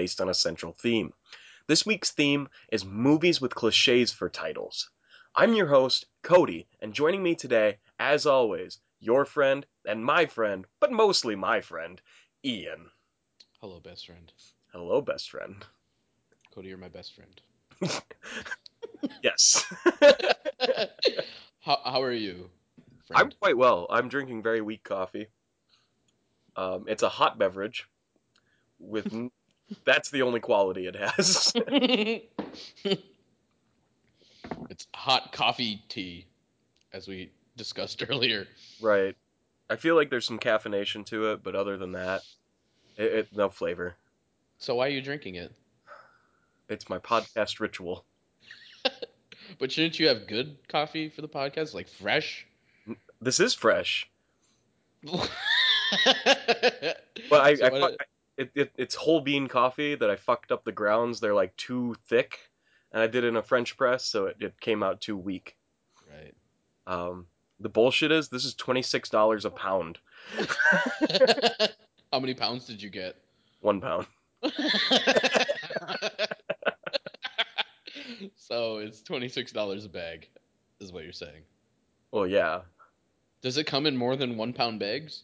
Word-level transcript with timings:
based 0.00 0.22
on 0.22 0.30
a 0.30 0.34
central 0.48 0.72
theme. 0.72 1.12
This 1.66 1.84
week's 1.84 2.10
theme 2.10 2.48
is 2.72 2.86
movies 2.86 3.38
with 3.38 3.54
cliches 3.54 4.10
for 4.10 4.30
titles. 4.30 4.88
I'm 5.36 5.52
your 5.52 5.66
host, 5.66 6.06
Cody, 6.22 6.66
and 6.80 6.94
joining 6.94 7.22
me 7.22 7.34
today, 7.34 7.76
as 7.98 8.24
always, 8.24 8.80
your 8.98 9.26
friend 9.26 9.66
and 9.84 10.02
my 10.02 10.24
friend, 10.24 10.64
but 10.80 10.90
mostly 10.90 11.36
my 11.36 11.60
friend, 11.60 12.00
Ian. 12.42 12.90
Hello, 13.60 13.78
best 13.78 14.06
friend. 14.06 14.32
Hello, 14.72 15.02
best 15.02 15.30
friend. 15.30 15.62
Cody, 16.54 16.68
you're 16.68 16.78
my 16.78 16.88
best 16.88 17.12
friend. 17.14 17.38
Yes. 19.22 19.64
how, 21.60 21.78
how 21.84 22.02
are 22.02 22.12
you? 22.12 22.48
I'm 23.14 23.30
quite 23.32 23.56
well. 23.56 23.86
I'm 23.90 24.08
drinking 24.08 24.42
very 24.42 24.62
weak 24.62 24.82
coffee. 24.82 25.26
Um, 26.56 26.84
it's 26.86 27.02
a 27.02 27.08
hot 27.08 27.38
beverage 27.38 27.86
with 28.78 29.12
that's 29.84 30.10
the 30.10 30.22
only 30.22 30.40
quality 30.40 30.86
it 30.86 30.96
has. 30.96 31.52
it's 34.68 34.86
hot 34.94 35.32
coffee 35.32 35.82
tea, 35.88 36.26
as 36.92 37.08
we 37.08 37.30
discussed 37.56 38.02
earlier. 38.08 38.46
right. 38.80 39.16
I 39.68 39.76
feel 39.76 39.94
like 39.94 40.10
there's 40.10 40.26
some 40.26 40.40
caffeination 40.40 41.06
to 41.06 41.32
it, 41.32 41.44
but 41.44 41.54
other 41.54 41.76
than 41.76 41.92
that, 41.92 42.22
it, 42.96 43.12
it 43.12 43.28
no 43.36 43.48
flavor. 43.48 43.94
So 44.58 44.74
why 44.74 44.86
are 44.86 44.90
you 44.90 45.00
drinking 45.00 45.36
it? 45.36 45.52
It's 46.68 46.88
my 46.88 46.98
podcast 46.98 47.60
ritual. 47.60 48.04
But 49.58 49.72
shouldn't 49.72 49.98
you 49.98 50.06
have 50.08 50.28
good 50.28 50.56
coffee 50.68 51.08
for 51.08 51.22
the 51.22 51.28
podcast, 51.28 51.74
like 51.74 51.88
fresh? 51.88 52.46
This 53.20 53.40
is 53.40 53.52
fresh, 53.52 54.08
but 55.02 55.30
but 57.28 57.40
I, 57.40 57.50
I 57.50 57.70
fuck, 57.70 57.92
it, 58.36 58.50
it 58.54 58.72
it's 58.76 58.94
whole 58.94 59.20
bean 59.20 59.48
coffee 59.48 59.94
that 59.94 60.10
I 60.10 60.16
fucked 60.16 60.52
up 60.52 60.64
the 60.64 60.72
grounds. 60.72 61.20
They're 61.20 61.34
like 61.34 61.56
too 61.56 61.94
thick, 62.08 62.38
and 62.92 63.02
I 63.02 63.06
did 63.06 63.24
it 63.24 63.28
in 63.28 63.36
a 63.36 63.42
French 63.42 63.76
press, 63.76 64.04
so 64.04 64.26
it, 64.26 64.36
it 64.40 64.60
came 64.60 64.82
out 64.82 65.00
too 65.00 65.16
weak. 65.16 65.56
right. 66.10 66.34
Um, 66.86 67.26
the 67.60 67.68
bullshit 67.68 68.10
is 68.12 68.28
this 68.28 68.44
is 68.44 68.54
twenty 68.54 68.82
six 68.82 69.08
dollars 69.10 69.44
a 69.44 69.50
pound, 69.50 69.98
How 72.12 72.18
many 72.20 72.34
pounds 72.34 72.66
did 72.66 72.82
you 72.82 72.90
get? 72.90 73.16
one 73.60 73.80
pound. 73.80 74.06
so 78.36 78.78
it's 78.78 79.02
twenty 79.02 79.28
six 79.28 79.52
dollars 79.52 79.84
a 79.84 79.88
bag, 79.88 80.28
is 80.80 80.92
what 80.92 81.04
you're 81.04 81.12
saying. 81.12 81.42
Well, 82.12 82.26
yeah, 82.26 82.62
Does 83.42 83.56
it 83.56 83.64
come 83.64 83.86
in 83.86 83.96
more 83.96 84.16
than 84.16 84.36
one 84.36 84.52
pound 84.52 84.80
bags? 84.80 85.22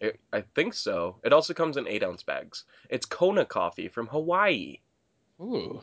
It, 0.00 0.20
I 0.32 0.42
think 0.54 0.74
so. 0.74 1.16
It 1.24 1.32
also 1.32 1.54
comes 1.54 1.76
in 1.76 1.88
eight 1.88 2.02
ounce 2.02 2.22
bags. 2.22 2.64
It's 2.88 3.06
Kona 3.06 3.44
coffee 3.44 3.88
from 3.88 4.06
Hawaii. 4.06 4.78
Ooh, 5.40 5.80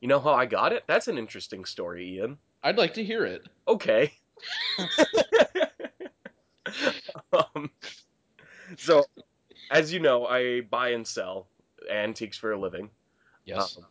You 0.00 0.08
know 0.08 0.20
how 0.20 0.34
I 0.34 0.46
got 0.46 0.72
it? 0.72 0.84
That's 0.86 1.08
an 1.08 1.18
interesting 1.18 1.64
story, 1.64 2.16
Ian. 2.16 2.38
I'd 2.62 2.78
like 2.78 2.94
to 2.94 3.04
hear 3.04 3.24
it. 3.24 3.46
Okay. 3.66 4.12
um, 7.32 7.70
so, 8.76 9.04
as 9.70 9.92
you 9.92 10.00
know, 10.00 10.26
I 10.26 10.62
buy 10.62 10.90
and 10.90 11.06
sell 11.06 11.46
antiques 11.90 12.36
for 12.36 12.52
a 12.52 12.58
living. 12.58 12.90
Yes. 13.44 13.78
Um, 13.78 13.86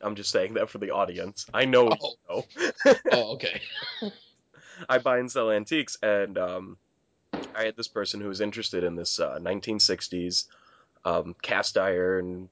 I'm 0.00 0.14
just 0.14 0.30
saying 0.30 0.54
that 0.54 0.70
for 0.70 0.78
the 0.78 0.90
audience. 0.90 1.46
I 1.52 1.64
know. 1.64 1.90
Oh. 2.28 2.44
you 2.56 2.72
know. 2.86 2.94
oh, 3.12 3.34
okay. 3.34 3.60
I 4.88 4.98
buy 4.98 5.18
and 5.18 5.30
sell 5.30 5.50
antiques, 5.50 5.96
and 6.02 6.36
um, 6.36 6.76
I 7.56 7.64
had 7.64 7.76
this 7.76 7.88
person 7.88 8.20
who 8.20 8.28
was 8.28 8.40
interested 8.40 8.84
in 8.84 8.96
this 8.96 9.18
uh, 9.18 9.38
1960s 9.40 10.46
um, 11.04 11.34
cast 11.40 11.78
iron 11.78 12.48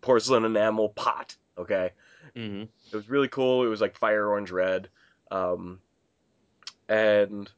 porcelain 0.00 0.44
enamel 0.44 0.88
pot. 0.88 1.36
Okay, 1.58 1.90
hmm 2.34 2.62
it 2.62 2.96
was 2.96 3.10
really 3.10 3.28
cool. 3.28 3.64
It 3.64 3.68
was 3.68 3.80
like 3.80 3.98
fire 3.98 4.26
orange 4.26 4.50
red, 4.50 4.88
um, 5.30 5.80
and 6.88 7.50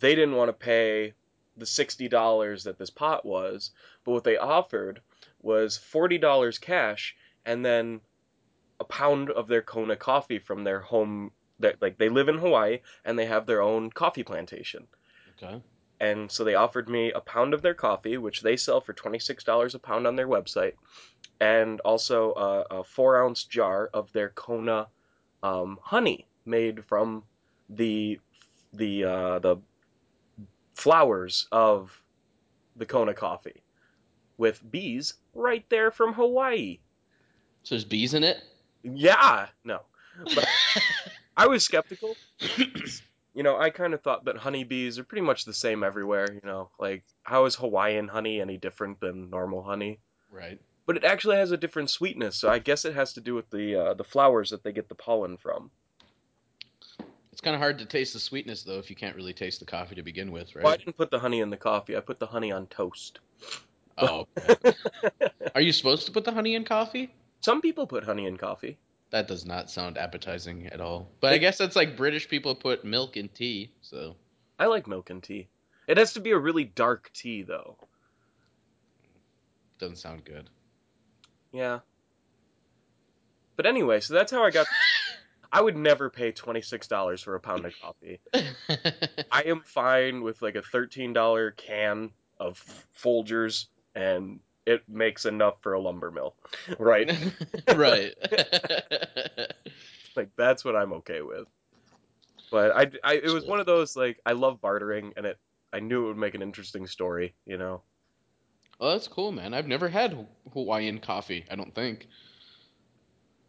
they 0.00 0.14
didn't 0.14 0.36
want 0.36 0.48
to 0.48 0.52
pay 0.52 1.12
the 1.56 1.66
sixty 1.66 2.08
dollars 2.08 2.64
that 2.64 2.78
this 2.78 2.90
pot 2.90 3.24
was, 3.24 3.70
but 4.04 4.12
what 4.12 4.24
they 4.24 4.36
offered 4.38 5.00
was 5.42 5.76
forty 5.76 6.16
dollars 6.18 6.58
cash, 6.58 7.14
and 7.44 7.64
then 7.64 8.00
a 8.80 8.84
pound 8.84 9.30
of 9.30 9.46
their 9.46 9.62
Kona 9.62 9.96
coffee 9.96 10.38
from 10.38 10.64
their 10.64 10.80
home. 10.80 11.32
That 11.60 11.80
like 11.80 11.98
they 11.98 12.08
live 12.08 12.28
in 12.28 12.38
Hawaii 12.38 12.80
and 13.04 13.18
they 13.18 13.26
have 13.26 13.46
their 13.46 13.62
own 13.62 13.90
coffee 13.90 14.24
plantation. 14.24 14.86
Okay. 15.42 15.62
And 16.00 16.30
so 16.30 16.42
they 16.44 16.54
offered 16.56 16.88
me 16.88 17.12
a 17.12 17.20
pound 17.20 17.54
of 17.54 17.62
their 17.62 17.74
coffee, 17.74 18.18
which 18.18 18.42
they 18.42 18.56
sell 18.56 18.80
for 18.80 18.92
twenty 18.92 19.18
six 19.20 19.44
dollars 19.44 19.74
a 19.74 19.78
pound 19.78 20.06
on 20.06 20.16
their 20.16 20.26
website, 20.28 20.72
and 21.40 21.80
also 21.80 22.32
a, 22.34 22.78
a 22.80 22.84
four 22.84 23.22
ounce 23.22 23.44
jar 23.44 23.88
of 23.94 24.12
their 24.12 24.30
Kona 24.30 24.88
um, 25.42 25.78
honey 25.82 26.26
made 26.44 26.84
from 26.84 27.22
the 27.70 28.18
the 28.72 29.04
uh, 29.04 29.38
the 29.38 29.56
flowers 30.74 31.46
of 31.52 32.02
the 32.76 32.86
Kona 32.86 33.14
coffee, 33.14 33.62
with 34.36 34.60
bees 34.70 35.14
right 35.34 35.64
there 35.68 35.90
from 35.92 36.12
Hawaii. 36.12 36.78
So 37.62 37.76
there's 37.76 37.84
bees 37.84 38.14
in 38.14 38.24
it. 38.24 38.42
Yeah, 38.82 39.46
no, 39.64 39.80
But- 40.34 40.48
I 41.36 41.46
was 41.46 41.64
skeptical. 41.64 42.16
You 43.34 43.42
know, 43.42 43.58
I 43.58 43.70
kind 43.70 43.94
of 43.94 44.00
thought 44.00 44.26
that 44.26 44.36
honeybees 44.36 44.98
are 45.00 45.04
pretty 45.04 45.22
much 45.26 45.44
the 45.44 45.52
same 45.52 45.82
everywhere. 45.82 46.32
You 46.32 46.40
know, 46.44 46.70
like 46.78 47.02
how 47.24 47.46
is 47.46 47.56
Hawaiian 47.56 48.06
honey 48.06 48.40
any 48.40 48.56
different 48.58 49.00
than 49.00 49.28
normal 49.28 49.62
honey? 49.62 49.98
right. 50.30 50.60
But 50.86 50.98
it 50.98 51.04
actually 51.04 51.36
has 51.36 51.50
a 51.50 51.56
different 51.56 51.88
sweetness, 51.88 52.36
so 52.36 52.50
I 52.50 52.58
guess 52.58 52.84
it 52.84 52.94
has 52.94 53.14
to 53.14 53.22
do 53.22 53.34
with 53.34 53.48
the 53.50 53.74
uh, 53.74 53.94
the 53.94 54.04
flowers 54.04 54.50
that 54.50 54.62
they 54.62 54.70
get 54.70 54.88
the 54.88 54.94
pollen 54.94 55.36
from. 55.38 55.70
It's 57.32 57.40
kind 57.40 57.54
of 57.56 57.60
hard 57.60 57.78
to 57.78 57.86
taste 57.86 58.12
the 58.12 58.20
sweetness 58.20 58.62
though 58.62 58.78
if 58.78 58.90
you 58.90 58.94
can't 58.94 59.16
really 59.16 59.32
taste 59.32 59.60
the 59.60 59.66
coffee 59.66 59.96
to 59.96 60.02
begin 60.02 60.30
with, 60.30 60.54
right? 60.54 60.62
Well, 60.62 60.74
I 60.74 60.76
didn't 60.76 60.96
put 60.96 61.10
the 61.10 61.18
honey 61.18 61.40
in 61.40 61.50
the 61.50 61.56
coffee. 61.56 61.96
I 61.96 62.00
put 62.00 62.20
the 62.20 62.26
honey 62.26 62.52
on 62.52 62.66
toast. 62.66 63.18
Oh. 63.98 64.26
okay. 64.48 64.74
Are 65.54 65.60
you 65.60 65.72
supposed 65.72 66.06
to 66.06 66.12
put 66.12 66.24
the 66.24 66.32
honey 66.32 66.54
in 66.54 66.64
coffee? 66.64 67.12
Some 67.40 67.60
people 67.60 67.86
put 67.86 68.04
honey 68.04 68.26
in 68.26 68.36
coffee. 68.36 68.78
That 69.14 69.28
does 69.28 69.46
not 69.46 69.70
sound 69.70 69.96
appetizing 69.96 70.66
at 70.72 70.80
all. 70.80 71.08
But 71.20 71.32
I 71.34 71.38
guess 71.38 71.56
that's 71.56 71.76
like 71.76 71.96
British 71.96 72.28
people 72.28 72.52
put 72.56 72.84
milk 72.84 73.16
in 73.16 73.28
tea, 73.28 73.70
so 73.80 74.16
I 74.58 74.66
like 74.66 74.88
milk 74.88 75.08
and 75.08 75.22
tea. 75.22 75.46
It 75.86 75.98
has 75.98 76.14
to 76.14 76.20
be 76.20 76.32
a 76.32 76.36
really 76.36 76.64
dark 76.64 77.12
tea, 77.14 77.42
though. 77.42 77.76
doesn't 79.78 79.98
sound 79.98 80.24
good. 80.24 80.50
Yeah. 81.52 81.78
But 83.54 83.66
anyway, 83.66 84.00
so 84.00 84.14
that's 84.14 84.32
how 84.32 84.42
I 84.42 84.50
got. 84.50 84.66
I 85.52 85.60
would 85.60 85.76
never 85.76 86.10
pay 86.10 86.32
twenty 86.32 86.62
six 86.62 86.88
dollars 86.88 87.22
for 87.22 87.36
a 87.36 87.40
pound 87.40 87.66
of 87.66 87.72
coffee. 87.80 88.18
I 89.30 89.42
am 89.42 89.60
fine 89.60 90.22
with 90.22 90.42
like 90.42 90.56
a 90.56 90.62
thirteen 90.62 91.12
dollar 91.12 91.52
can 91.52 92.10
of 92.40 92.60
Folgers, 93.00 93.66
and 93.94 94.40
it 94.66 94.82
makes 94.88 95.26
enough 95.26 95.54
for 95.60 95.74
a 95.74 95.80
lumber 95.80 96.10
mill, 96.10 96.34
right? 96.78 97.10
right. 97.74 98.14
like 100.16 100.30
that's 100.36 100.64
what 100.64 100.76
I'm 100.76 100.92
okay 100.94 101.22
with. 101.22 101.46
But 102.50 102.76
I, 102.76 102.90
I 103.02 103.14
it 103.14 103.30
was 103.30 103.44
one 103.44 103.60
of 103.60 103.66
those 103.66 103.96
like 103.96 104.20
I 104.24 104.32
love 104.32 104.60
bartering, 104.60 105.12
and 105.16 105.26
it 105.26 105.38
I 105.72 105.80
knew 105.80 106.04
it 106.04 106.08
would 106.08 106.16
make 106.16 106.34
an 106.34 106.42
interesting 106.42 106.86
story, 106.86 107.34
you 107.46 107.58
know. 107.58 107.82
well, 108.78 108.92
that's 108.92 109.08
cool, 109.08 109.32
man. 109.32 109.54
I've 109.54 109.66
never 109.66 109.88
had 109.88 110.26
Hawaiian 110.52 111.00
coffee. 111.00 111.44
I 111.50 111.56
don't 111.56 111.74
think. 111.74 112.06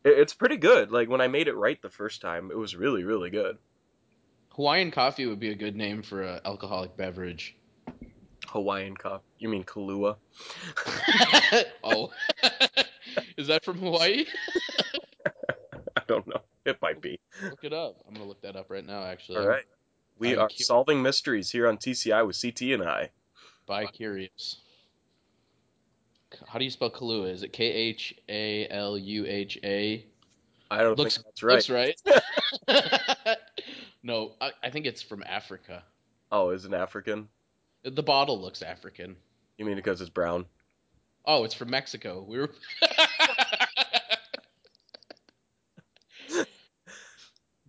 It, 0.04 0.18
it's 0.18 0.34
pretty 0.34 0.58
good. 0.58 0.92
Like 0.92 1.10
when 1.10 1.22
I 1.22 1.28
made 1.28 1.48
it 1.48 1.56
right 1.56 1.82
the 1.82 1.90
first 1.90 2.22
time, 2.22 2.50
it 2.52 2.58
was 2.58 2.76
really 2.76 3.04
really 3.04 3.30
good. 3.30 3.58
Hawaiian 4.56 4.90
coffee 4.92 5.26
would 5.26 5.40
be 5.40 5.50
a 5.50 5.56
good 5.56 5.76
name 5.76 6.02
for 6.02 6.24
an 6.24 6.40
alcoholic 6.46 6.96
beverage. 6.96 7.56
Hawaiian 8.56 8.96
coffee. 8.96 9.26
You 9.38 9.50
mean 9.50 9.66
Kahlua? 9.66 10.16
oh, 11.84 12.10
is 13.38 13.48
that 13.48 13.66
from 13.66 13.80
Hawaii? 13.80 14.24
I 15.98 16.02
don't 16.08 16.26
know. 16.26 16.40
It 16.64 16.82
might 16.82 17.02
be. 17.02 17.20
Look 17.44 17.66
it 17.66 17.74
up. 17.74 17.98
I'm 18.08 18.14
gonna 18.14 18.26
look 18.26 18.42
that 18.44 18.56
up 18.56 18.68
right 18.70 18.86
now. 18.86 19.04
Actually, 19.04 19.40
All 19.40 19.48
right. 19.48 19.66
We 20.18 20.34
I'm 20.34 20.40
are 20.40 20.48
cu- 20.48 20.64
solving 20.64 21.02
mysteries 21.02 21.52
here 21.52 21.68
on 21.68 21.78
TCI 21.78 22.26
with 22.26 22.42
CT 22.42 22.62
and 22.80 22.84
I. 22.84 23.10
By 23.68 23.88
curious. 23.88 24.56
How 26.48 26.58
do 26.58 26.64
you 26.64 26.72
spell 26.72 26.90
Kahlua? 26.90 27.30
Is 27.30 27.44
it 27.44 27.52
K 27.52 27.66
H 27.66 28.16
A 28.30 28.70
L 28.70 28.98
U 28.98 29.26
H 29.28 29.60
A? 29.66 30.06
I 30.72 30.82
don't 30.82 30.98
Looks 30.98 31.18
think 31.18 31.26
that's 31.26 31.44
right. 31.44 32.00
Looks 32.06 32.20
right. 33.28 33.38
no, 34.02 34.32
I, 34.40 34.52
I 34.64 34.70
think 34.70 34.86
it's 34.86 35.02
from 35.02 35.24
Africa. 35.24 35.84
Oh, 36.32 36.52
is 36.52 36.64
it 36.64 36.74
African? 36.74 37.28
The 37.86 38.04
bottle 38.04 38.42
looks 38.42 38.64
African. 38.64 39.16
You 39.60 39.66
mean 39.66 39.76
because 39.76 40.02
it's 40.02 40.10
brown? 40.10 40.46
Oh, 41.24 41.44
it's 41.44 41.54
from 41.54 41.70
Mexico. 41.70 42.26
We 42.28 42.40
were. 42.40 42.50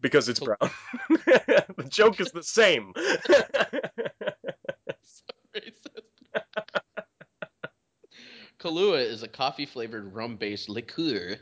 because 0.00 0.30
it's 0.30 0.40
brown. 0.40 0.56
the 1.10 1.86
joke 1.90 2.18
is 2.18 2.32
the 2.32 2.42
same. 2.42 2.94
Racist. 5.54 6.00
Kahlua 8.58 9.04
is 9.04 9.22
a 9.22 9.28
coffee 9.28 9.66
flavored 9.66 10.14
rum 10.14 10.36
based 10.36 10.70
liqueur 10.70 11.36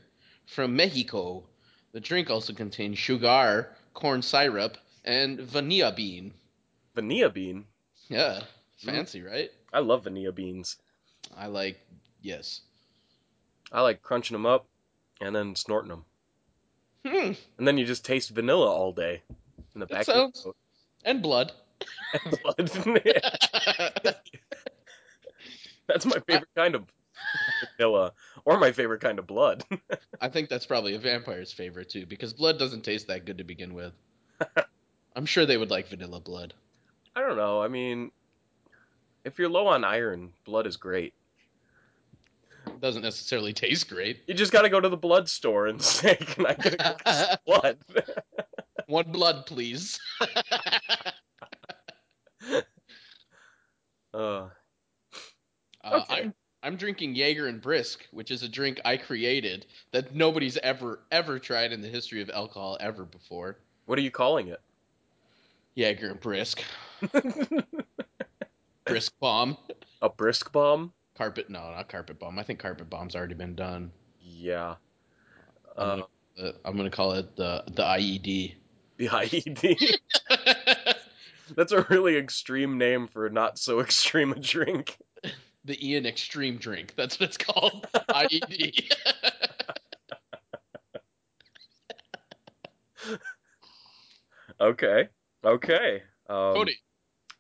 from 0.47 0.75
Mexico. 0.75 1.47
The 1.93 2.01
drink 2.01 2.29
also 2.29 2.53
contains 2.53 2.99
sugar, 2.99 3.71
corn 3.93 4.21
syrup, 4.21 4.79
and 5.05 5.39
vanilla 5.41 5.93
bean. 5.93 6.35
vanilla 6.97 7.31
bean. 7.31 7.67
Yeah, 8.09 8.43
fancy, 8.77 9.23
right? 9.23 9.51
I 9.73 9.81
love 9.81 10.05
vanilla 10.05 10.33
beans. 10.33 10.77
I 11.37 11.47
like, 11.47 11.81
yes. 12.21 12.61
I 13.73 13.81
like 13.81 14.03
crunching 14.03 14.35
them 14.35 14.47
up 14.47 14.67
and 15.21 15.35
then 15.35 15.55
snorting 15.57 15.89
them. 15.91 16.05
Hmm. 17.07 17.33
And 17.59 17.67
then 17.69 17.77
you 17.79 17.85
just 17.85 18.05
taste 18.05 18.31
vanilla 18.31 18.71
all 18.71 18.93
day 18.93 19.23
in 19.75 19.81
the 19.81 19.87
back 19.87 20.05
sounds- 20.05 20.47
And 21.05 21.23
blood. 21.23 21.53
your 22.59 22.67
throat. 22.69 23.05
That's 25.87 26.07
my 26.07 26.19
favorite 26.27 26.49
kind 26.57 26.75
of 26.75 26.85
vanilla, 27.77 28.13
or 28.45 28.59
my 28.59 28.73
favorite 28.73 29.01
kind 29.03 29.19
of 29.19 29.27
blood. 29.27 29.65
I 30.21 30.29
think 30.29 30.49
that's 30.49 30.65
probably 30.67 30.95
a 30.95 30.99
vampire's 30.99 31.53
favorite 31.53 31.91
too, 31.91 32.07
because 32.07 32.33
blood 32.33 32.59
doesn't 32.59 32.85
taste 32.85 33.09
that 33.09 33.27
good 33.27 33.39
to 33.39 33.45
begin 33.45 33.75
with. 33.75 33.93
I'm 35.15 35.27
sure 35.27 35.45
they 35.45 35.57
would 35.59 35.71
like 35.71 35.89
vanilla 35.89 36.21
blood. 36.21 36.55
I 37.15 37.21
don't 37.21 37.37
know. 37.37 37.61
I 37.61 37.69
mean, 37.69 38.13
if 39.25 39.39
you're 39.39 39.49
low 39.49 39.67
on 39.67 39.85
iron, 39.85 40.33
blood 40.45 40.67
is 40.67 40.77
great. 40.77 41.15
It 42.67 42.81
doesn't 42.81 43.03
necessarily 43.03 43.53
taste 43.53 43.89
great. 43.89 44.23
You 44.27 44.35
just 44.35 44.53
got 44.53 44.63
to 44.63 44.69
go 44.69 44.81
to 44.81 44.89
the 44.89 44.97
blood 44.97 45.29
store 45.29 45.67
and 45.67 45.81
say, 45.83 46.17
"Can 46.17 46.47
I 46.47 46.55
get 46.55 46.81
a 46.81 47.39
blood?" 47.47 47.79
One 48.87 49.11
blood, 49.13 49.47
please. 49.47 49.99
uh, 54.13 54.49
Uh, 55.83 56.01
Okay. 56.03 56.23
I'm 56.23 56.35
I'm 56.63 56.77
drinking 56.77 57.15
Jaeger 57.15 57.47
and 57.47 57.61
Brisk, 57.61 58.07
which 58.11 58.31
is 58.31 58.43
a 58.43 58.49
drink 58.49 58.81
I 58.87 58.97
created 58.97 59.67
that 59.93 60.15
nobody's 60.15 60.57
ever 60.59 61.01
ever 61.11 61.39
tried 61.39 61.73
in 61.73 61.81
the 61.83 61.89
history 61.89 62.23
of 62.23 62.31
alcohol 62.31 62.77
ever 62.81 63.05
before. 63.05 63.59
what 63.87 63.99
are 63.99 64.03
you 64.03 64.11
calling 64.11 64.49
it? 64.49 64.61
Jaeger 65.75 66.11
and 66.11 66.21
Brisk, 66.21 66.63
Brisk 68.87 69.13
bomb, 69.21 69.57
a 70.03 70.09
brisk 70.09 70.53
bomb? 70.53 70.93
carpet. 71.17 71.49
No, 71.49 71.61
not 71.71 71.89
carpet 71.89 72.19
bomb. 72.19 72.39
I 72.39 72.43
think 72.43 72.59
carpet 72.59 72.91
bomb's 72.91 73.15
already 73.17 73.35
been 73.35 73.55
done. 73.55 73.93
Yeah. 74.21 74.75
I'm 75.77 75.89
Uh, 75.89 75.97
gonna, 76.37 76.49
uh, 76.49 76.53
I'm 76.65 76.77
gonna 76.77 76.91
call 76.91 77.13
it 77.13 77.35
the 77.37 77.65
the 77.67 77.83
IED. 77.83 78.55
the 78.99 79.09
IED. 79.09 80.97
That's 81.57 81.73
a 81.73 81.87
really 81.91 82.17
extreme 82.17 82.79
name 82.79 83.09
for 83.09 83.29
not 83.31 83.59
so 83.59 83.81
extreme 83.81 84.33
a 84.33 84.39
drink. 84.41 84.99
the 85.65 85.89
Ian 85.89 86.05
Extreme 86.07 86.59
drink. 86.59 86.95
That's 86.97 87.19
what 87.19 87.29
it's 87.31 87.39
called. 87.39 87.87
IED. 87.95 88.93
Okay. 94.61 95.09
Okay. 95.45 96.03
Um, 96.29 96.55
Cody, 96.55 96.77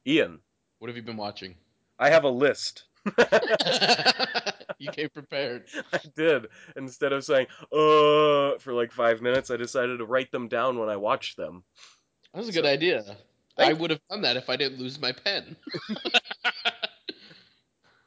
Ian, 0.06 0.40
what 0.78 0.88
have 0.88 0.96
you 0.96 1.02
been 1.02 1.16
watching? 1.16 1.54
I 1.98 2.10
have 2.10 2.24
a 2.24 2.28
list. 2.28 2.84
you 4.78 4.90
came 4.90 5.08
prepared. 5.10 5.64
I 5.92 6.00
did. 6.16 6.46
Instead 6.76 7.12
of 7.12 7.24
saying 7.24 7.46
uh 7.72 8.58
for 8.58 8.72
like 8.72 8.92
five 8.92 9.20
minutes, 9.22 9.50
I 9.50 9.56
decided 9.56 9.98
to 9.98 10.04
write 10.04 10.32
them 10.32 10.48
down 10.48 10.78
when 10.78 10.88
I 10.88 10.96
watched 10.96 11.36
them. 11.36 11.64
That 12.32 12.40
was 12.40 12.48
a 12.48 12.52
good 12.52 12.66
idea. 12.66 13.16
I 13.56 13.72
would 13.72 13.90
have 13.90 14.00
done 14.10 14.22
that 14.22 14.36
if 14.36 14.50
I 14.50 14.56
didn't 14.56 14.80
lose 14.80 15.00
my 15.00 15.12
pen. 15.12 15.56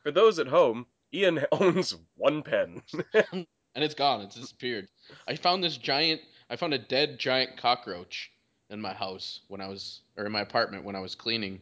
For 0.04 0.12
those 0.12 0.40
at 0.40 0.48
home, 0.48 0.86
Ian 1.14 1.46
owns 1.52 1.96
one 2.16 2.44
pen. 2.44 2.82
and 3.14 3.46
it's 3.76 3.96
gone. 3.96 4.22
It's 4.22 4.36
disappeared. 4.36 4.88
I 5.28 5.36
found 5.36 5.64
this 5.64 5.78
giant. 5.78 6.22
I 6.50 6.56
found 6.56 6.74
a 6.74 6.80
dead 6.80 7.20
giant 7.20 7.58
cockroach 7.58 8.32
in 8.70 8.82
my 8.82 8.94
house 8.94 9.42
when 9.48 9.62
I 9.62 9.68
was, 9.68 10.02
or 10.18 10.26
in 10.26 10.32
my 10.32 10.42
apartment 10.42 10.84
when 10.84 10.96
I 10.96 11.00
was 11.00 11.16
cleaning, 11.16 11.62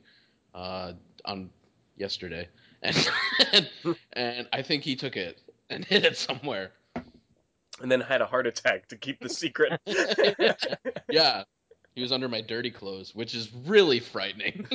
uh, 0.55 0.93
on 1.25 1.49
yesterday, 1.97 2.47
and 2.81 3.09
and, 3.53 3.69
and 4.13 4.47
I 4.53 4.61
think 4.61 4.83
he 4.83 4.95
took 4.95 5.17
it 5.17 5.39
and 5.69 5.83
hid 5.91 6.05
it 6.05 6.17
somewhere. 6.17 6.71
and 7.81 7.91
then 7.91 7.99
had 8.01 8.21
a 8.21 8.25
heart 8.25 8.47
attack 8.47 8.87
to 8.87 8.95
keep 8.95 9.19
the 9.19 9.29
secret. 9.29 9.79
Yeah, 11.11 11.43
he 11.93 12.01
was 12.01 12.11
under 12.11 12.27
my 12.27 12.41
dirty 12.41 12.71
clothes, 12.71 13.13
which 13.13 13.35
is 13.35 13.51
really 13.65 13.99
frightening. 13.99 14.67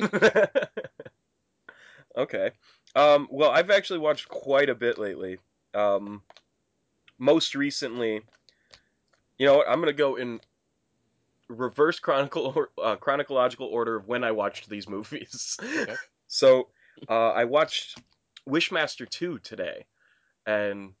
okay. 2.17 2.51
Um, 2.95 3.27
well, 3.29 3.51
I've 3.51 3.69
actually 3.69 3.99
watched 3.99 4.27
quite 4.29 4.69
a 4.69 4.75
bit 4.75 4.97
lately. 4.97 5.37
Um, 5.73 6.21
most 7.19 7.53
recently, 7.53 8.21
you 9.37 9.45
know 9.45 9.57
what? 9.57 9.69
I'm 9.69 9.79
gonna 9.79 9.93
go 9.93 10.15
in 10.15 10.39
reverse 11.51 11.99
chronicle 11.99 12.53
or, 12.55 12.69
uh, 12.81 12.95
chronological 12.95 13.67
order 13.67 13.97
of 13.97 14.07
when 14.07 14.23
I 14.23 14.31
watched 14.31 14.69
these 14.69 14.87
movies. 14.87 15.57
Okay. 15.61 15.95
so, 16.27 16.69
uh, 17.09 17.31
I 17.31 17.45
watched 17.45 17.99
Wishmaster 18.47 19.09
2 19.09 19.39
today, 19.39 19.85
and 20.45 20.93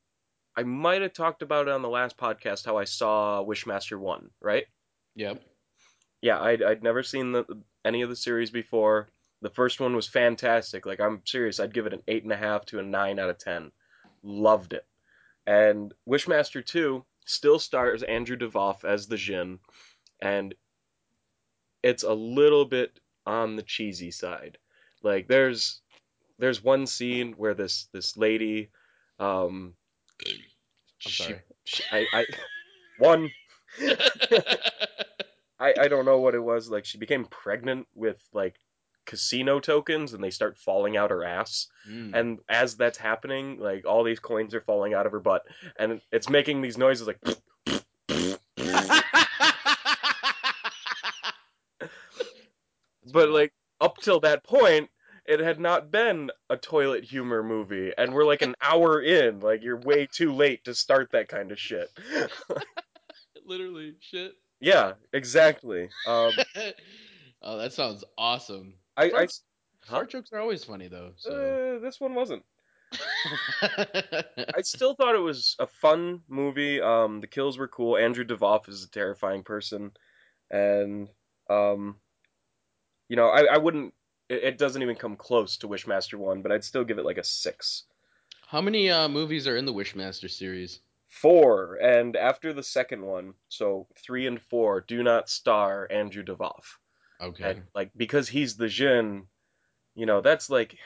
I 0.55 0.63
might 0.63 1.01
have 1.01 1.13
talked 1.13 1.41
about 1.41 1.67
it 1.67 1.73
on 1.73 1.81
the 1.81 1.89
last 1.89 2.17
podcast 2.17 2.65
how 2.65 2.77
I 2.77 2.83
saw 2.83 3.43
Wishmaster 3.43 3.97
1, 3.97 4.29
right? 4.41 4.65
yep. 5.15 5.41
yeah, 6.21 6.39
I'd, 6.39 6.61
I'd 6.61 6.83
never 6.83 7.03
seen 7.03 7.31
the, 7.31 7.45
any 7.85 8.01
of 8.01 8.09
the 8.09 8.15
series 8.15 8.51
before. 8.51 9.09
The 9.41 9.49
first 9.49 9.79
one 9.79 9.95
was 9.95 10.07
fantastic. 10.07 10.85
Like, 10.85 10.99
I'm 10.99 11.21
serious. 11.25 11.59
I'd 11.59 11.73
give 11.73 11.87
it 11.87 11.93
an 11.93 12.03
8.5 12.07 12.65
to 12.65 12.79
a 12.79 12.83
9 12.83 13.19
out 13.19 13.29
of 13.29 13.39
10. 13.39 13.71
Loved 14.23 14.73
it. 14.73 14.85
And 15.47 15.93
Wishmaster 16.07 16.63
2 16.63 17.03
still 17.25 17.59
stars 17.59 18.03
Andrew 18.03 18.37
Divoff 18.37 18.83
as 18.83 19.07
the 19.07 19.17
Jin, 19.17 19.59
and 20.21 20.53
it's 21.83 22.03
a 22.03 22.13
little 22.13 22.65
bit 22.65 22.99
on 23.25 23.55
the 23.55 23.63
cheesy 23.63 24.11
side. 24.11 24.57
Like, 25.03 25.27
there's 25.27 25.81
there's 26.39 26.63
one 26.63 26.87
scene 26.87 27.33
where 27.33 27.53
this 27.53 27.87
this 27.93 28.17
lady, 28.17 28.69
um, 29.19 29.73
she, 30.99 31.35
she- 31.65 31.83
I, 31.91 32.05
I 32.13 32.25
one 32.99 33.31
I, 35.59 35.73
I 35.79 35.87
don't 35.87 36.05
know 36.05 36.19
what 36.19 36.35
it 36.35 36.43
was. 36.43 36.69
Like 36.69 36.85
she 36.85 36.97
became 36.97 37.25
pregnant 37.25 37.87
with 37.95 38.17
like 38.33 38.55
casino 39.05 39.59
tokens 39.59 40.13
and 40.13 40.23
they 40.23 40.31
start 40.31 40.57
falling 40.57 40.97
out 40.97 41.11
her 41.11 41.23
ass. 41.23 41.67
Mm. 41.89 42.15
And 42.15 42.39
as 42.49 42.75
that's 42.75 42.97
happening, 42.97 43.59
like 43.59 43.85
all 43.85 44.03
these 44.03 44.19
coins 44.19 44.55
are 44.55 44.61
falling 44.61 44.93
out 44.93 45.05
of 45.05 45.11
her 45.11 45.19
butt. 45.19 45.43
And 45.77 46.01
it's 46.11 46.29
making 46.29 46.61
these 46.61 46.77
noises 46.77 47.07
like 47.07 47.19
but 53.11 53.29
like 53.29 53.53
up 53.79 53.97
till 53.97 54.19
that 54.19 54.43
point 54.43 54.89
it 55.25 55.39
had 55.39 55.59
not 55.59 55.91
been 55.91 56.31
a 56.49 56.57
toilet 56.57 57.03
humor 57.03 57.43
movie 57.43 57.91
and 57.97 58.13
we're 58.13 58.25
like 58.25 58.41
an 58.41 58.55
hour 58.61 59.01
in 59.01 59.39
like 59.39 59.63
you're 59.63 59.77
way 59.77 60.07
too 60.11 60.33
late 60.33 60.63
to 60.65 60.73
start 60.73 61.11
that 61.11 61.27
kind 61.27 61.51
of 61.51 61.59
shit 61.59 61.89
literally 63.45 63.95
shit. 63.99 64.33
yeah 64.59 64.93
exactly 65.13 65.89
um 66.07 66.31
oh, 67.41 67.57
that 67.57 67.73
sounds 67.73 68.03
awesome. 68.17 68.73
i, 68.97 69.05
I 69.05 69.09
Fart, 69.09 69.31
huh? 69.87 70.05
jokes 70.05 70.31
are 70.33 70.39
always 70.39 70.63
funny 70.63 70.87
though. 70.87 71.11
So. 71.17 71.31
uh, 71.31 71.79
this 71.83 71.99
one 71.99 72.15
wasn't 72.15 72.43
I 73.61 74.61
still 74.63 74.95
thought 74.95 75.15
it 75.15 75.19
was 75.19 75.55
a 75.59 75.67
fun 75.67 76.21
movie. 76.27 76.81
Um, 76.81 77.21
the 77.21 77.27
kills 77.27 77.57
were 77.57 77.67
cool. 77.67 77.97
Andrew 77.97 78.25
Divoff 78.25 78.67
is 78.67 78.83
a 78.83 78.89
terrifying 78.89 79.43
person, 79.43 79.91
and 80.49 81.07
um, 81.49 81.95
you 83.11 83.17
know, 83.17 83.27
I, 83.27 83.41
I 83.55 83.57
wouldn't. 83.57 83.93
It, 84.29 84.43
it 84.43 84.57
doesn't 84.57 84.81
even 84.81 84.95
come 84.95 85.17
close 85.17 85.57
to 85.57 85.67
Wishmaster 85.67 86.13
one, 86.17 86.41
but 86.41 86.53
I'd 86.53 86.63
still 86.63 86.85
give 86.85 86.97
it 86.97 87.03
like 87.03 87.17
a 87.17 87.25
six, 87.25 87.83
How 88.47 88.61
many 88.61 88.89
uh, 88.89 89.09
movies 89.09 89.49
are 89.49 89.57
in 89.57 89.65
the 89.65 89.73
Wishmaster 89.73 90.29
series? 90.29 90.79
four. 91.09 91.75
And 91.75 92.15
after 92.15 92.53
the 92.53 92.63
second 92.63 93.01
one, 93.01 93.33
so 93.49 93.87
three 94.01 94.27
and 94.27 94.41
four 94.41 94.79
do 94.79 95.03
not 95.03 95.27
star 95.29 95.89
Andrew 95.91 96.23
Divoff, 96.23 96.77
Okay. 97.19 97.43
and 97.43 97.63
like 97.75 97.91
because 97.97 98.29
he's 98.29 98.55
the 98.55 98.69
Jin, 98.69 99.27
you 99.93 100.05
know, 100.05 100.21
that's 100.21 100.49
like. 100.49 100.77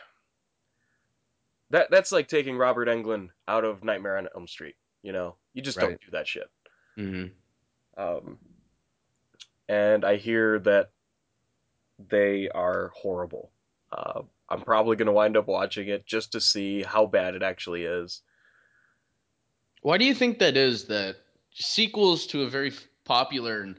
That, 1.69 1.91
that's 1.91 2.11
like 2.11 2.27
taking 2.27 2.57
Robert 2.57 2.87
Englund 2.87 3.29
out 3.47 3.65
of 3.65 3.83
Nightmare 3.83 4.17
on 4.17 4.29
Elm 4.35 4.47
Street. 4.47 4.75
You 5.03 5.13
know, 5.13 5.35
you 5.53 5.61
just 5.61 5.77
Right. 5.77 5.89
don't 5.89 6.01
do 6.01 6.11
that 6.11 6.27
shit. 6.27 6.49
hmm 6.95 7.25
Um, 7.97 8.39
and 9.67 10.05
I 10.05 10.15
hear 10.17 10.59
that 10.59 10.91
they 11.99 12.49
are 12.49 12.91
horrible. 12.95 13.51
Uh, 13.91 14.21
I'm 14.49 14.61
probably 14.61 14.95
going 14.95 15.07
to 15.07 15.11
wind 15.11 15.37
up 15.37 15.47
watching 15.47 15.87
it 15.87 16.05
just 16.05 16.33
to 16.33 16.41
see 16.41 16.83
how 16.83 17.05
bad 17.05 17.35
it 17.35 17.43
actually 17.43 17.83
is. 17.83 18.21
Why 19.81 19.97
do 19.97 20.05
you 20.05 20.13
think 20.13 20.39
that 20.39 20.57
is? 20.57 20.85
That 20.85 21.17
sequels 21.53 22.27
to 22.27 22.43
a 22.43 22.49
very 22.49 22.73
popular 23.05 23.61
and 23.61 23.75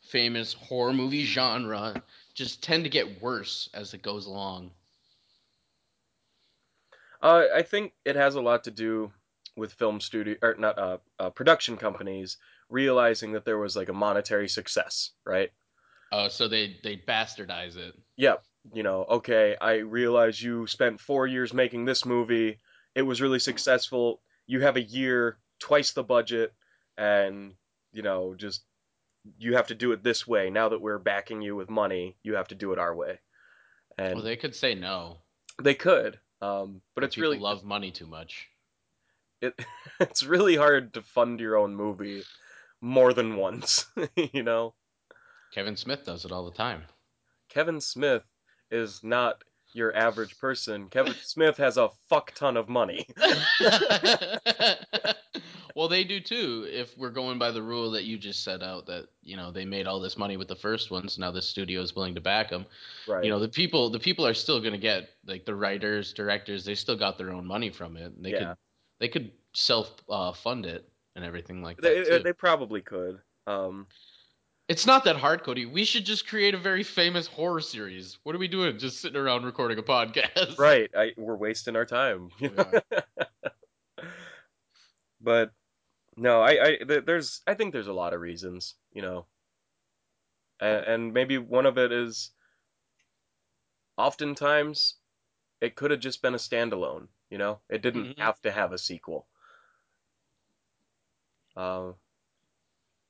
famous 0.00 0.54
horror 0.54 0.92
movie 0.92 1.24
genre 1.24 2.02
just 2.34 2.62
tend 2.62 2.84
to 2.84 2.90
get 2.90 3.20
worse 3.20 3.68
as 3.74 3.94
it 3.94 4.02
goes 4.02 4.26
along. 4.26 4.70
Uh, 7.20 7.44
I 7.54 7.62
think 7.62 7.92
it 8.04 8.16
has 8.16 8.36
a 8.36 8.40
lot 8.40 8.64
to 8.64 8.70
do 8.70 9.12
with 9.56 9.72
film 9.72 10.00
studio 10.00 10.36
or 10.40 10.54
not 10.56 10.78
uh, 10.78 10.98
uh, 11.18 11.30
production 11.30 11.76
companies 11.76 12.38
realizing 12.70 13.32
that 13.32 13.44
there 13.44 13.58
was 13.58 13.74
like 13.74 13.88
a 13.88 13.92
monetary 13.92 14.48
success, 14.48 15.10
right? 15.24 15.50
Oh, 16.10 16.28
so 16.28 16.48
they 16.48 16.76
they 16.82 16.96
bastardize 16.96 17.76
it. 17.76 17.94
Yep. 18.16 18.42
You 18.72 18.82
know, 18.82 19.04
okay, 19.08 19.56
I 19.60 19.76
realize 19.76 20.42
you 20.42 20.66
spent 20.66 21.00
four 21.00 21.26
years 21.26 21.54
making 21.54 21.84
this 21.84 22.04
movie. 22.04 22.58
It 22.94 23.02
was 23.02 23.20
really 23.22 23.38
successful. 23.38 24.20
You 24.46 24.60
have 24.60 24.76
a 24.76 24.82
year, 24.82 25.38
twice 25.58 25.92
the 25.92 26.02
budget, 26.02 26.52
and 26.96 27.54
you 27.92 28.02
know, 28.02 28.34
just 28.34 28.62
you 29.38 29.56
have 29.56 29.68
to 29.68 29.74
do 29.74 29.92
it 29.92 30.02
this 30.02 30.26
way. 30.26 30.50
Now 30.50 30.70
that 30.70 30.80
we're 30.80 30.98
backing 30.98 31.42
you 31.42 31.56
with 31.56 31.70
money, 31.70 32.16
you 32.22 32.34
have 32.34 32.48
to 32.48 32.54
do 32.54 32.72
it 32.72 32.78
our 32.78 32.94
way. 32.94 33.20
And 33.96 34.14
Well, 34.14 34.24
they 34.24 34.36
could 34.36 34.54
say 34.54 34.74
no, 34.74 35.18
they 35.62 35.74
could, 35.74 36.18
um, 36.40 36.82
but 36.94 37.04
it's 37.04 37.14
people 37.14 37.30
really 37.30 37.42
love 37.42 37.64
money 37.64 37.90
too 37.90 38.06
much. 38.06 38.48
it 39.40 39.58
it's 40.00 40.22
really 40.22 40.56
hard 40.56 40.94
to 40.94 41.02
fund 41.02 41.40
your 41.40 41.56
own 41.56 41.74
movie 41.74 42.22
more 42.80 43.12
than 43.12 43.36
once 43.36 43.86
you 44.32 44.42
know 44.42 44.72
Kevin 45.52 45.76
Smith 45.76 46.04
does 46.04 46.24
it 46.24 46.32
all 46.32 46.44
the 46.44 46.56
time. 46.56 46.82
kevin 47.48 47.80
smith 47.80 48.22
is 48.70 49.02
not 49.02 49.42
your 49.72 49.94
average 49.96 50.38
person 50.38 50.88
kevin 50.90 51.14
smith 51.22 51.56
has 51.56 51.76
a 51.78 51.88
fuck 52.08 52.32
ton 52.34 52.56
of 52.56 52.68
money 52.68 53.06
well, 55.74 55.88
they 55.88 56.04
do 56.04 56.20
too. 56.20 56.66
If 56.68 56.96
we're 56.98 57.10
going 57.10 57.38
by 57.38 57.50
the 57.50 57.62
rule 57.62 57.90
that 57.92 58.04
you 58.04 58.18
just 58.18 58.42
set 58.44 58.62
out, 58.62 58.86
that 58.86 59.06
you 59.22 59.36
know 59.36 59.50
they 59.50 59.64
made 59.64 59.86
all 59.86 60.00
this 60.00 60.16
money 60.18 60.36
with 60.36 60.48
the 60.48 60.56
first 60.56 60.90
ones, 60.90 61.18
now 61.18 61.30
the 61.30 61.42
studio 61.42 61.80
is 61.82 61.94
willing 61.94 62.14
to 62.14 62.20
back 62.20 62.50
them. 62.50 62.66
right 63.06 63.24
You 63.24 63.30
know, 63.30 63.38
the 63.38 63.48
people, 63.48 63.90
the 63.90 63.98
people 64.00 64.26
are 64.26 64.34
still 64.34 64.60
going 64.60 64.72
to 64.72 64.78
get 64.78 65.08
like 65.26 65.44
the 65.44 65.54
writers, 65.54 66.12
directors. 66.12 66.64
They 66.64 66.74
still 66.74 66.96
got 66.96 67.18
their 67.18 67.30
own 67.30 67.46
money 67.46 67.70
from 67.70 67.96
it. 67.96 68.20
They 68.22 68.30
Yeah. 68.32 68.38
could, 68.38 68.56
they 69.00 69.08
could 69.08 69.32
self 69.54 69.94
uh, 70.08 70.32
fund 70.32 70.66
it 70.66 70.88
and 71.16 71.24
everything 71.24 71.62
like 71.62 71.76
that. 71.78 71.82
they, 71.82 72.18
too. 72.18 72.22
they 72.24 72.32
probably 72.32 72.80
could 72.82 73.20
um 73.46 73.86
It's 74.68 74.84
not 74.86 75.04
that 75.04 75.16
hard, 75.16 75.42
Cody. 75.44 75.64
We 75.64 75.84
should 75.84 76.04
just 76.04 76.28
create 76.28 76.54
a 76.54 76.58
very 76.58 76.82
famous 76.82 77.26
horror 77.26 77.60
series. 77.60 78.18
What 78.22 78.34
are 78.34 78.38
we 78.38 78.48
doing? 78.48 78.78
Just 78.78 79.00
sitting 79.00 79.18
around 79.18 79.44
recording 79.44 79.78
a 79.78 79.82
podcast? 79.82 80.58
right 80.58 80.90
I, 80.94 81.12
we're 81.16 81.36
wasting 81.36 81.74
our 81.74 81.86
time 81.86 82.30
you 82.38 82.50
We 82.50 82.56
know? 82.56 82.72
are. 82.74 83.02
but 85.20 85.52
no 86.16 86.40
i 86.42 86.50
i 86.64 86.78
there's 86.84 87.40
i 87.46 87.54
think 87.54 87.72
there's 87.72 87.88
a 87.88 87.92
lot 87.92 88.12
of 88.14 88.20
reasons 88.20 88.74
you 88.92 89.02
know 89.02 89.26
and, 90.60 90.84
and 90.86 91.12
maybe 91.12 91.38
one 91.38 91.66
of 91.66 91.78
it 91.78 91.90
is 91.92 92.30
oftentimes 93.96 94.94
it 95.60 95.74
could 95.76 95.90
have 95.90 96.00
just 96.00 96.22
been 96.22 96.34
a 96.34 96.38
standalone 96.38 97.08
you 97.30 97.38
know 97.38 97.58
it 97.68 97.82
didn't 97.82 98.04
Mhm. 98.16 98.18
have 98.18 98.40
to 98.42 98.50
have 98.52 98.72
a 98.72 98.78
sequel 98.78 99.26
uh, 101.56 101.92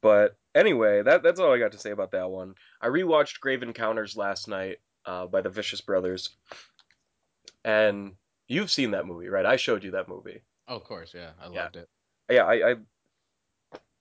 but 0.00 0.36
anyway 0.58 1.02
that 1.02 1.22
that's 1.22 1.40
all 1.40 1.52
i 1.52 1.58
got 1.58 1.72
to 1.72 1.78
say 1.78 1.90
about 1.90 2.10
that 2.10 2.30
one 2.30 2.54
i 2.82 2.86
rewatched 2.88 3.40
grave 3.40 3.62
encounters 3.62 4.16
last 4.16 4.48
night 4.48 4.78
uh, 5.06 5.26
by 5.26 5.40
the 5.40 5.48
vicious 5.48 5.80
brothers 5.80 6.30
and 7.64 8.12
you've 8.46 8.70
seen 8.70 8.90
that 8.92 9.06
movie 9.06 9.28
right 9.28 9.46
i 9.46 9.56
showed 9.56 9.84
you 9.84 9.92
that 9.92 10.08
movie 10.08 10.42
Oh, 10.70 10.76
of 10.76 10.84
course, 10.84 11.14
yeah. 11.14 11.30
I 11.40 11.48
Yeah. 11.48 11.62
loved 11.62 11.76
it. 11.76 11.88
yeah, 12.30 12.44
I, 12.44 12.70
I 12.72 12.74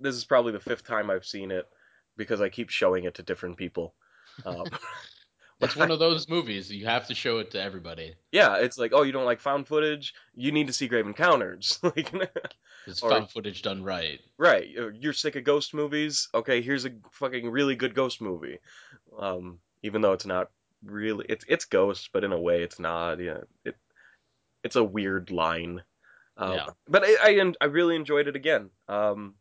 this 0.02 0.16
is 0.16 0.26
probably 0.26 0.52
the 0.52 0.60
fifth 0.60 0.84
time 0.86 1.10
I've 1.10 1.26
seen 1.26 1.50
it 1.50 1.66
because 2.18 2.42
I 2.42 2.50
keep 2.50 2.70
showing 2.70 3.06
it 3.06 3.16
to 3.16 3.24
different 3.24 3.56
people. 3.58 3.94
Um, 4.46 4.66
It's 5.62 5.76
one 5.84 5.92
of 5.92 6.00
those 6.00 6.28
movies 6.28 6.70
you 6.70 6.86
have 6.86 7.08
to 7.08 7.16
show 7.16 7.38
it 7.40 7.52
to 7.52 7.62
everybody. 7.62 8.16
yeah, 8.34 8.58
it's 8.58 8.78
like, 8.78 8.92
oh, 8.94 9.04
you 9.04 9.14
don't 9.14 9.26
like 9.26 9.40
found 9.40 9.66
footage? 9.66 10.14
You 10.36 10.52
need 10.52 10.68
to 10.68 10.74
see 10.74 10.90
Grave 10.90 11.08
Encounters. 11.08 11.80
like, 11.84 12.12
It's 12.88 13.04
Or- 13.04 13.10
found 13.12 13.30
footage 13.30 13.62
done 13.62 13.84
right. 13.84 14.22
right? 14.38 14.68
you're- 14.68 14.98
You're 14.98 15.14
sick 15.14 15.36
of 15.36 15.44
ghost 15.44 15.74
movies? 15.74 16.30
Okay, 16.34 16.62
here's 16.62 16.86
a 16.86 16.92
fucking 17.12 17.50
really 17.50 17.76
good 17.76 17.94
ghost 17.94 18.22
movie. 18.22 18.60
Um, 19.18 19.60
even 19.84 20.02
though 20.02 20.14
it's 20.14 20.26
not 20.26 20.50
really, 20.84 21.26
it's 21.28 21.46
it's 21.48 21.66
ghosts, 21.66 22.10
but 22.12 22.24
in 22.24 22.32
a 22.32 22.40
way, 22.40 22.64
it's 22.64 22.80
not. 22.80 23.20
Yeah, 23.20 23.42
it 23.66 23.76
it's 24.64 24.76
a 24.76 24.84
weird 24.84 25.32
line. 25.32 25.84
Um, 26.38 26.54
Yeah. 26.54 26.68
But 26.88 27.04
I, 27.04 27.16
I 27.22 27.34
en- 27.40 27.56
I 27.62 27.66
really 27.66 27.96
enjoyed 27.96 28.28
it 28.28 28.36
again. 28.36 28.70
Um, 28.88 29.36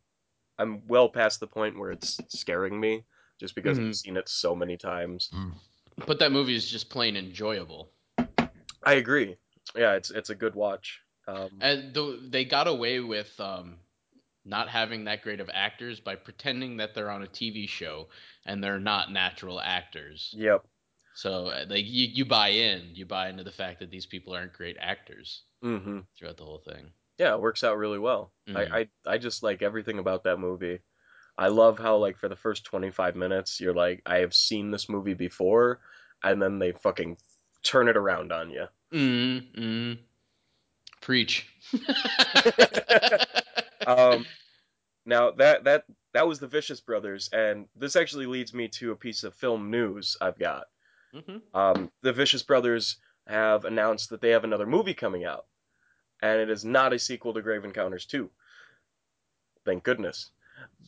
I'm 0.57 0.85
well 0.87 1.09
past 1.09 1.39
the 1.39 1.47
point 1.47 1.77
where 1.77 1.91
it's 1.91 2.19
scaring 2.29 2.79
me, 2.79 3.05
just 3.39 3.55
because 3.55 3.77
Mhm. 3.77 3.87
I've 3.89 3.95
seen 3.95 4.17
it 4.17 4.27
so 4.29 4.55
many 4.55 4.75
times. 4.77 5.31
But 6.05 6.19
that 6.19 6.31
movie 6.31 6.55
is 6.55 6.69
just 6.69 6.89
plain 6.89 7.15
enjoyable. 7.15 7.91
I 8.83 8.93
agree. 8.93 9.37
Yeah, 9.75 9.93
it's 9.95 10.11
it's 10.11 10.29
a 10.31 10.35
good 10.35 10.55
watch. 10.55 11.01
Um, 11.27 11.61
And 11.61 11.93
the, 11.93 12.19
they 12.29 12.45
got 12.45 12.67
away 12.67 12.99
with 12.99 13.39
um, 13.39 13.81
not 14.45 14.69
having 14.69 15.05
that 15.05 15.21
great 15.23 15.39
of 15.39 15.49
actors 15.53 15.99
by 15.99 16.15
pretending 16.15 16.77
that 16.77 16.95
they're 16.95 17.11
on 17.11 17.23
a 17.23 17.27
TV 17.27 17.67
show 17.67 18.09
and 18.45 18.63
they're 18.63 18.79
not 18.79 19.11
natural 19.11 19.59
actors. 19.61 20.37
yep. 20.37 20.65
So 21.13 21.47
uh, 21.47 21.65
like 21.69 21.85
you, 21.85 22.07
you 22.07 22.25
buy 22.25 22.49
in, 22.49 22.95
you 22.95 23.05
buy 23.05 23.29
into 23.29 23.43
the 23.43 23.51
fact 23.51 23.79
that 23.79 23.91
these 23.91 24.05
people 24.07 24.33
aren't 24.33 24.53
great 24.53 24.77
actors 24.79 25.45
hmm 25.61 25.99
throughout 26.17 26.37
the 26.37 26.45
whole 26.45 26.59
thing. 26.59 26.93
Yeah, 27.17 27.33
it 27.33 27.41
works 27.41 27.63
out 27.63 27.77
really 27.77 27.99
well. 27.99 28.33
Mhm. 28.47 28.67
I, 28.71 28.89
I 29.05 29.13
I 29.13 29.17
just 29.17 29.43
like 29.43 29.61
everything 29.61 29.99
about 29.99 30.23
that 30.23 30.39
movie. 30.39 30.79
I 31.37 31.49
love 31.49 31.79
how 31.79 31.97
like 31.97 32.17
for 32.17 32.29
the 32.29 32.35
first 32.35 32.65
25 32.65 33.15
minutes 33.15 33.59
you're 33.61 33.73
like 33.73 34.03
I 34.05 34.19
have 34.19 34.35
seen 34.35 34.71
this 34.71 34.89
movie 34.89 35.15
before 35.15 35.81
and 36.23 36.41
then 36.41 36.59
they 36.59 36.73
fucking 36.73 37.17
turn 37.63 37.87
it 37.89 37.97
around 37.97 38.31
on 38.33 38.51
you. 38.51 38.67
Mm, 38.91 39.51
mm. 39.55 39.97
Preach. 41.07 41.47
Um 43.87 44.25
now 45.05 45.31
that 45.31 45.63
that 45.63 45.85
that 46.13 46.27
was 46.27 46.39
the 46.39 46.47
Vicious 46.47 46.81
Brothers 46.81 47.29
and 47.31 47.67
this 47.77 47.95
actually 47.95 48.25
leads 48.25 48.53
me 48.53 48.67
to 48.79 48.91
a 48.91 48.95
piece 48.97 49.23
of 49.23 49.33
film 49.33 49.71
news 49.71 50.17
I've 50.19 50.37
got. 50.37 50.65
Mhm. 51.15 51.41
Um 51.53 51.89
the 52.01 52.11
Vicious 52.11 52.43
Brothers 52.43 52.97
have 53.25 53.63
announced 53.63 54.09
that 54.09 54.19
they 54.19 54.31
have 54.31 54.43
another 54.43 54.65
movie 54.65 54.93
coming 54.93 55.23
out 55.23 55.45
and 56.21 56.41
it 56.41 56.49
is 56.49 56.65
not 56.65 56.91
a 56.91 56.99
sequel 56.99 57.33
to 57.35 57.41
Grave 57.41 57.63
Encounters 57.63 58.05
2. 58.07 58.29
Thank 59.63 59.83
goodness 59.85 60.31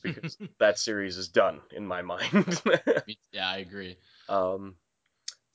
because 0.04 0.38
that 0.60 0.78
series 0.80 1.16
is 1.16 1.30
done 1.30 1.62
in 1.72 1.88
my 1.88 2.02
mind. 2.02 2.62
yeah, 3.32 3.50
I 3.50 3.60
agree. 3.60 3.96
um, 4.28 4.76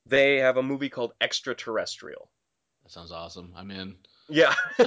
they 0.07 0.37
have 0.39 0.57
a 0.57 0.63
movie 0.63 0.89
called 0.89 1.13
Extraterrestrial. 1.21 2.31
That 2.85 2.93
sounds 2.93 3.13
awesome. 3.13 3.53
I'm 3.55 3.71
in. 3.71 3.97
Yeah. 4.29 4.55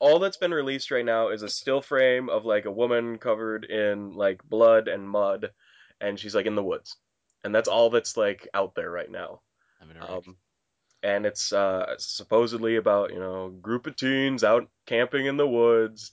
All 0.00 0.18
that's 0.18 0.36
been 0.36 0.52
released 0.52 0.90
right 0.90 1.04
now 1.04 1.28
is 1.28 1.42
a 1.42 1.48
still 1.48 1.80
frame 1.80 2.28
of 2.28 2.44
like 2.44 2.64
a 2.64 2.72
woman 2.72 3.18
covered 3.18 3.64
in 3.64 4.14
like 4.14 4.42
blood 4.42 4.88
and 4.88 5.08
mud, 5.08 5.50
and 6.00 6.18
she's 6.18 6.34
like 6.34 6.46
in 6.46 6.56
the 6.56 6.62
woods, 6.62 6.96
and 7.44 7.54
that's 7.54 7.68
all 7.68 7.88
that's 7.88 8.16
like 8.16 8.48
out 8.52 8.74
there 8.74 8.90
right 8.90 9.10
now. 9.10 9.42
I'm. 9.80 10.02
Um, 10.02 10.36
and 11.04 11.26
it's 11.26 11.52
uh, 11.52 11.94
supposedly 11.98 12.76
about 12.76 13.12
you 13.12 13.18
know 13.18 13.48
group 13.48 13.86
of 13.86 13.96
teens 13.96 14.44
out 14.44 14.68
camping 14.86 15.26
in 15.26 15.36
the 15.36 15.46
woods, 15.46 16.12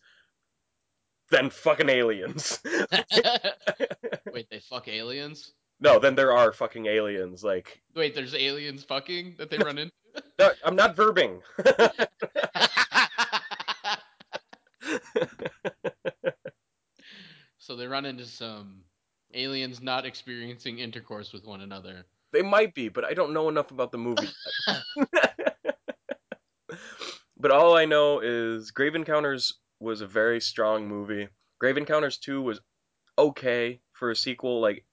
then 1.29 1.49
fucking 1.49 1.89
aliens. 1.89 2.59
Wait, 4.33 4.49
they 4.49 4.59
fuck 4.59 4.87
aliens? 4.87 5.51
No, 5.79 5.99
then 5.99 6.15
there 6.15 6.33
are 6.33 6.51
fucking 6.51 6.85
aliens. 6.85 7.43
Like 7.43 7.81
Wait, 7.95 8.15
there's 8.15 8.35
aliens 8.35 8.83
fucking 8.83 9.35
that 9.37 9.49
they 9.49 9.57
run 9.57 9.77
into? 9.77 9.93
no, 10.39 10.51
I'm 10.63 10.75
not 10.75 10.95
verbing. 10.95 11.41
so 17.57 17.75
they 17.75 17.87
run 17.87 18.05
into 18.05 18.25
some 18.25 18.81
aliens 19.33 19.81
not 19.81 20.05
experiencing 20.05 20.79
intercourse 20.79 21.33
with 21.33 21.45
one 21.45 21.61
another. 21.61 22.05
They 22.31 22.41
might 22.41 22.75
be, 22.75 22.89
but 22.89 23.05
I 23.05 23.13
don't 23.13 23.33
know 23.33 23.49
enough 23.49 23.71
about 23.71 23.91
the 23.91 23.97
movie. 23.97 24.29
but 27.37 27.51
all 27.51 27.75
I 27.75 27.85
know 27.85 28.19
is 28.19 28.71
Grave 28.71 28.95
Encounters 28.95 29.59
was 29.79 30.01
a 30.01 30.07
very 30.07 30.41
strong 30.41 30.87
movie. 30.87 31.27
Grave 31.59 31.77
Encounters 31.77 32.17
2 32.17 32.41
was 32.41 32.59
okay 33.17 33.81
for 33.93 34.11
a 34.11 34.15
sequel. 34.15 34.61
Like, 34.61 34.85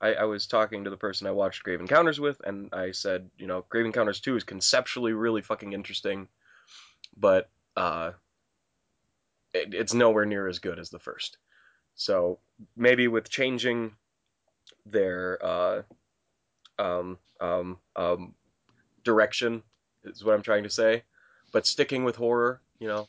I, 0.00 0.14
I 0.14 0.24
was 0.24 0.46
talking 0.46 0.84
to 0.84 0.90
the 0.90 0.96
person 0.96 1.26
I 1.26 1.32
watched 1.32 1.64
Grave 1.64 1.80
Encounters 1.80 2.20
with, 2.20 2.40
and 2.44 2.72
I 2.72 2.92
said, 2.92 3.30
you 3.36 3.46
know, 3.46 3.64
Grave 3.68 3.86
Encounters 3.86 4.20
2 4.20 4.36
is 4.36 4.44
conceptually 4.44 5.12
really 5.12 5.42
fucking 5.42 5.72
interesting, 5.72 6.28
but 7.16 7.50
uh, 7.76 8.12
it, 9.52 9.74
it's 9.74 9.94
nowhere 9.94 10.24
near 10.24 10.46
as 10.46 10.60
good 10.60 10.78
as 10.78 10.90
the 10.90 10.98
first. 10.98 11.38
So 11.94 12.38
maybe 12.76 13.08
with 13.08 13.28
changing 13.28 13.96
their 14.86 15.38
uh, 15.44 15.82
um, 16.78 17.18
um, 17.40 17.78
um, 17.96 18.34
direction 19.02 19.62
is 20.04 20.24
what 20.24 20.34
I'm 20.34 20.42
trying 20.42 20.62
to 20.62 20.70
say. 20.70 21.02
But 21.52 21.66
sticking 21.66 22.04
with 22.04 22.16
horror, 22.16 22.60
you 22.78 22.88
know, 22.88 23.08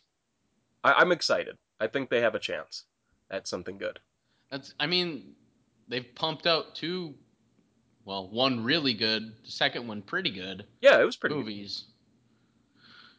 I, 0.83 0.93
I'm 0.93 1.11
excited. 1.11 1.57
I 1.79 1.87
think 1.87 2.09
they 2.09 2.21
have 2.21 2.35
a 2.35 2.39
chance 2.39 2.85
at 3.29 3.47
something 3.47 3.77
good. 3.77 3.99
That's 4.49 4.73
I 4.79 4.87
mean, 4.87 5.35
they've 5.89 6.05
pumped 6.15 6.47
out 6.47 6.75
two, 6.75 7.15
well, 8.05 8.29
one 8.29 8.63
really 8.63 8.93
good, 8.93 9.33
the 9.43 9.51
second 9.51 9.87
one 9.87 10.01
pretty 10.01 10.31
good 10.31 10.65
Yeah, 10.81 11.01
it 11.01 11.05
was 11.05 11.17
pretty. 11.17 11.35
movies. 11.35 11.85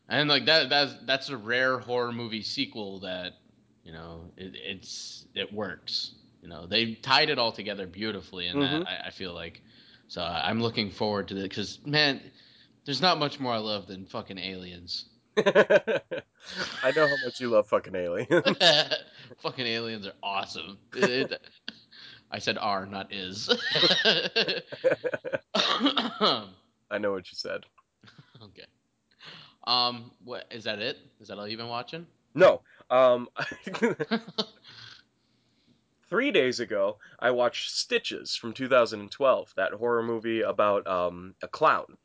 And 0.08 0.28
like 0.28 0.46
that, 0.46 0.68
that's 0.68 0.94
that's 1.04 1.28
a 1.28 1.36
rare 1.36 1.78
horror 1.78 2.12
movie 2.12 2.42
sequel 2.42 3.00
that, 3.00 3.34
you 3.84 3.92
know, 3.92 4.32
it, 4.36 4.54
it's 4.56 5.26
it 5.34 5.52
works. 5.52 6.14
You 6.42 6.48
know, 6.48 6.66
they 6.66 6.94
tied 6.94 7.28
it 7.30 7.38
all 7.38 7.52
together 7.52 7.86
beautifully, 7.86 8.48
and 8.48 8.58
Mhm. 8.60 8.86
I, 8.86 9.06
I 9.06 9.10
feel 9.10 9.34
like. 9.34 9.60
So 10.08 10.22
I'm 10.22 10.60
looking 10.60 10.90
forward 10.90 11.28
to 11.28 11.36
it 11.36 11.42
because 11.42 11.78
man, 11.86 12.20
there's 12.84 13.00
not 13.00 13.18
much 13.20 13.38
more 13.38 13.52
I 13.52 13.58
love 13.58 13.86
than 13.86 14.06
fucking 14.06 14.38
aliens. 14.38 15.04
I 15.36 16.90
know 16.96 17.06
how 17.06 17.16
much 17.24 17.40
you 17.40 17.48
love 17.50 17.68
fucking 17.68 17.94
aliens. 17.94 18.56
fucking 19.42 19.66
aliens 19.66 20.08
are 20.08 20.14
awesome. 20.24 20.78
It- 20.94 21.40
I 22.30 22.38
said 22.38 22.58
are, 22.58 22.86
not 22.86 23.12
is. 23.12 23.48
I 25.54 26.98
know 26.98 27.12
what 27.12 27.30
you 27.30 27.36
said. 27.36 27.64
okay. 28.42 28.66
Um, 29.66 30.12
what 30.24 30.46
is 30.50 30.64
that? 30.64 30.78
It 30.78 30.98
is 31.20 31.28
that 31.28 31.38
all 31.38 31.48
you've 31.48 31.58
been 31.58 31.68
watching? 31.68 32.06
No. 32.34 32.62
Um, 32.90 33.28
three 36.08 36.30
days 36.30 36.60
ago, 36.60 36.98
I 37.18 37.30
watched 37.30 37.70
Stitches 37.70 38.36
from 38.36 38.52
2012, 38.52 39.52
that 39.56 39.72
horror 39.72 40.02
movie 40.02 40.42
about 40.42 40.86
um, 40.86 41.34
a 41.42 41.48
clown 41.48 41.96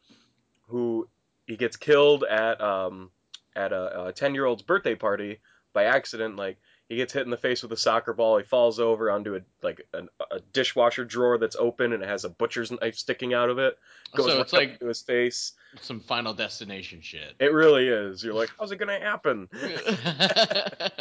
who 0.68 1.08
he 1.48 1.56
gets 1.56 1.78
killed 1.78 2.24
at 2.24 2.60
um, 2.62 3.12
at 3.56 3.72
a 3.72 4.12
10 4.16 4.34
year 4.34 4.46
old's 4.46 4.64
birthday 4.64 4.96
party 4.96 5.40
by 5.74 5.86
accident. 5.86 6.36
Like 6.36 6.58
he 6.90 6.96
gets 6.96 7.14
hit 7.14 7.24
in 7.24 7.30
the 7.30 7.38
face 7.38 7.64
with 7.64 7.72
a 7.72 7.78
soccer 7.78 8.14
ball. 8.14 8.38
He 8.38 8.44
falls 8.44 8.80
over 8.80 9.10
onto 9.10 9.36
a 9.36 9.40
like 9.62 9.82
an, 9.94 10.10
a 10.32 10.40
dishwasher 10.54 11.06
drawer 11.06 11.38
that's 11.38 11.56
open 11.56 11.94
and 11.94 12.04
it 12.04 12.10
has 12.10 12.26
a 12.26 12.30
butcher's 12.30 12.72
knife 12.72 12.96
sticking 12.96 13.34
out 13.34 13.50
of 13.50 13.58
it. 13.58 13.78
Goes 14.16 14.28
so 14.28 14.42
it's 14.42 14.54
up 14.54 14.60
like 14.60 14.80
to 14.80 14.88
his 14.88 15.02
face. 15.02 15.54
some 15.82 16.00
Final 16.00 16.34
Destination 16.34 17.02
shit. 17.02 17.36
It 17.40 17.54
really 17.54 17.88
is. 17.88 18.24
You're 18.24 18.34
like, 18.34 18.52
how's 18.60 18.72
it 18.72 18.78
gonna 18.78 19.00
happen? 19.00 19.50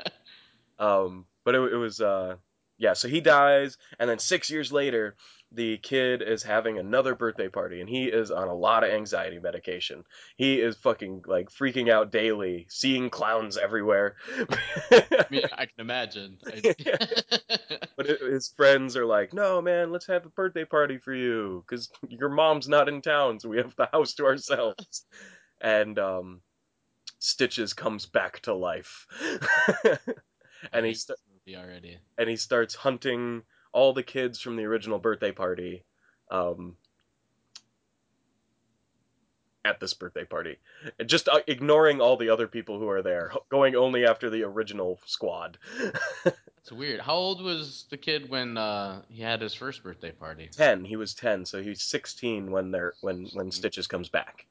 Um, 0.79 1.27
but 1.45 1.55
it, 1.55 1.73
it 1.73 1.77
was, 1.77 2.01
uh, 2.01 2.37
yeah, 2.79 2.93
so 2.95 3.09
he 3.09 3.21
dies, 3.21 3.79
and 3.99 4.09
then 4.11 4.19
six 4.19 4.51
years 4.51 4.73
later, 4.73 5.17
the 5.53 5.79
kid 5.79 6.23
is 6.23 6.43
having 6.43 6.79
another 6.79 7.15
birthday 7.15 7.49
party, 7.49 7.81
and 7.81 7.89
he 7.89 8.05
is 8.07 8.31
on 8.31 8.49
a 8.49 8.55
lot 8.55 8.83
of 8.83 8.91
anxiety 8.91 9.39
medication. 9.39 10.03
He 10.37 10.61
is 10.61 10.77
fucking, 10.77 11.23
like, 11.27 11.51
freaking 11.51 11.89
out 11.91 12.11
daily, 12.11 12.67
seeing 12.69 13.11
clowns 13.11 13.57
everywhere. 13.57 14.17
I 14.91 15.27
mean, 15.31 15.43
I 15.53 15.67
can 15.67 15.79
imagine. 15.79 16.39
but 17.97 18.07
his 18.07 18.49
friends 18.57 18.97
are 18.97 19.07
like, 19.07 19.33
no, 19.33 19.63
man, 19.63 19.93
let's 19.93 20.07
have 20.09 20.27
a 20.27 20.31
birthday 20.31 20.65
party 20.65 20.99
for 20.99 21.15
you, 21.15 21.65
because 21.67 21.91
your 22.09 22.31
mom's 22.31 22.69
not 22.69 22.89
in 22.89 23.01
town, 23.01 23.39
so 23.39 23.49
we 23.49 23.59
have 23.59 23.77
the 23.77 23.89
house 23.93 24.15
to 24.15 24.25
ourselves. 24.25 25.07
and, 25.61 25.99
um, 25.99 26.41
Stitches 27.21 27.73
comes 27.73 28.05
back 28.05 28.41
to 28.41 28.53
life. 28.53 29.07
and 30.73 30.85
he 30.85 30.93
this 30.93 31.11
movie 31.47 31.57
already. 31.57 31.99
and 32.19 32.29
he 32.29 32.37
starts 32.37 32.75
hunting 32.75 33.43
all 33.73 33.93
the 33.93 34.03
kids 34.03 34.41
from 34.41 34.57
the 34.57 34.65
original 34.65 34.99
birthday 34.99 35.33
party 35.33 35.85
um, 36.31 36.77
at 39.65 39.81
this 39.81 39.95
birthday 39.95 40.25
party 40.25 40.59
just 41.07 41.29
uh, 41.29 41.41
ignoring 41.47 42.01
all 42.01 42.17
the 42.17 42.29
other 42.29 42.47
people 42.47 42.79
who 42.79 42.89
are 42.89 43.03
there 43.03 43.33
going 43.49 43.75
only 43.77 44.05
after 44.07 44.31
the 44.31 44.43
original 44.43 44.99
squad 45.07 45.59
It's 46.59 46.73
weird. 46.73 47.01
How 47.01 47.13
old 47.17 47.43
was 47.43 47.85
the 47.91 47.99
kid 47.99 48.31
when 48.31 48.57
uh, 48.57 49.03
he 49.11 49.21
had 49.21 49.43
his 49.43 49.53
first 49.53 49.83
birthday 49.83 50.13
party? 50.13 50.49
10 50.51 50.85
he 50.87 50.97
was 50.97 51.13
10 51.13 51.45
so 51.45 51.63
he's 51.63 51.83
16 51.83 52.51
when 52.51 52.71
they're 52.71 52.95
when 53.03 53.27
when 53.35 53.51
stitches 53.51 53.87
comes 53.87 54.09
back 54.09 54.47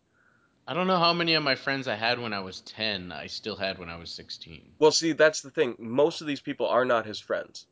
I 0.67 0.73
don't 0.73 0.88
know 0.88 0.97
how 0.99 1.13
many 1.13 1.34
of 1.34 1.43
my 1.43 1.56
friends 1.56 1.88
I 1.88 1.95
had 1.95 2.19
when 2.19 2.34
I 2.34 2.39
was 2.39 2.62
10 2.62 3.12
I 3.12 3.28
still 3.28 3.56
had 3.56 3.78
when 3.80 3.89
I 3.89 3.97
was 3.97 4.12
16. 4.12 4.62
well 4.80 4.91
see 4.91 5.12
that's 5.13 5.41
the 5.41 5.52
thing 5.52 5.76
most 5.80 6.21
of 6.21 6.28
these 6.28 6.41
people 6.41 6.67
are 6.67 6.86
not 6.86 7.06
his 7.06 7.19
friends 7.19 7.67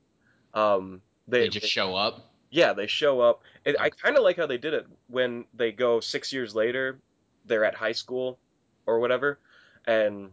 um 0.54 1.02
they, 1.28 1.44
They 1.44 1.50
just 1.50 1.68
show 1.68 1.96
up. 1.96 2.34
Yeah, 2.50 2.74
they 2.74 2.88
show 2.88 3.22
up. 3.22 3.44
I 3.66 3.90
kind 3.90 4.18
of 4.18 4.24
like 4.24 4.36
how 4.38 4.46
they 4.46 4.58
did 4.58 4.74
it 4.74 4.86
when 5.08 5.46
they 5.54 5.72
go 5.72 6.00
six 6.02 6.34
years 6.34 6.54
later. 6.54 7.00
They're 7.46 7.64
at 7.64 7.76
high 7.76 7.94
school 7.94 8.38
or 8.86 9.00
whatever, 9.00 9.40
and 9.86 10.32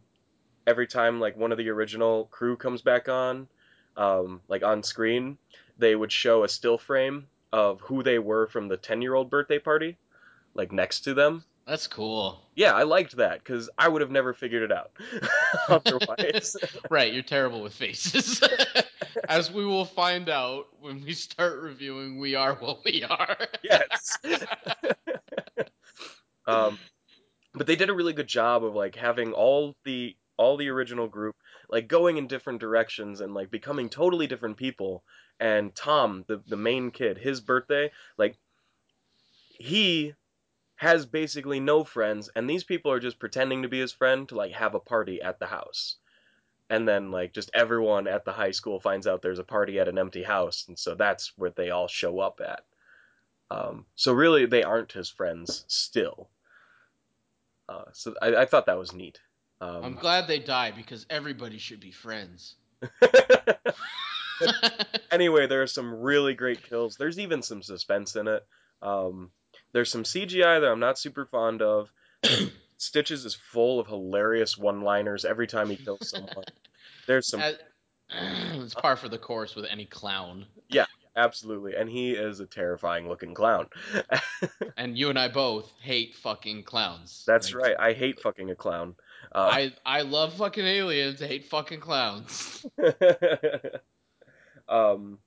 every 0.66 0.87
time 0.87 1.21
like 1.21 1.37
one 1.37 1.53
of 1.53 1.59
the 1.59 1.68
original 1.71 2.27
crew 2.27 2.57
comes 2.57 2.83
back 2.83 3.09
on, 3.09 3.49
um, 3.97 4.40
like 4.49 4.64
on 4.64 4.83
screen, 4.83 5.38
they 5.79 5.94
would 5.94 6.11
show 6.11 6.44
a 6.44 6.49
still 6.49 6.79
frame 6.79 7.29
of 7.53 7.81
who 7.83 8.03
they 8.03 8.18
were 8.18 8.47
from 8.49 8.68
the 8.68 8.77
ten-year-old 8.77 9.31
birthday 9.31 9.59
party, 9.59 9.97
like 10.55 10.73
next 10.73 11.01
to 11.01 11.14
them. 11.14 11.44
That's 11.68 11.87
cool. 11.87 12.40
Yeah, 12.54 12.72
I 12.72 12.85
liked 12.85 13.16
that 13.16 13.40
because 13.44 13.68
I 13.76 13.88
would 13.88 14.00
have 14.00 14.11
never 14.11 14.33
figured 14.33 14.62
it 14.62 14.72
out 14.72 14.90
otherwise. 15.68 16.57
Right, 16.90 17.12
you're 17.12 17.22
terrible 17.22 17.61
with 17.61 17.74
faces. 17.74 18.42
As 19.28 19.52
we 19.52 19.66
will 19.66 19.85
find 19.85 20.31
out 20.31 20.68
when 20.81 21.04
we 21.04 21.12
start 21.12 21.61
reviewing 21.61 22.18
We 22.18 22.35
Are 22.35 22.54
What 22.54 22.83
We 22.87 23.04
Are. 23.04 23.37
yes. 23.62 24.16
um, 26.46 26.78
but 27.52 27.66
they 27.66 27.76
did 27.76 27.90
a 27.90 27.94
really 27.94 28.14
good 28.14 28.28
job 28.28 28.64
of 28.64 28.74
like 28.74 28.96
having 28.96 29.35
all 29.35 29.76
the 29.85 30.16
all 30.38 30.57
the 30.57 30.68
original 30.70 31.07
group 31.07 31.37
like 31.68 31.87
going 31.87 32.16
in 32.16 32.28
different 32.28 32.61
directions 32.61 33.20
and 33.20 33.35
like 33.35 33.50
becoming 33.50 33.90
totally 33.90 34.26
different 34.26 34.57
people. 34.57 35.04
And 35.38 35.74
Tom, 35.74 36.24
the 36.28 36.40
the 36.46 36.57
main 36.57 36.92
kid, 36.92 37.18
his 37.18 37.42
birthday, 37.42 37.90
like 38.16 38.38
he 39.59 40.14
has 40.78 41.06
basically 41.06 41.60
no 41.60 41.84
friends, 41.84 42.30
and 42.36 42.48
these 42.48 42.64
people 42.64 42.92
are 42.92 43.00
just 43.00 43.18
pretending 43.18 43.62
to 43.62 43.68
be 43.68 43.80
his 43.80 43.92
friend 43.92 44.28
to 44.28 44.36
like 44.36 44.52
have 44.52 44.74
a 44.74 44.80
party 44.80 45.20
at 45.20 45.38
the 45.40 45.46
house. 45.46 45.96
And 46.70 46.86
then 46.86 47.10
like 47.10 47.32
just 47.32 47.50
everyone 47.52 48.06
at 48.06 48.24
the 48.24 48.32
high 48.32 48.52
school 48.52 48.78
finds 48.78 49.06
out 49.06 49.20
there's 49.22 49.40
a 49.40 49.44
party 49.44 49.80
at 49.80 49.88
an 49.88 49.98
empty 49.98 50.22
house, 50.22 50.66
and 50.68 50.78
so 50.78 50.94
that's 50.94 51.32
where 51.36 51.50
they 51.50 51.70
all 51.70 51.88
show 51.88 52.20
up 52.20 52.40
at. 52.40 52.64
Um, 53.50 53.86
so 53.96 54.12
really, 54.12 54.46
they 54.46 54.62
aren't 54.62 54.92
his 54.92 55.10
friends 55.10 55.64
still. 55.68 56.28
Uh, 57.68 57.84
so 57.92 58.14
I, 58.22 58.36
I 58.36 58.44
thought 58.46 58.66
that 58.66 58.78
was 58.78 58.92
neat. 58.92 59.20
I'm 59.60 59.84
Um, 59.84 59.94
glad 59.94 60.28
they 60.28 60.38
die 60.38 60.70
because 60.70 61.06
everybody 61.10 61.58
should 61.58 61.80
be 61.80 61.90
friends. 61.90 62.54
anyway, 65.10 65.46
there 65.46 65.62
are 65.62 65.66
some 65.66 65.92
really 66.00 66.34
great 66.34 66.62
kills. 66.62 66.96
There's 66.96 67.18
even 67.18 67.42
some 67.42 67.62
suspense 67.62 68.14
in 68.16 68.28
it. 68.28 68.46
Um, 68.82 69.30
there's 69.72 69.90
some 69.90 70.04
CGI 70.04 70.61
that 70.61 70.68
I'm 70.70 70.81
not 70.81 70.98
super 70.98 71.26
fond 71.26 71.62
of. 71.62 71.90
Stitches 72.78 73.24
is 73.24 73.35
full 73.35 73.81
of 73.81 73.87
hilarious 73.88 74.57
one-liners 74.57 75.24
every 75.24 75.46
time 75.48 75.68
he 75.68 75.76
kills 75.76 76.09
someone. 76.11 76.44
There's 77.07 77.26
some 77.26 77.40
As- 77.40 77.59
it's 78.11 78.74
par 78.74 78.96
for 78.96 79.09
the 79.09 79.18
course 79.18 79.54
with 79.57 79.66
any 79.68 79.85
clown. 79.85 80.46
Yeah, 80.68 80.87
absolutely, 81.16 81.74
and 81.74 81.88
he 81.90 82.12
is 82.12 82.40
a 82.40 82.46
terrifying-looking 82.46 83.35
clown. 83.35 83.68
And 84.76 84.96
you 84.96 85.11
and 85.11 85.18
I 85.18 85.26
both 85.26 85.68
hate 85.81 86.14
fucking 86.14 86.62
clowns. 86.62 87.24
That's 87.26 87.52
Like, 87.52 87.62
right. 87.64 87.76
I 87.78 87.92
hate 87.92 88.20
fucking 88.20 88.48
a 88.50 88.54
clown. 88.54 88.94
Uh, 89.35 89.50
I 89.52 89.72
I 89.85 90.02
love 90.02 90.35
fucking 90.35 90.64
aliens. 90.64 91.20
I 91.20 91.26
hate 91.26 91.46
fucking 91.46 91.81
clowns. 91.81 92.64
um, 94.68 95.18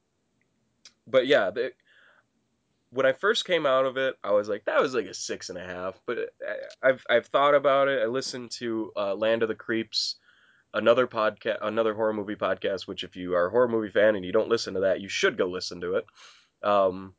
but 1.05 1.27
yeah, 1.27 1.49
the, 1.49 1.73
when 2.91 3.05
I 3.05 3.13
first 3.13 3.45
came 3.45 3.65
out 3.65 3.85
of 3.85 3.97
it, 3.97 4.15
I 4.23 4.31
was 4.31 4.49
like, 4.49 4.65
that 4.65 4.81
was 4.81 4.93
like 4.93 5.05
a 5.05 5.13
six 5.13 5.49
and 5.49 5.57
a 5.57 5.65
half. 5.65 5.99
But 6.05 6.33
I've 6.83 7.03
I've 7.09 7.25
thought 7.27 7.55
about 7.55 7.87
it. 7.87 8.01
I 8.01 8.05
listened 8.05 8.51
to 8.51 8.91
uh, 8.95 9.15
Land 9.15 9.43
of 9.43 9.49
the 9.49 9.55
Creeps, 9.55 10.15
another 10.73 11.07
podcast, 11.07 11.59
another 11.61 11.93
horror 11.93 12.13
movie 12.13 12.35
podcast. 12.35 12.87
Which, 12.87 13.03
if 13.03 13.15
you 13.15 13.33
are 13.35 13.47
a 13.47 13.49
horror 13.49 13.69
movie 13.69 13.89
fan 13.89 14.15
and 14.15 14.25
you 14.25 14.33
don't 14.33 14.49
listen 14.49 14.73
to 14.75 14.81
that, 14.81 15.01
you 15.01 15.09
should 15.09 15.37
go 15.37 15.47
listen 15.47 15.81
to 15.81 15.95
it. 15.95 16.05
Um, 16.63 17.15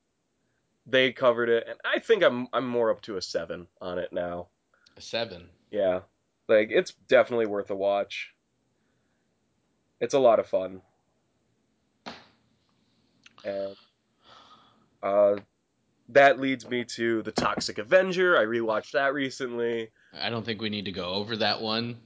they 0.87 1.13
covered 1.13 1.49
it, 1.49 1.67
and 1.69 1.79
I 1.85 2.01
think 2.01 2.23
I'm 2.23 2.49
I'm 2.53 2.69
more 2.69 2.91
up 2.91 3.01
to 3.03 3.17
a 3.17 3.23
seven 3.23 3.67
on 3.81 3.99
it 3.99 4.13
now. 4.13 4.49
A 4.97 5.01
seven. 5.01 5.49
Yeah, 5.71 6.01
like 6.49 6.69
it's 6.71 6.93
definitely 7.09 7.47
worth 7.47 7.71
a 7.71 7.77
watch. 7.77 8.35
It's 10.01 10.15
a 10.15 10.19
lot 10.19 10.39
of 10.39 10.47
fun. 10.47 10.83
And 13.45 13.77
uh, 15.03 15.37
that 16.13 16.41
leads 16.41 16.69
me 16.69 16.85
to 16.85 17.23
the 17.23 17.33
Toxic 17.33 17.79
Avenger. 17.79 18.37
I 18.37 18.45
rewatched 18.45 18.93
that 18.93 19.15
recently. 19.15 19.91
I 20.19 20.31
don't 20.31 20.45
think 20.45 20.61
we 20.61 20.71
need 20.71 20.85
to 20.87 20.93
go 20.93 21.07
over 21.07 21.37
that 21.37 21.61
one. 21.61 21.99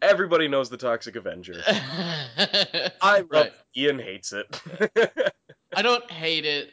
Everybody 0.00 0.46
knows 0.48 0.70
the 0.70 0.76
Toxic 0.76 1.16
Avenger. 1.16 1.60
I 1.66 3.24
love 3.30 3.48
Ian 3.76 3.98
hates 3.98 4.32
it. 4.32 4.60
I 5.76 5.82
don't 5.82 6.08
hate 6.10 6.44
it. 6.44 6.72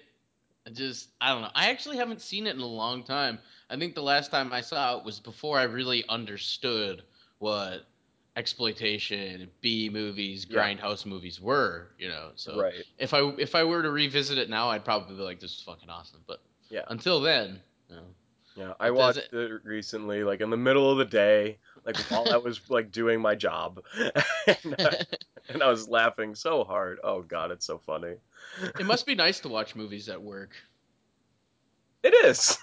I 0.68 0.72
just 0.72 1.10
I 1.22 1.30
don't 1.30 1.42
know. 1.42 1.52
I 1.54 1.70
actually 1.70 1.98
haven't 1.98 2.22
seen 2.22 2.48
it 2.48 2.56
in 2.56 2.62
a 2.62 2.68
long 2.68 3.04
time. 3.04 3.40
I 3.70 3.78
think 3.78 3.96
the 3.96 4.04
last 4.04 4.32
time 4.32 4.54
I 4.54 4.62
saw 4.62 4.98
it 4.98 5.06
was 5.06 5.20
before 5.20 5.58
I 5.60 5.64
really 5.64 6.04
understood 6.08 7.04
what 7.40 7.86
exploitation, 8.36 9.50
B 9.62 9.90
movies, 9.90 10.46
Yeah. 10.50 10.60
grindhouse 10.62 11.06
movies 11.06 11.40
were. 11.42 11.90
You 11.98 12.10
know, 12.10 12.32
so 12.36 12.60
right. 12.62 12.74
if 12.98 13.14
I 13.14 13.20
if 13.38 13.56
I 13.56 13.64
were 13.64 13.82
to 13.84 13.92
revisit 13.92 14.38
it 14.38 14.50
now, 14.50 14.70
I'd 14.70 14.84
probably 14.86 15.16
be 15.16 15.22
like, 15.24 15.40
"This 15.40 15.54
is 15.54 15.62
fucking 15.62 15.90
awesome." 15.90 16.22
But 16.28 16.42
Yeah. 16.70 16.84
until 16.88 17.20
then, 17.22 17.62
you 17.90 17.96
know, 17.96 18.08
Yeah, 18.56 18.74
I 18.80 18.92
watched 18.92 19.32
doesn't- 19.32 19.52
it 19.54 19.62
recently, 19.66 20.24
like 20.24 20.42
in 20.42 20.50
the 20.50 20.58
middle 20.58 20.90
of 20.92 20.98
the 20.98 21.06
day, 21.06 21.58
like 21.86 21.98
while 22.10 22.28
I 22.32 22.38
was 22.38 22.70
like 22.70 22.92
doing 22.92 23.22
my 23.22 23.36
job, 23.36 23.84
and, 24.48 24.76
I, 24.80 24.84
uh, 24.84 25.04
and 25.50 25.64
I 25.64 25.70
was 25.70 25.88
laughing 25.90 26.36
so 26.36 26.64
hard. 26.64 27.00
Oh 27.04 27.22
god, 27.22 27.52
it's 27.52 27.66
so 27.66 27.78
funny. 27.78 28.16
it 28.80 28.86
must 28.86 29.06
be 29.06 29.16
nice 29.16 29.40
to 29.42 29.50
watch 29.50 29.76
movies 29.76 30.10
at 30.10 30.22
work. 30.22 30.52
It 32.04 32.14
is. 32.26 32.58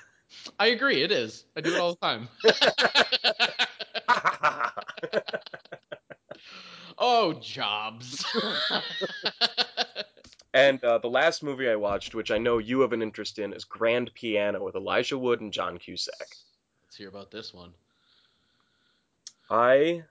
I 0.59 0.69
agree, 0.69 1.03
it 1.03 1.13
is. 1.13 1.45
I 1.57 1.61
do 1.61 1.75
it 1.75 1.81
all 1.81 1.95
the 1.95 2.01
time. 2.01 2.29
oh, 6.99 7.35
jobs. 7.35 8.25
and 10.55 10.83
uh, 10.85 10.99
the 10.99 11.09
last 11.09 11.43
movie 11.43 11.69
I 11.69 11.77
watched, 11.77 12.15
which 12.15 12.31
I 12.31 12.39
know 12.39 12.59
you 12.59 12.81
have 12.81 12.93
an 12.93 13.03
interest 13.03 13.39
in, 13.39 13.53
is 13.53 13.65
Grand 13.65 14.13
Piano 14.15 14.65
with 14.65 14.77
Elijah 14.77 15.19
Wood 15.19 15.41
and 15.41 15.53
John 15.53 15.79
Cusack. 15.79 16.29
Let's 16.85 16.97
hear 16.97 17.09
about 17.09 17.31
this 17.31 17.53
one. 17.55 17.71
I 19.51 20.05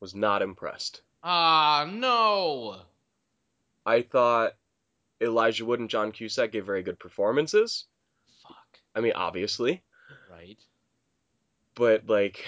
was 0.00 0.14
not 0.14 0.42
impressed. 0.42 1.02
Ah, 1.22 1.88
no. 1.90 2.82
I 3.86 4.02
thought 4.02 4.52
Elijah 5.20 5.64
Wood 5.64 5.80
and 5.80 5.90
John 5.90 6.12
Cusack 6.12 6.52
gave 6.52 6.66
very 6.66 6.82
good 6.82 6.98
performances. 6.98 7.84
Fuck. 8.42 8.78
I 8.94 9.00
mean, 9.00 9.12
obviously, 9.14 9.82
Right. 10.30 10.58
but 11.74 12.06
like 12.08 12.44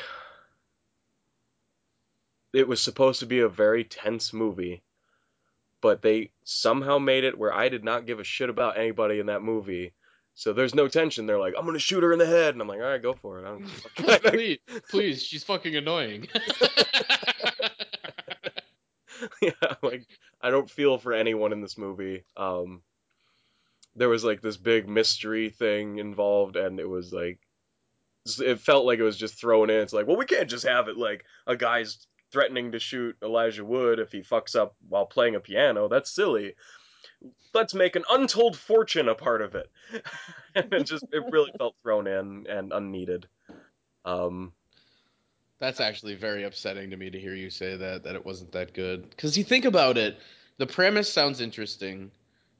it 2.56 2.68
was 2.68 2.82
supposed 2.82 3.20
to 3.20 3.26
be 3.26 3.40
a 3.40 3.48
very 3.48 3.84
tense 3.84 4.32
movie 4.32 4.82
but 5.80 6.02
they 6.02 6.30
somehow 6.44 6.98
made 6.98 7.24
it 7.24 7.38
where 7.38 7.52
I 7.52 7.68
did 7.68 7.84
not 7.84 8.06
give 8.06 8.18
a 8.18 8.24
shit 8.24 8.50
about 8.50 8.78
anybody 8.78 9.20
in 9.20 9.26
that 9.26 9.42
movie. 9.42 9.92
So 10.34 10.52
there's 10.52 10.74
no 10.74 10.88
tension. 10.88 11.26
They're 11.26 11.38
like, 11.38 11.54
"I'm 11.56 11.64
gonna 11.64 11.78
shoot 11.78 12.02
her 12.02 12.12
in 12.12 12.18
the 12.18 12.26
head," 12.26 12.54
and 12.54 12.60
I'm 12.60 12.68
like, 12.68 12.80
"All 12.80 12.86
right, 12.86 13.00
go 13.00 13.14
for 13.14 13.38
it." 13.38 13.46
I 13.46 13.50
don't 13.50 13.64
please, 14.22 14.58
please, 14.90 15.22
she's 15.22 15.44
fucking 15.44 15.76
annoying. 15.76 16.26
yeah, 19.40 19.52
like 19.82 20.06
I 20.40 20.50
don't 20.50 20.70
feel 20.70 20.98
for 20.98 21.12
anyone 21.12 21.52
in 21.52 21.60
this 21.60 21.78
movie. 21.78 22.24
Um, 22.36 22.82
there 23.94 24.08
was 24.08 24.24
like 24.24 24.42
this 24.42 24.56
big 24.56 24.88
mystery 24.88 25.50
thing 25.50 25.98
involved, 25.98 26.56
and 26.56 26.80
it 26.80 26.88
was 26.88 27.12
like 27.12 27.38
it 28.40 28.60
felt 28.60 28.86
like 28.86 28.98
it 28.98 29.04
was 29.04 29.16
just 29.16 29.40
thrown 29.40 29.70
in. 29.70 29.80
It's 29.80 29.92
like, 29.92 30.06
well, 30.06 30.16
we 30.16 30.26
can't 30.26 30.50
just 30.50 30.66
have 30.66 30.88
it 30.88 30.96
like 30.96 31.24
a 31.46 31.56
guy's 31.56 32.06
threatening 32.36 32.72
to 32.72 32.78
shoot 32.78 33.16
Elijah 33.22 33.64
Wood 33.64 33.98
if 33.98 34.12
he 34.12 34.20
fucks 34.20 34.54
up 34.54 34.76
while 34.90 35.06
playing 35.06 35.36
a 35.36 35.40
piano. 35.40 35.88
That's 35.88 36.14
silly. 36.14 36.52
Let's 37.54 37.72
make 37.72 37.96
an 37.96 38.04
untold 38.10 38.58
fortune 38.58 39.08
a 39.08 39.14
part 39.14 39.40
of 39.40 39.54
it. 39.54 39.70
and 40.54 40.70
it 40.70 40.84
just 40.84 41.06
it 41.12 41.22
really 41.30 41.50
felt 41.56 41.76
thrown 41.82 42.06
in 42.06 42.44
and 42.46 42.74
unneeded. 42.74 43.26
Um, 44.04 44.52
That's 45.60 45.80
actually 45.80 46.16
very 46.16 46.44
upsetting 46.44 46.90
to 46.90 46.98
me 46.98 47.08
to 47.08 47.18
hear 47.18 47.34
you 47.34 47.48
say 47.48 47.74
that 47.74 48.04
that 48.04 48.16
it 48.16 48.26
wasn't 48.26 48.52
that 48.52 48.74
good. 48.74 49.08
Because 49.08 49.38
you 49.38 49.42
think 49.42 49.64
about 49.64 49.96
it, 49.96 50.18
the 50.58 50.66
premise 50.66 51.10
sounds 51.10 51.40
interesting. 51.40 52.10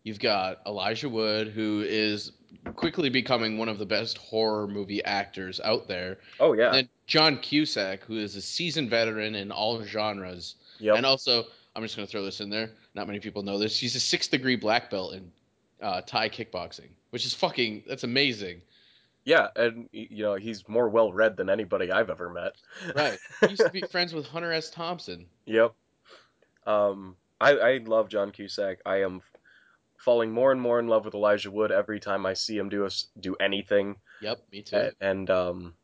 You've 0.04 0.20
got 0.20 0.60
Elijah 0.66 1.10
Wood, 1.10 1.48
who 1.48 1.84
is 1.86 2.32
quickly 2.74 3.08
becoming 3.08 3.58
one 3.58 3.68
of 3.68 3.78
the 3.78 3.86
best 3.86 4.18
horror 4.18 4.66
movie 4.66 5.04
actors 5.04 5.60
out 5.60 5.88
there. 5.88 6.18
oh 6.40 6.52
yeah, 6.52 6.74
And 6.74 6.88
John 7.06 7.38
Cusack, 7.38 8.02
who 8.04 8.18
is 8.18 8.36
a 8.36 8.40
seasoned 8.40 8.90
veteran 8.90 9.34
in 9.34 9.50
all 9.50 9.82
genres. 9.84 10.56
yep. 10.78 10.96
And 10.96 11.06
also, 11.06 11.44
I'm 11.74 11.82
just 11.82 11.96
going 11.96 12.06
to 12.06 12.10
throw 12.10 12.24
this 12.24 12.40
in 12.40 12.50
there. 12.50 12.70
Not 12.94 13.06
many 13.06 13.20
people 13.20 13.42
know 13.42 13.58
this. 13.58 13.78
He's 13.78 13.94
a 13.94 14.00
sixth 14.00 14.30
degree 14.30 14.56
black 14.56 14.90
belt 14.90 15.14
in 15.14 15.30
uh, 15.82 16.00
Thai 16.00 16.28
kickboxing, 16.30 16.88
which 17.10 17.26
is 17.26 17.34
fucking, 17.34 17.84
that's 17.86 18.04
amazing. 18.04 18.62
Yeah, 19.24 19.48
and 19.56 19.88
you 19.92 20.22
know 20.22 20.36
he's 20.36 20.68
more 20.68 20.88
well 20.88 21.12
read 21.12 21.36
than 21.36 21.50
anybody 21.50 21.90
I've 21.90 22.10
ever 22.10 22.30
met. 22.30 22.52
Right. 22.94 23.18
He 23.40 23.48
used 23.48 23.62
to 23.62 23.70
be 23.70 23.80
friends 23.82 24.14
with 24.14 24.24
Hunter 24.24 24.52
S. 24.52 24.70
Thompson. 24.70 25.26
Yep. 25.46 25.74
Um, 26.64 27.16
I 27.40 27.52
I 27.52 27.76
love 27.78 28.08
John 28.08 28.30
Cusack. 28.30 28.78
I 28.86 29.02
am 29.02 29.20
falling 30.06 30.30
more 30.30 30.52
and 30.52 30.60
more 30.62 30.78
in 30.78 30.86
love 30.86 31.04
with 31.04 31.14
Elijah 31.14 31.50
Wood 31.50 31.72
every 31.72 31.98
time 31.98 32.24
I 32.26 32.34
see 32.34 32.56
him 32.56 32.68
do 32.68 32.86
a 32.86 32.90
do 33.18 33.34
anything. 33.40 33.96
Yep, 34.20 34.38
me 34.52 34.62
too. 34.62 34.76
A- 34.76 34.92
And 35.00 35.28
um, 35.30 35.74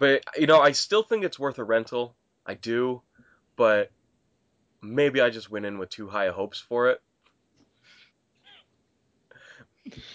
but 0.00 0.24
you 0.36 0.48
know 0.48 0.60
I 0.60 0.72
still 0.72 1.04
think 1.04 1.24
it's 1.24 1.38
worth 1.38 1.58
a 1.58 1.64
rental. 1.64 2.16
I 2.44 2.54
do, 2.54 3.02
but 3.54 3.92
maybe 4.82 5.20
I 5.20 5.30
just 5.30 5.48
went 5.48 5.64
in 5.64 5.78
with 5.78 5.90
too 5.90 6.08
high 6.08 6.30
hopes 6.30 6.58
for 6.58 6.88
it. 6.88 7.00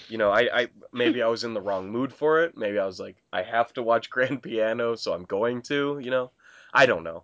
You 0.10 0.18
know, 0.18 0.30
I, 0.30 0.50
I 0.62 0.68
maybe 0.92 1.24
I 1.24 1.28
was 1.28 1.46
in 1.46 1.54
the 1.54 1.62
wrong 1.62 1.90
mood 1.90 2.14
for 2.14 2.44
it. 2.44 2.58
Maybe 2.58 2.78
I 2.78 2.86
was 2.86 3.00
like, 3.00 3.16
I 3.32 3.44
have 3.44 3.74
to 3.74 3.82
watch 3.84 4.10
Grand 4.16 4.44
Piano, 4.44 4.96
so 4.96 5.14
I'm 5.14 5.24
going 5.24 5.62
to. 5.64 6.00
You 6.02 6.12
know, 6.12 6.32
I 6.74 6.86
don't 6.86 7.04
know. 7.06 7.24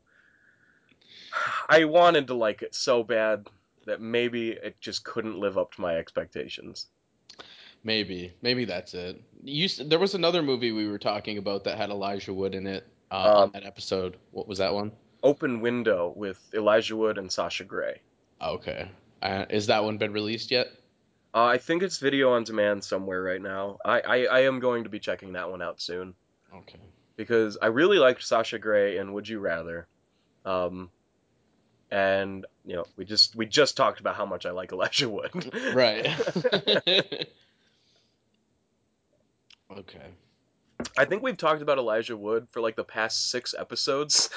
I 1.70 1.84
wanted 1.86 2.28
to 2.28 2.34
like 2.34 2.62
it 2.62 2.74
so 2.74 3.04
bad 3.04 3.48
that 3.90 4.02
maybe 4.02 4.52
it 4.52 4.80
just 4.80 5.04
couldn't 5.04 5.40
live 5.40 5.58
up 5.58 5.74
to 5.74 5.82
my 5.82 5.98
expectations. 5.98 6.88
Maybe, 7.84 8.34
maybe 8.42 8.66
that's 8.66 8.94
it. 8.94 9.22
You, 9.44 9.68
there 9.86 10.00
was 10.00 10.14
another 10.16 10.42
movie 10.42 10.72
we 10.72 10.88
were 10.88 10.98
talking 11.00 11.38
about 11.38 11.64
that 11.64 11.78
had 11.78 11.90
Elijah 11.90 12.34
Wood 12.34 12.54
in 12.56 12.68
it 12.68 12.86
uh, 13.12 13.16
on 13.16 13.44
Um, 13.44 13.52
that 13.54 13.66
episode. 13.66 14.18
What 14.32 14.48
was 14.48 14.58
that 14.58 14.74
one? 14.74 14.92
Open 15.24 15.62
Window 15.62 16.14
with 16.16 16.40
Elijah 16.54 16.96
Wood 16.96 17.18
and 17.18 17.32
Sasha 17.32 17.64
Grey. 17.64 18.02
Okay, 18.42 18.90
uh, 19.22 19.46
is 19.50 19.68
that 19.68 19.84
one 19.84 19.98
been 19.98 20.14
released 20.14 20.52
yet? 20.52 20.68
Uh, 21.34 21.44
I 21.46 21.58
think 21.58 21.84
it's 21.84 22.00
video 22.00 22.32
on 22.32 22.44
demand 22.44 22.84
somewhere 22.84 23.22
right 23.22 23.42
now. 23.42 23.78
I, 23.86 24.00
I, 24.02 24.18
I 24.26 24.40
am 24.42 24.60
going 24.60 24.84
to 24.86 24.90
be 24.90 25.00
checking 25.00 25.34
that 25.34 25.50
one 25.50 25.62
out 25.62 25.80
soon 25.80 26.16
Okay. 26.54 26.80
because 27.18 27.58
I 27.62 27.68
really 27.68 27.98
liked 28.00 28.24
Sasha 28.24 28.60
Grey 28.60 28.98
and 28.98 29.14
Would 29.14 29.28
You 29.28 29.40
Rather. 29.40 29.88
Um, 30.46 30.90
and 31.92 32.46
you 32.66 32.76
know, 32.76 32.86
we 32.98 33.06
just 33.06 33.36
we 33.36 33.46
just 33.46 33.76
talked 33.78 34.00
about 34.00 34.16
how 34.16 34.26
much 34.26 34.46
I 34.46 34.52
like 34.52 34.72
Elijah 34.72 35.10
Wood. 35.10 35.32
Right. 35.74 36.08
okay. 39.78 40.08
I 40.98 41.06
think 41.06 41.24
we've 41.24 41.38
talked 41.38 41.62
about 41.62 41.78
Elijah 41.78 42.18
Wood 42.18 42.48
for 42.52 42.62
like 42.62 42.76
the 42.76 42.84
past 42.84 43.30
six 43.30 43.54
episodes. 43.58 44.30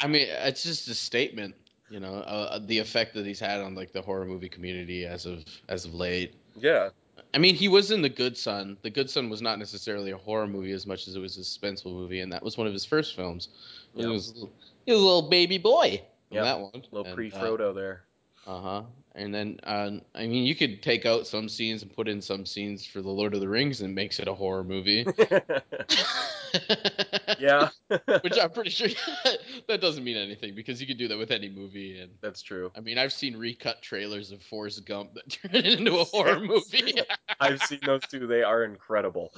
I 0.00 0.06
mean, 0.06 0.26
it's 0.28 0.62
just 0.62 0.88
a 0.88 0.94
statement, 0.94 1.54
you 1.88 2.00
know, 2.00 2.14
uh, 2.14 2.58
the 2.64 2.78
effect 2.78 3.14
that 3.14 3.26
he's 3.26 3.40
had 3.40 3.60
on 3.60 3.74
like 3.74 3.92
the 3.92 4.02
horror 4.02 4.26
movie 4.26 4.48
community 4.48 5.06
as 5.06 5.26
of 5.26 5.44
as 5.68 5.84
of 5.84 5.94
late. 5.94 6.34
yeah, 6.56 6.90
I 7.34 7.38
mean, 7.38 7.54
he 7.54 7.68
was 7.68 7.90
in 7.90 8.02
The 8.02 8.08
Good 8.08 8.36
Son. 8.36 8.76
The 8.82 8.90
Good 8.90 9.10
Son 9.10 9.28
was 9.28 9.42
not 9.42 9.58
necessarily 9.58 10.10
a 10.10 10.16
horror 10.16 10.46
movie 10.48 10.72
as 10.72 10.86
much 10.86 11.06
as 11.06 11.14
it 11.14 11.20
was 11.20 11.36
a 11.36 11.40
suspenseful 11.40 11.92
movie, 11.92 12.20
and 12.20 12.32
that 12.32 12.42
was 12.42 12.56
one 12.56 12.66
of 12.66 12.72
his 12.72 12.84
first 12.84 13.14
films. 13.14 13.48
He 13.94 14.02
Yeah. 14.02 14.08
was 14.08 14.32
he 14.86 14.92
was 14.92 15.00
a 15.00 15.04
little 15.04 15.28
baby 15.28 15.58
boy 15.58 16.02
in 16.02 16.09
Yeah. 16.30 16.44
that 16.44 16.60
one. 16.60 16.70
little 16.92 17.06
And, 17.06 17.14
pre 17.14 17.30
uh, 17.30 17.38
Frodo 17.38 17.74
there. 17.74 18.04
Uh 18.46 18.60
huh. 18.60 18.82
And 19.14 19.34
then, 19.34 19.58
uh, 19.64 19.90
I 20.14 20.26
mean, 20.26 20.44
you 20.44 20.54
could 20.54 20.82
take 20.82 21.04
out 21.04 21.26
some 21.26 21.48
scenes 21.48 21.82
and 21.82 21.92
put 21.92 22.08
in 22.08 22.22
some 22.22 22.46
scenes 22.46 22.86
for 22.86 23.02
the 23.02 23.08
Lord 23.08 23.34
of 23.34 23.40
the 23.40 23.48
Rings, 23.48 23.80
and 23.80 23.94
makes 23.94 24.20
it 24.20 24.28
a 24.28 24.34
horror 24.34 24.64
movie. 24.64 25.04
yeah, 27.38 27.68
Which 28.22 28.38
I'm 28.40 28.50
pretty 28.50 28.70
sure 28.70 28.88
that 29.68 29.80
doesn't 29.80 30.04
mean 30.04 30.16
anything 30.16 30.54
because 30.54 30.80
you 30.80 30.86
could 30.86 30.98
do 30.98 31.08
that 31.08 31.18
with 31.18 31.30
any 31.30 31.48
movie. 31.48 32.00
And 32.00 32.12
that's 32.20 32.42
true. 32.42 32.70
I 32.76 32.80
mean, 32.80 32.98
I've 32.98 33.12
seen 33.12 33.36
recut 33.36 33.82
trailers 33.82 34.30
of 34.32 34.42
Forrest 34.42 34.86
Gump 34.86 35.14
that 35.14 35.28
turn 35.30 35.54
it 35.54 35.66
into 35.66 35.98
a 35.98 36.04
horror 36.04 36.40
movie. 36.40 36.94
I've 37.40 37.62
seen 37.62 37.80
those 37.84 38.02
too. 38.02 38.26
They 38.26 38.42
are 38.42 38.64
incredible. 38.64 39.32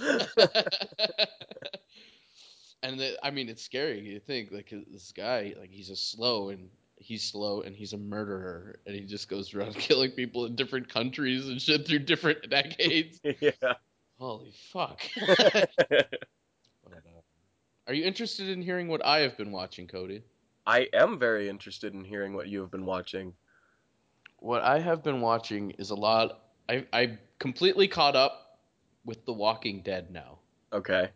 and 2.83 3.01
the, 3.01 3.17
I 3.23 3.31
mean, 3.31 3.49
it's 3.49 3.63
scary. 3.63 4.01
You 4.01 4.21
think 4.21 4.53
like 4.53 4.73
this 4.91 5.13
guy, 5.13 5.55
like 5.59 5.71
he's 5.71 5.91
a 5.91 5.97
slow 5.97 6.51
and 6.51 6.69
he's 7.03 7.23
slow 7.25 7.63
and 7.63 7.75
he's 7.75 7.93
a 7.93 7.99
murderer, 7.99 8.79
and 8.87 8.95
he 8.95 9.03
just 9.03 9.29
goes 9.29 9.55
around 9.55 9.75
killing 9.79 10.13
people 10.13 10.47
in 10.47 10.55
different 10.55 10.89
countries 10.89 11.49
and 11.49 11.61
shit 11.61 11.87
through 11.87 12.01
different 12.01 12.39
decades. 12.51 13.21
yeah. 13.41 13.75
Holy 14.19 14.53
fuck! 14.73 15.01
Um, 16.87 16.93
are 17.89 17.95
you 17.95 18.05
interested 18.05 18.49
in 18.49 18.63
hearing 18.63 18.87
what 18.87 19.05
I 19.05 19.21
have 19.21 19.37
been 19.37 19.51
watching, 19.51 19.89
Cody? 19.89 20.23
I 20.67 20.89
am 20.93 21.19
very 21.19 21.49
interested 21.49 21.93
in 21.93 22.05
hearing 22.05 22.35
what 22.35 22.47
you 22.47 22.61
have 22.61 22.71
been 22.71 22.87
watching. 22.87 23.35
What 24.39 24.63
I 24.63 24.79
have 24.79 25.03
been 25.03 25.21
watching 25.21 25.73
is 25.73 25.91
a 25.91 25.97
lot. 25.97 26.45
I 26.69 26.87
I 26.93 27.19
completely 27.41 27.89
caught 27.89 28.15
up 28.15 28.61
with 29.05 29.25
The 29.27 29.33
Walking 29.33 29.83
Dead 29.83 30.11
now. 30.13 30.39
Okay. 30.73 31.11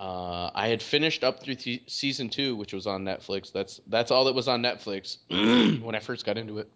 Uh, 0.00 0.50
I 0.54 0.68
had 0.68 0.82
finished 0.82 1.22
up 1.22 1.42
through 1.42 1.56
th- 1.56 1.82
season 1.86 2.30
two, 2.30 2.56
which 2.56 2.72
was 2.72 2.86
on 2.86 3.04
Netflix. 3.04 3.52
That's 3.52 3.82
that's 3.86 4.10
all 4.10 4.24
that 4.24 4.34
was 4.34 4.48
on 4.48 4.62
Netflix 4.62 5.18
when 5.82 5.94
I 5.94 5.98
first 5.98 6.24
got 6.24 6.38
into 6.38 6.58
it. 6.58 6.70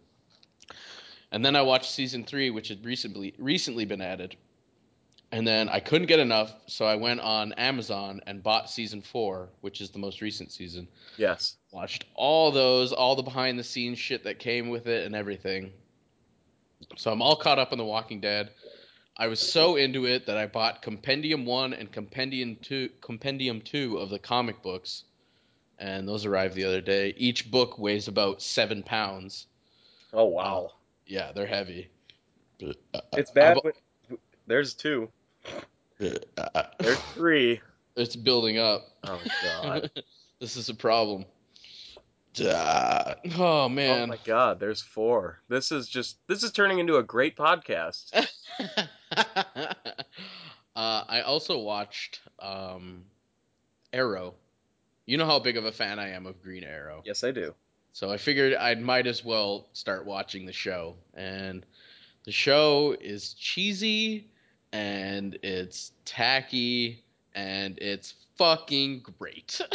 And 1.32 1.42
then 1.42 1.56
I 1.56 1.62
watched 1.62 1.90
season 1.90 2.24
three, 2.24 2.50
which 2.50 2.68
had 2.68 2.84
recently 2.84 3.34
recently 3.38 3.86
been 3.86 4.02
added. 4.02 4.36
And 5.32 5.48
then 5.48 5.70
I 5.70 5.80
couldn't 5.80 6.06
get 6.06 6.20
enough, 6.20 6.54
so 6.66 6.84
I 6.84 6.96
went 6.96 7.18
on 7.20 7.54
Amazon 7.54 8.20
and 8.26 8.42
bought 8.42 8.70
season 8.70 9.00
four, 9.00 9.48
which 9.62 9.80
is 9.80 9.90
the 9.90 9.98
most 9.98 10.20
recent 10.20 10.52
season. 10.52 10.86
Yes. 11.16 11.56
Watched 11.72 12.04
all 12.14 12.52
those, 12.52 12.92
all 12.92 13.16
the 13.16 13.22
behind 13.22 13.58
the 13.58 13.64
scenes 13.64 13.98
shit 13.98 14.22
that 14.24 14.38
came 14.38 14.68
with 14.68 14.86
it 14.86 15.06
and 15.06 15.16
everything. 15.16 15.72
So 16.96 17.10
I'm 17.10 17.20
all 17.20 17.34
caught 17.34 17.58
up 17.58 17.72
on 17.72 17.78
The 17.78 17.84
Walking 17.84 18.20
Dead. 18.20 18.50
I 19.16 19.28
was 19.28 19.40
so 19.40 19.76
into 19.76 20.06
it 20.06 20.26
that 20.26 20.36
I 20.36 20.46
bought 20.46 20.82
Compendium 20.82 21.44
1 21.46 21.72
and 21.72 21.90
Compendium 21.90 22.56
2 22.56 22.90
Compendium 23.00 23.60
2 23.60 23.98
of 23.98 24.10
the 24.10 24.18
comic 24.18 24.62
books. 24.62 25.04
And 25.78 26.08
those 26.08 26.24
arrived 26.24 26.54
the 26.54 26.64
other 26.64 26.80
day. 26.80 27.14
Each 27.16 27.50
book 27.50 27.78
weighs 27.78 28.08
about 28.08 28.42
7 28.42 28.82
pounds. 28.82 29.46
Oh 30.12 30.26
wow. 30.26 30.64
Um, 30.64 30.68
yeah, 31.06 31.32
they're 31.32 31.46
heavy. 31.46 31.90
it's 32.60 33.30
bad. 33.32 33.56
I 33.56 33.60
when- 33.62 34.18
there's 34.46 34.74
two. 34.74 35.10
There's 35.98 36.98
three. 37.14 37.60
it's 37.96 38.16
building 38.16 38.58
up. 38.58 38.88
Oh 39.04 39.20
god. 39.42 39.90
this 40.40 40.56
is 40.56 40.68
a 40.68 40.74
problem. 40.74 41.24
Oh 42.40 43.68
man. 43.68 44.02
oh 44.02 44.06
my 44.06 44.18
god. 44.24 44.60
There's 44.60 44.80
four. 44.80 45.40
This 45.48 45.72
is 45.72 45.88
just. 45.88 46.18
This 46.26 46.42
is 46.42 46.52
turning 46.52 46.78
into 46.78 46.96
a 46.96 47.02
great 47.02 47.36
podcast. 47.36 48.28
uh, 50.76 51.04
I 51.08 51.22
also 51.22 51.58
watched 51.58 52.20
um, 52.38 53.04
Arrow. 53.92 54.34
You 55.06 55.18
know 55.18 55.26
how 55.26 55.38
big 55.38 55.56
of 55.56 55.64
a 55.64 55.72
fan 55.72 55.98
I 55.98 56.10
am 56.10 56.26
of 56.26 56.42
Green 56.42 56.64
Arrow. 56.64 57.02
yes, 57.04 57.24
I 57.24 57.30
do. 57.30 57.54
So 57.92 58.10
I 58.10 58.16
figured 58.16 58.54
I 58.54 58.74
might 58.74 59.06
as 59.06 59.24
well 59.24 59.68
start 59.72 60.04
watching 60.04 60.46
the 60.46 60.52
show. 60.52 60.96
And 61.14 61.64
the 62.24 62.32
show 62.32 62.96
is 63.00 63.34
cheesy 63.34 64.26
and 64.72 65.38
it's 65.42 65.92
tacky 66.04 67.04
and 67.36 67.78
it's 67.78 68.14
fucking 68.36 69.04
great. 69.18 69.60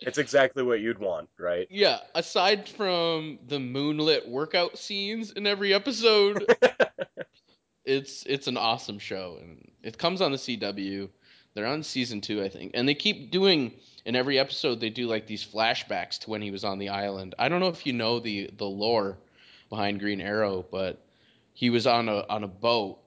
It's 0.00 0.16
exactly 0.16 0.62
what 0.62 0.80
you'd 0.80 0.98
want, 0.98 1.28
right? 1.38 1.66
yeah, 1.70 1.98
aside 2.14 2.66
from 2.66 3.38
the 3.46 3.58
moonlit 3.60 4.26
workout 4.26 4.78
scenes 4.78 5.32
in 5.32 5.46
every 5.46 5.74
episode, 5.74 6.46
it's 7.88 8.24
it's 8.26 8.46
an 8.46 8.56
awesome 8.56 8.98
show 8.98 9.38
and 9.40 9.70
it 9.82 9.98
comes 9.98 10.20
on 10.20 10.32
the 10.32 10.38
CW. 10.38 11.08
They're 11.54 11.66
on 11.66 11.82
season 11.82 12.20
2, 12.20 12.42
I 12.42 12.48
think. 12.48 12.72
And 12.74 12.86
they 12.86 12.94
keep 12.94 13.30
doing 13.30 13.72
in 14.04 14.14
every 14.14 14.38
episode 14.38 14.78
they 14.78 14.90
do 14.90 15.06
like 15.06 15.26
these 15.26 15.44
flashbacks 15.44 16.18
to 16.20 16.30
when 16.30 16.42
he 16.42 16.50
was 16.50 16.62
on 16.62 16.78
the 16.78 16.90
island. 16.90 17.34
I 17.38 17.48
don't 17.48 17.60
know 17.60 17.68
if 17.68 17.86
you 17.86 17.94
know 17.94 18.20
the 18.20 18.50
the 18.56 18.66
lore 18.66 19.18
behind 19.70 20.00
Green 20.00 20.20
Arrow, 20.20 20.64
but 20.70 21.02
he 21.54 21.70
was 21.70 21.86
on 21.86 22.08
a 22.08 22.24
on 22.28 22.44
a 22.44 22.48
boat 22.48 22.98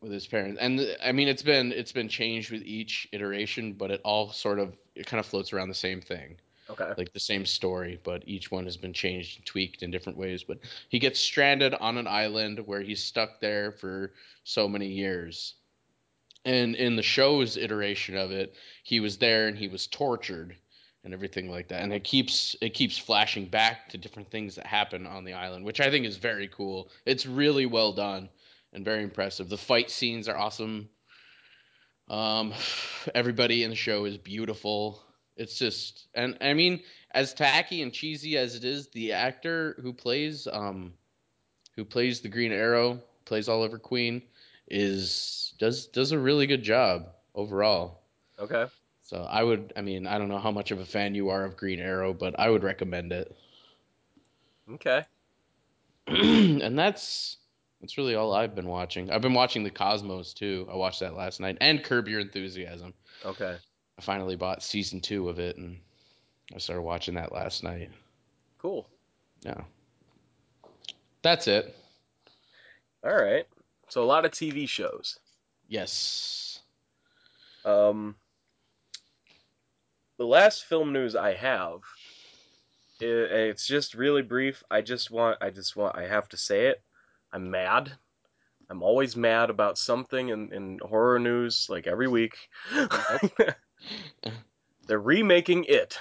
with 0.00 0.12
his 0.12 0.26
parents. 0.26 0.58
And 0.60 0.80
I 1.02 1.12
mean 1.12 1.28
it's 1.28 1.42
been 1.42 1.72
it's 1.72 1.92
been 1.92 2.08
changed 2.08 2.50
with 2.50 2.62
each 2.62 3.08
iteration, 3.12 3.74
but 3.74 3.90
it 3.90 4.00
all 4.04 4.32
sort 4.32 4.58
of 4.58 4.76
it 4.94 5.06
kind 5.06 5.20
of 5.20 5.26
floats 5.26 5.52
around 5.52 5.68
the 5.68 5.74
same 5.74 6.00
thing 6.00 6.36
Okay. 6.68 6.92
like 6.98 7.12
the 7.12 7.20
same 7.20 7.46
story, 7.46 8.00
but 8.02 8.24
each 8.26 8.50
one 8.50 8.64
has 8.64 8.76
been 8.76 8.92
changed 8.92 9.36
and 9.36 9.46
tweaked 9.46 9.82
in 9.82 9.90
different 9.90 10.18
ways. 10.18 10.42
But 10.42 10.58
he 10.88 10.98
gets 10.98 11.20
stranded 11.20 11.74
on 11.74 11.96
an 11.96 12.08
island 12.08 12.60
where 12.66 12.82
he's 12.82 13.02
stuck 13.02 13.40
there 13.40 13.70
for 13.70 14.12
so 14.42 14.68
many 14.68 14.88
years. 14.88 15.54
And 16.44 16.74
in 16.74 16.96
the 16.96 17.02
show's 17.02 17.56
iteration 17.56 18.16
of 18.16 18.30
it, 18.32 18.54
he 18.82 19.00
was 19.00 19.18
there 19.18 19.48
and 19.48 19.56
he 19.56 19.68
was 19.68 19.86
tortured 19.86 20.56
and 21.04 21.14
everything 21.14 21.48
like 21.48 21.68
that. 21.68 21.82
And 21.82 21.92
it 21.92 22.02
keeps 22.02 22.56
it 22.60 22.74
keeps 22.74 22.98
flashing 22.98 23.46
back 23.46 23.88
to 23.90 23.98
different 23.98 24.30
things 24.30 24.56
that 24.56 24.66
happen 24.66 25.06
on 25.06 25.24
the 25.24 25.34
island, 25.34 25.64
which 25.64 25.80
I 25.80 25.88
think 25.90 26.04
is 26.04 26.16
very 26.16 26.48
cool. 26.48 26.90
It's 27.04 27.26
really 27.26 27.66
well 27.66 27.92
done 27.92 28.28
and 28.72 28.84
very 28.84 29.04
impressive. 29.04 29.48
The 29.48 29.56
fight 29.56 29.90
scenes 29.90 30.28
are 30.28 30.36
awesome. 30.36 30.88
Um, 32.08 32.52
everybody 33.14 33.62
in 33.62 33.70
the 33.70 33.76
show 33.76 34.04
is 34.04 34.18
beautiful. 34.18 35.00
It's 35.36 35.58
just, 35.58 36.06
and 36.14 36.36
I 36.40 36.54
mean, 36.54 36.82
as 37.10 37.34
tacky 37.34 37.82
and 37.82 37.92
cheesy 37.92 38.38
as 38.38 38.54
it 38.54 38.64
is, 38.64 38.88
the 38.88 39.12
actor 39.12 39.76
who 39.82 39.92
plays, 39.92 40.48
um, 40.50 40.94
who 41.74 41.84
plays 41.84 42.20
the 42.20 42.28
Green 42.28 42.52
Arrow, 42.52 43.00
plays 43.26 43.48
Oliver 43.48 43.78
Queen, 43.78 44.22
is 44.68 45.54
does 45.58 45.86
does 45.86 46.12
a 46.12 46.18
really 46.18 46.46
good 46.46 46.62
job 46.62 47.08
overall. 47.34 48.00
Okay. 48.38 48.66
So 49.02 49.22
I 49.22 49.42
would, 49.42 49.72
I 49.76 49.82
mean, 49.82 50.06
I 50.06 50.18
don't 50.18 50.28
know 50.28 50.38
how 50.38 50.50
much 50.50 50.72
of 50.72 50.80
a 50.80 50.84
fan 50.84 51.14
you 51.14 51.28
are 51.28 51.44
of 51.44 51.56
Green 51.56 51.78
Arrow, 51.78 52.12
but 52.12 52.38
I 52.40 52.50
would 52.50 52.64
recommend 52.64 53.12
it. 53.12 53.36
Okay. 54.72 55.04
and 56.08 56.78
that's 56.78 57.36
that's 57.80 57.98
really 57.98 58.14
all 58.14 58.32
I've 58.32 58.54
been 58.54 58.66
watching. 58.66 59.10
I've 59.10 59.22
been 59.22 59.34
watching 59.34 59.62
The 59.62 59.70
Cosmos 59.70 60.32
too. 60.32 60.66
I 60.70 60.76
watched 60.76 61.00
that 61.00 61.14
last 61.14 61.40
night, 61.40 61.58
and 61.60 61.84
Curb 61.84 62.08
Your 62.08 62.20
Enthusiasm. 62.20 62.94
Okay. 63.24 63.56
I 63.98 64.02
finally 64.02 64.36
bought 64.36 64.62
season 64.62 65.00
two 65.00 65.28
of 65.28 65.38
it, 65.38 65.56
and 65.56 65.78
I 66.54 66.58
started 66.58 66.82
watching 66.82 67.14
that 67.14 67.32
last 67.32 67.62
night. 67.62 67.90
Cool. 68.58 68.88
Yeah, 69.42 69.62
that's 71.22 71.46
it. 71.48 71.74
All 73.04 73.14
right. 73.14 73.46
So 73.88 74.02
a 74.02 74.04
lot 74.04 74.24
of 74.24 74.32
TV 74.32 74.68
shows. 74.68 75.18
Yes. 75.68 76.60
Um, 77.64 78.16
the 80.18 80.26
last 80.26 80.64
film 80.64 80.92
news 80.92 81.14
I 81.14 81.34
have, 81.34 81.80
it's 83.00 83.66
just 83.66 83.94
really 83.94 84.22
brief. 84.22 84.62
I 84.70 84.80
just 84.80 85.10
want, 85.10 85.38
I 85.40 85.50
just 85.50 85.76
want, 85.76 85.96
I 85.96 86.06
have 86.06 86.28
to 86.30 86.36
say 86.36 86.66
it. 86.66 86.82
I'm 87.32 87.50
mad. 87.50 87.92
I'm 88.70 88.82
always 88.82 89.16
mad 89.16 89.50
about 89.50 89.78
something 89.78 90.30
in, 90.30 90.52
in 90.52 90.78
horror 90.82 91.18
news, 91.18 91.66
like 91.68 91.86
every 91.86 92.08
week. 92.08 92.36
They're 94.86 94.98
remaking 94.98 95.64
it. 95.64 95.98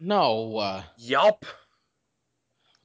No. 0.00 0.56
Uh, 0.56 0.82
Yup. 0.98 1.44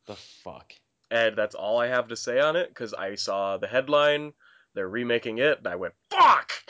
the 0.06 0.15
fuck. 0.15 0.74
And 1.12 1.36
that's 1.36 1.56
all 1.56 1.80
I 1.80 1.88
have 1.88 2.10
to 2.10 2.15
say 2.15 2.39
on 2.39 2.56
it, 2.56 2.69
because 2.69 2.93
I 2.93 3.15
saw 3.15 3.58
the 3.58 3.67
headline, 3.67 4.34
they're 4.76 4.88
remaking 4.88 5.39
it, 5.39 5.58
and 5.58 5.67
I 5.67 5.76
went, 5.76 5.95
fuck! 6.12 6.52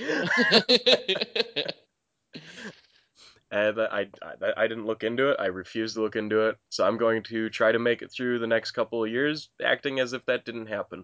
and 3.51 3.81
I, 3.81 4.07
I 4.21 4.53
I 4.55 4.67
didn't 4.67 4.85
look 4.85 5.03
into 5.03 5.31
it. 5.31 5.37
I 5.39 5.47
refused 5.47 5.95
to 5.95 6.01
look 6.01 6.15
into 6.15 6.47
it. 6.47 6.57
So 6.69 6.85
I'm 6.85 6.97
going 6.97 7.23
to 7.23 7.49
try 7.49 7.71
to 7.71 7.79
make 7.79 8.01
it 8.01 8.11
through 8.11 8.39
the 8.39 8.47
next 8.47 8.71
couple 8.71 9.03
of 9.03 9.09
years, 9.11 9.49
acting 9.63 9.99
as 9.99 10.13
if 10.13 10.25
that 10.27 10.45
didn't 10.45 10.67
happen. 10.67 11.03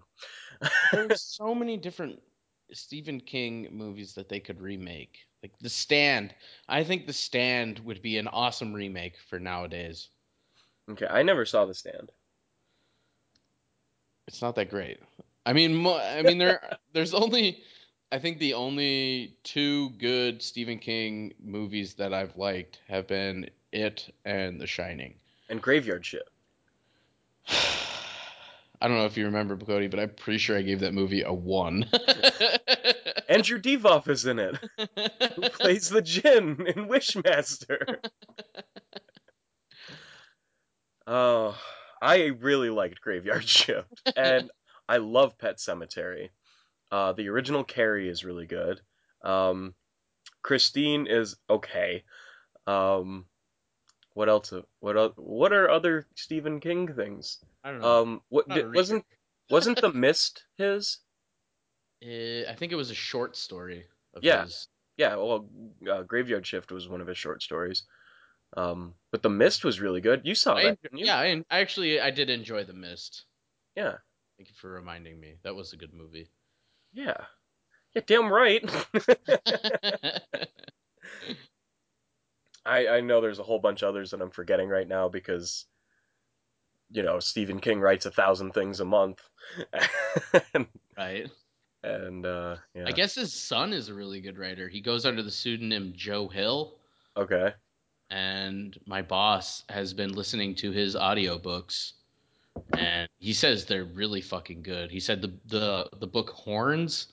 There's 0.92 1.20
so 1.36 1.54
many 1.54 1.76
different 1.76 2.20
Stephen 2.72 3.20
King 3.20 3.68
movies 3.70 4.14
that 4.14 4.28
they 4.28 4.40
could 4.40 4.60
remake. 4.60 5.18
Like 5.42 5.52
The 5.60 5.68
Stand. 5.68 6.34
I 6.68 6.84
think 6.84 7.06
The 7.06 7.12
Stand 7.12 7.78
would 7.80 8.02
be 8.02 8.18
an 8.18 8.28
awesome 8.28 8.72
remake 8.72 9.16
for 9.28 9.38
nowadays. 9.38 10.08
Okay, 10.90 11.06
I 11.06 11.22
never 11.22 11.44
saw 11.44 11.64
The 11.64 11.74
Stand. 11.74 12.10
It's 14.26 14.42
not 14.42 14.54
that 14.56 14.70
great. 14.70 14.98
I 15.44 15.52
mean, 15.52 15.74
mo- 15.74 15.98
I 15.98 16.22
mean 16.22 16.38
there 16.38 16.60
there's 16.92 17.14
only 17.14 17.62
I 18.12 18.18
think 18.18 18.38
the 18.38 18.54
only 18.54 19.36
two 19.42 19.90
good 19.90 20.42
Stephen 20.42 20.78
King 20.78 21.34
movies 21.42 21.94
that 21.94 22.12
I've 22.12 22.36
liked 22.36 22.80
have 22.88 23.06
been 23.06 23.50
It 23.72 24.12
and 24.24 24.60
The 24.60 24.66
Shining. 24.66 25.14
And 25.48 25.62
Graveyard 25.62 26.04
Shift. 26.04 26.30
I 28.80 28.88
don't 28.88 28.98
know 28.98 29.06
if 29.06 29.16
you 29.16 29.26
remember 29.26 29.56
Cody, 29.56 29.88
but 29.88 30.00
I'm 30.00 30.10
pretty 30.10 30.38
sure 30.38 30.56
I 30.56 30.62
gave 30.62 30.80
that 30.80 30.94
movie 30.94 31.22
a 31.22 31.32
one. 31.32 31.86
Andrew 33.28 33.60
Divoff 33.60 34.08
is 34.08 34.26
in 34.26 34.38
it, 34.38 34.56
who 35.34 35.42
plays 35.50 35.88
the 35.88 36.02
Jinn 36.02 36.66
in 36.66 36.88
Wishmaster. 36.88 37.98
Oh, 41.06 41.56
I 42.02 42.26
really 42.26 42.70
liked 42.70 43.00
Graveyard 43.00 43.48
Shift, 43.48 44.12
and 44.16 44.50
I 44.88 44.98
love 44.98 45.38
Pet 45.38 45.56
Sematary. 45.56 46.30
Uh, 46.90 47.12
the 47.12 47.28
original 47.28 47.64
Carrie 47.64 48.08
is 48.08 48.24
really 48.24 48.46
good. 48.46 48.80
Um, 49.22 49.74
Christine 50.42 51.06
is 51.08 51.36
okay. 51.48 52.04
Um, 52.66 53.26
what 54.16 54.30
else? 54.30 54.50
What 54.80 55.18
What 55.18 55.52
are 55.52 55.70
other 55.70 56.06
Stephen 56.14 56.58
King 56.58 56.88
things? 56.94 57.38
I 57.62 57.70
don't 57.70 57.82
know. 57.82 58.02
Um, 58.02 58.22
what 58.30 58.48
did, 58.48 58.74
wasn't 58.74 59.04
wasn't 59.50 59.78
the 59.78 59.92
Mist 59.92 60.42
his? 60.56 61.00
Eh, 62.02 62.44
I 62.48 62.54
think 62.54 62.72
it 62.72 62.76
was 62.76 62.90
a 62.90 62.94
short 62.94 63.36
story. 63.36 63.84
Of 64.14 64.24
Yeah. 64.24 64.44
his. 64.44 64.68
Yeah, 64.96 65.16
well, 65.16 65.46
uh, 65.90 66.02
Graveyard 66.04 66.46
Shift 66.46 66.72
was 66.72 66.88
one 66.88 67.02
of 67.02 67.06
his 67.06 67.18
short 67.18 67.42
stories. 67.42 67.82
Um, 68.56 68.94
but 69.10 69.22
the 69.22 69.28
Mist 69.28 69.66
was 69.66 69.82
really 69.82 70.00
good. 70.00 70.22
You 70.24 70.34
saw 70.34 70.54
I 70.54 70.62
that, 70.62 70.78
en- 70.90 70.98
you? 70.98 71.04
yeah, 71.04 71.18
I, 71.18 71.44
I 71.50 71.60
actually 71.60 72.00
I 72.00 72.10
did 72.10 72.30
enjoy 72.30 72.64
The 72.64 72.72
Mist. 72.72 73.26
Yeah. 73.74 73.96
Thank 74.38 74.48
you 74.48 74.54
for 74.58 74.70
reminding 74.70 75.20
me. 75.20 75.34
That 75.42 75.54
was 75.54 75.74
a 75.74 75.76
good 75.76 75.92
movie. 75.92 76.30
Yeah. 76.94 77.18
Yeah, 77.94 78.02
damn 78.06 78.32
right. 78.32 78.64
I 82.66 82.88
I 82.96 83.00
know 83.00 83.20
there's 83.20 83.38
a 83.38 83.44
whole 83.44 83.58
bunch 83.58 83.82
others 83.82 84.10
that 84.10 84.20
I'm 84.20 84.30
forgetting 84.30 84.68
right 84.68 84.88
now 84.88 85.08
because 85.08 85.66
you 86.90 87.02
know, 87.02 87.18
Stephen 87.18 87.58
King 87.60 87.80
writes 87.80 88.06
a 88.06 88.12
thousand 88.12 88.52
things 88.52 88.78
a 88.78 88.84
month. 88.84 89.20
and, 90.54 90.66
right. 90.96 91.28
and 91.82 92.24
uh, 92.24 92.56
yeah. 92.74 92.84
I 92.86 92.92
guess 92.92 93.16
his 93.16 93.32
son 93.34 93.72
is 93.72 93.88
a 93.88 93.94
really 93.94 94.20
good 94.20 94.38
writer. 94.38 94.68
He 94.68 94.80
goes 94.80 95.04
under 95.04 95.22
the 95.22 95.30
pseudonym 95.30 95.94
Joe 95.96 96.28
Hill, 96.28 96.76
Okay. 97.16 97.52
and 98.10 98.78
my 98.86 99.02
boss 99.02 99.64
has 99.68 99.94
been 99.94 100.12
listening 100.12 100.54
to 100.56 100.70
his 100.70 100.94
audiobooks 100.94 101.92
and 102.76 103.08
he 103.18 103.32
says 103.32 103.64
they're 103.64 103.84
really 103.84 104.20
fucking 104.20 104.62
good. 104.62 104.90
He 104.90 105.00
said 105.00 105.20
the 105.22 105.32
the 105.46 105.88
the 105.98 106.06
book 106.06 106.30
Horns 106.30 107.08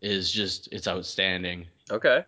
is 0.00 0.30
just 0.30 0.68
it's 0.72 0.88
outstanding. 0.88 1.66
Okay. 1.90 2.24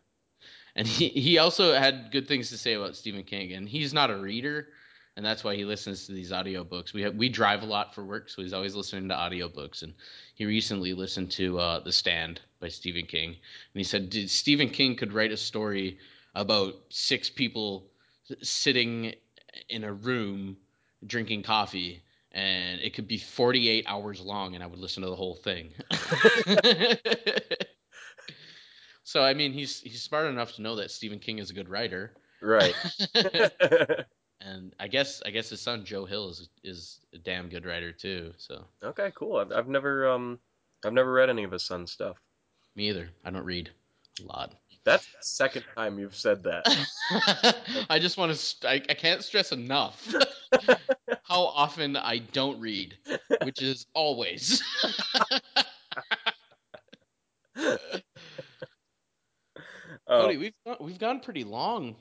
And 0.76 0.86
he, 0.86 1.08
he 1.08 1.38
also 1.38 1.74
had 1.74 2.10
good 2.10 2.26
things 2.26 2.50
to 2.50 2.58
say 2.58 2.74
about 2.74 2.96
Stephen 2.96 3.22
King. 3.22 3.52
And 3.52 3.68
he's 3.68 3.94
not 3.94 4.10
a 4.10 4.16
reader, 4.16 4.68
and 5.16 5.24
that's 5.24 5.44
why 5.44 5.54
he 5.54 5.64
listens 5.64 6.06
to 6.06 6.12
these 6.12 6.32
audiobooks. 6.32 6.92
We 6.92 7.02
have 7.02 7.14
we 7.14 7.28
drive 7.28 7.62
a 7.62 7.66
lot 7.66 7.94
for 7.94 8.04
work, 8.04 8.28
so 8.28 8.42
he's 8.42 8.52
always 8.52 8.74
listening 8.74 9.08
to 9.08 9.14
audiobooks. 9.14 9.82
And 9.82 9.94
he 10.34 10.44
recently 10.46 10.92
listened 10.92 11.30
to 11.32 11.58
uh, 11.58 11.80
The 11.80 11.92
Stand 11.92 12.40
by 12.60 12.68
Stephen 12.68 13.06
King. 13.06 13.30
And 13.30 13.36
he 13.74 13.84
said 13.84 14.12
Stephen 14.28 14.68
King 14.68 14.96
could 14.96 15.12
write 15.12 15.32
a 15.32 15.36
story 15.36 15.98
about 16.34 16.74
six 16.88 17.30
people 17.30 17.86
sitting 18.42 19.14
in 19.68 19.84
a 19.84 19.92
room 19.92 20.56
drinking 21.06 21.42
coffee 21.42 22.02
and 22.32 22.80
it 22.80 22.94
could 22.94 23.06
be 23.06 23.18
48 23.18 23.84
hours 23.86 24.20
long 24.20 24.54
and 24.54 24.64
I 24.64 24.66
would 24.66 24.80
listen 24.80 25.02
to 25.04 25.10
the 25.10 25.14
whole 25.14 25.36
thing. 25.36 25.70
so 29.14 29.22
I 29.22 29.32
mean 29.32 29.52
he's 29.52 29.80
he's 29.80 30.02
smart 30.02 30.26
enough 30.26 30.54
to 30.54 30.62
know 30.62 30.74
that 30.74 30.90
Stephen 30.90 31.20
King 31.20 31.38
is 31.38 31.48
a 31.48 31.54
good 31.54 31.68
writer. 31.68 32.10
Right. 32.42 32.74
and 34.40 34.74
I 34.80 34.88
guess 34.88 35.22
I 35.24 35.30
guess 35.30 35.50
his 35.50 35.60
son 35.60 35.84
Joe 35.84 36.04
Hill 36.04 36.30
is 36.30 36.48
is 36.64 36.98
a 37.14 37.18
damn 37.18 37.48
good 37.48 37.64
writer 37.64 37.92
too. 37.92 38.32
So 38.38 38.64
okay, 38.82 39.12
cool. 39.14 39.36
I've, 39.36 39.52
I've 39.52 39.68
never 39.68 40.10
um 40.10 40.40
I've 40.84 40.92
never 40.92 41.12
read 41.12 41.30
any 41.30 41.44
of 41.44 41.52
his 41.52 41.62
son's 41.62 41.92
stuff. 41.92 42.16
me 42.74 42.88
either. 42.88 43.08
I 43.24 43.30
don't 43.30 43.44
read 43.44 43.70
a 44.20 44.26
lot. 44.26 44.56
That's 44.84 45.06
the 45.06 45.18
second 45.20 45.64
time 45.76 45.96
you've 46.00 46.16
said 46.16 46.42
that. 46.42 46.66
I 47.88 48.00
just 48.00 48.18
want 48.18 48.32
to. 48.32 48.36
St- 48.36 48.68
I, 48.68 48.90
I 48.90 48.94
can't 48.94 49.22
stress 49.22 49.52
enough 49.52 50.12
how 51.22 51.44
often 51.44 51.96
I 51.96 52.18
don't 52.18 52.58
read, 52.58 52.98
which 53.44 53.62
is 53.62 53.86
always. 53.94 54.60
Oh, 60.06 60.22
Cody, 60.22 60.36
we've 60.36 60.54
gone, 60.66 60.76
we've 60.80 60.98
gone 60.98 61.20
pretty 61.20 61.44
long. 61.44 61.96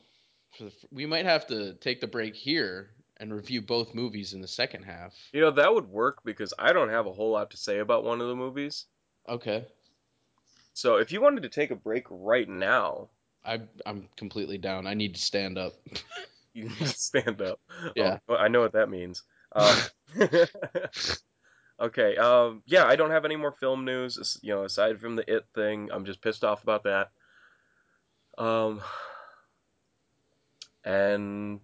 The, 0.59 0.71
we 0.91 1.05
might 1.05 1.25
have 1.25 1.47
to 1.47 1.73
take 1.75 2.01
the 2.01 2.07
break 2.07 2.35
here 2.35 2.91
and 3.17 3.33
review 3.33 3.61
both 3.61 3.93
movies 3.95 4.33
in 4.33 4.41
the 4.41 4.47
second 4.47 4.83
half. 4.83 5.13
you 5.31 5.41
know 5.41 5.51
that 5.51 5.73
would 5.73 5.87
work 5.87 6.19
because 6.25 6.53
I 6.59 6.73
don't 6.73 6.89
have 6.89 7.05
a 7.07 7.13
whole 7.13 7.31
lot 7.31 7.51
to 7.51 7.57
say 7.57 7.79
about 7.79 8.03
one 8.03 8.21
of 8.21 8.27
the 8.27 8.35
movies. 8.35 8.85
Okay, 9.29 9.65
So 10.73 10.97
if 10.97 11.11
you 11.11 11.21
wanted 11.21 11.43
to 11.43 11.49
take 11.49 11.71
a 11.71 11.75
break 11.75 12.05
right 12.09 12.47
now, 12.49 13.09
I 13.45 13.61
I'm 13.85 14.09
completely 14.17 14.57
down. 14.57 14.85
I 14.87 14.93
need 14.95 15.15
to 15.15 15.21
stand 15.21 15.57
up. 15.57 15.73
you 16.53 16.65
need 16.65 16.77
to 16.77 16.87
stand 16.87 17.41
up. 17.41 17.59
Yeah. 17.95 18.17
Oh, 18.27 18.35
I 18.35 18.47
know 18.49 18.61
what 18.61 18.73
that 18.73 18.89
means. 18.89 19.23
Um, 19.55 19.77
okay. 21.79 22.17
Um, 22.17 22.63
yeah, 22.65 22.85
I 22.85 22.95
don't 22.95 23.11
have 23.11 23.25
any 23.25 23.35
more 23.35 23.51
film 23.51 23.85
news. 23.85 24.39
You 24.41 24.55
know, 24.55 24.63
aside 24.63 24.99
from 24.99 25.15
the 25.15 25.31
it 25.31 25.45
thing, 25.53 25.89
I'm 25.91 26.05
just 26.05 26.21
pissed 26.21 26.43
off 26.43 26.63
about 26.63 26.83
that. 26.83 27.11
Um, 28.37 28.81
and 30.83 31.59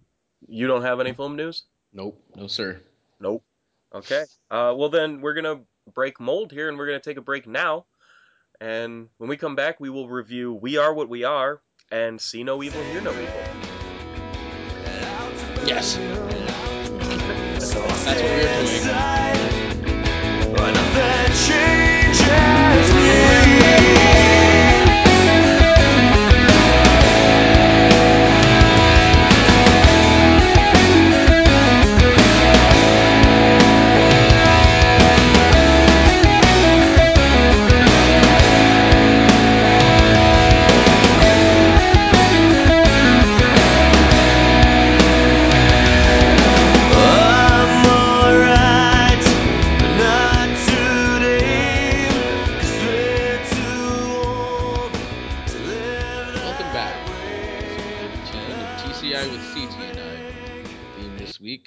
you 0.47 0.67
don't 0.67 0.83
have 0.83 0.99
any 0.99 1.13
film 1.13 1.35
news? 1.35 1.63
Nope, 1.93 2.21
no 2.35 2.47
sir. 2.47 2.79
Nope. 3.19 3.43
Okay. 3.93 4.23
Uh, 4.51 4.73
well 4.77 4.89
then 4.89 5.21
we're 5.21 5.33
gonna 5.33 5.61
break 5.93 6.19
mold 6.19 6.51
here, 6.51 6.69
and 6.69 6.77
we're 6.77 6.85
gonna 6.85 6.99
take 6.99 7.17
a 7.17 7.21
break 7.21 7.47
now. 7.47 7.85
And 8.61 9.09
when 9.17 9.29
we 9.29 9.37
come 9.37 9.55
back, 9.55 9.79
we 9.79 9.89
will 9.89 10.07
review 10.07 10.53
"We 10.53 10.77
Are 10.77 10.93
What 10.93 11.09
We 11.09 11.23
Are" 11.23 11.61
and 11.91 12.21
"See 12.21 12.43
No 12.43 12.61
Evil, 12.61 12.81
Hear 12.83 13.01
No 13.01 13.11
Evil." 13.11 13.25
Yes, 15.65 15.97
that's 18.05 18.21
what 18.21 18.31
we're 18.31 18.41
doing. 22.93 22.98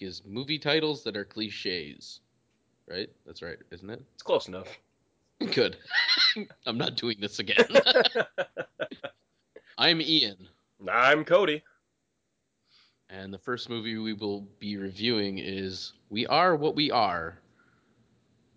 Week 0.03 0.09
is 0.09 0.23
movie 0.27 0.59
titles 0.59 1.05
that 1.05 1.17
are 1.17 1.25
cliches. 1.25 2.21
Right? 2.89 3.09
That's 3.27 3.43
right, 3.43 3.59
isn't 3.71 3.89
it? 3.89 4.03
It's 4.15 4.23
close 4.23 4.49
enough. 4.49 4.69
Good. 5.55 5.77
I'm 6.67 6.79
not 6.79 6.97
doing 6.97 7.17
this 7.21 7.39
again. 7.39 7.67
I'm 9.79 10.01
Ian, 10.01 10.49
I'm 10.89 11.25
Cody. 11.25 11.63
and 13.09 13.33
the 13.33 13.39
first 13.39 13.69
movie 13.69 13.97
we 13.97 14.13
will 14.13 14.47
be 14.61 14.77
reviewing 14.77 15.39
is 15.39 15.93
We 16.11 16.27
Are 16.27 16.55
What 16.55 16.77
We 16.77 16.91
Are. 16.91 17.39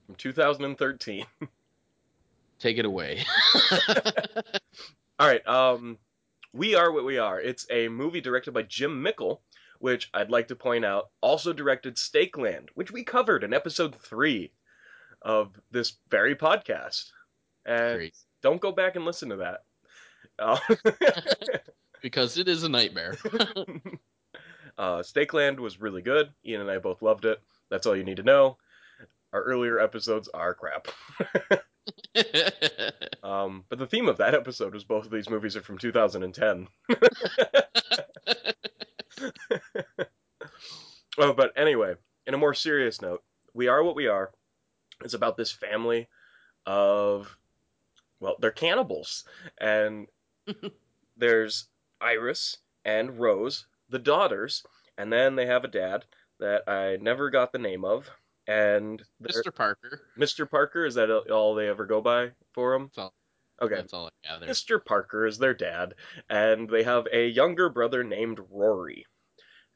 From 0.06 0.16
2013. 0.16 1.26
Take 2.60 2.78
it 2.78 2.86
away. 2.86 3.24
All 5.20 5.28
right. 5.28 5.46
Um, 5.48 5.98
we 6.54 6.76
are 6.76 6.92
what 6.92 7.06
we 7.06 7.18
are. 7.18 7.40
It's 7.40 7.66
a 7.72 7.88
movie 7.88 8.22
directed 8.22 8.54
by 8.54 8.64
Jim 8.64 9.02
Mickle, 9.02 9.42
which 9.86 10.10
I'd 10.16 10.32
like 10.32 10.48
to 10.48 10.56
point 10.56 10.84
out 10.84 11.12
also 11.22 11.54
directed 11.54 11.94
Stakeland, 11.94 12.70
which 12.74 12.90
we 12.92 13.04
covered 13.04 13.44
in 13.44 13.54
episode 13.54 13.96
three 13.96 14.52
of 15.22 15.52
this 15.70 15.94
very 16.10 16.36
podcast. 16.36 17.12
And 17.68 17.98
Great. 17.98 18.18
don't 18.42 18.60
go 18.60 18.72
back 18.72 18.96
and 18.96 19.06
listen 19.06 19.30
to 19.30 19.36
that. 19.36 19.60
Uh, 20.40 20.58
Because 22.02 22.40
it 22.40 22.48
is 22.48 22.64
a 22.64 22.70
nightmare. 22.70 23.16
uh, 24.80 25.04
Stakeland 25.04 25.60
was 25.60 25.80
really 25.80 26.02
good. 26.02 26.30
Ian 26.44 26.62
and 26.62 26.72
I 26.72 26.80
both 26.80 27.04
loved 27.04 27.26
it. 27.26 27.40
That's 27.70 27.86
all 27.86 27.96
you 27.96 28.04
need 28.04 28.18
to 28.18 28.24
know. 28.24 28.58
Our 29.34 29.44
earlier 29.44 29.80
episodes 29.80 30.30
are 30.34 30.56
crap. 30.56 30.88
um, 33.24 33.66
but 33.70 33.78
the 33.78 33.86
theme 33.86 34.10
of 34.10 34.18
that 34.18 34.34
episode 34.34 34.74
was 34.74 34.84
both 34.84 35.06
of 35.06 35.12
these 35.12 35.30
movies 35.30 35.56
are 35.56 35.62
from 35.62 35.78
2010. 35.78 36.70
oh, 41.18 41.34
but 41.34 41.54
anyway, 41.56 41.96
in 42.28 42.34
a 42.34 42.38
more 42.38 42.54
serious 42.54 43.02
note, 43.02 43.24
We 43.54 43.68
Are 43.68 43.84
What 43.84 43.96
We 43.96 44.08
Are 44.08 44.32
It's 45.04 45.14
about 45.14 45.38
this 45.38 45.52
family 45.52 46.08
of, 46.66 47.36
well, 48.20 48.36
they're 48.40 48.52
cannibals. 48.52 49.24
And 49.60 50.08
there's 51.18 51.68
Iris 52.02 52.58
and 52.84 53.20
Rose, 53.20 53.66
the 53.90 54.00
daughters, 54.00 54.64
and 54.98 55.12
then 55.12 55.36
they 55.36 55.46
have 55.46 55.64
a 55.64 55.70
dad 55.70 56.06
that 56.40 56.68
I 56.68 56.98
never 57.02 57.30
got 57.30 57.52
the 57.52 57.60
name 57.60 57.86
of. 57.86 58.10
And 58.48 59.02
Mr. 59.24 59.54
Parker. 59.54 60.02
Mr. 60.18 60.50
Parker, 60.50 60.86
is 60.86 60.96
that 60.96 61.10
all 61.10 61.56
they 61.56 61.68
ever 61.68 61.86
go 61.86 62.02
by 62.02 62.32
for 62.54 62.76
him? 62.76 62.84
That's 62.84 62.98
all, 63.00 63.14
Okay. 63.62 63.76
that's 63.76 63.94
all 63.94 64.08
I 64.08 64.28
gather. 64.28 64.46
Mr. 64.46 64.84
Parker 64.84 65.26
is 65.26 65.40
their 65.40 65.54
dad, 65.56 65.96
and 66.30 66.70
they 66.70 66.84
have 66.84 67.08
a 67.12 67.28
younger 67.28 67.70
brother 67.70 68.04
named 68.04 68.40
Rory. 68.52 69.06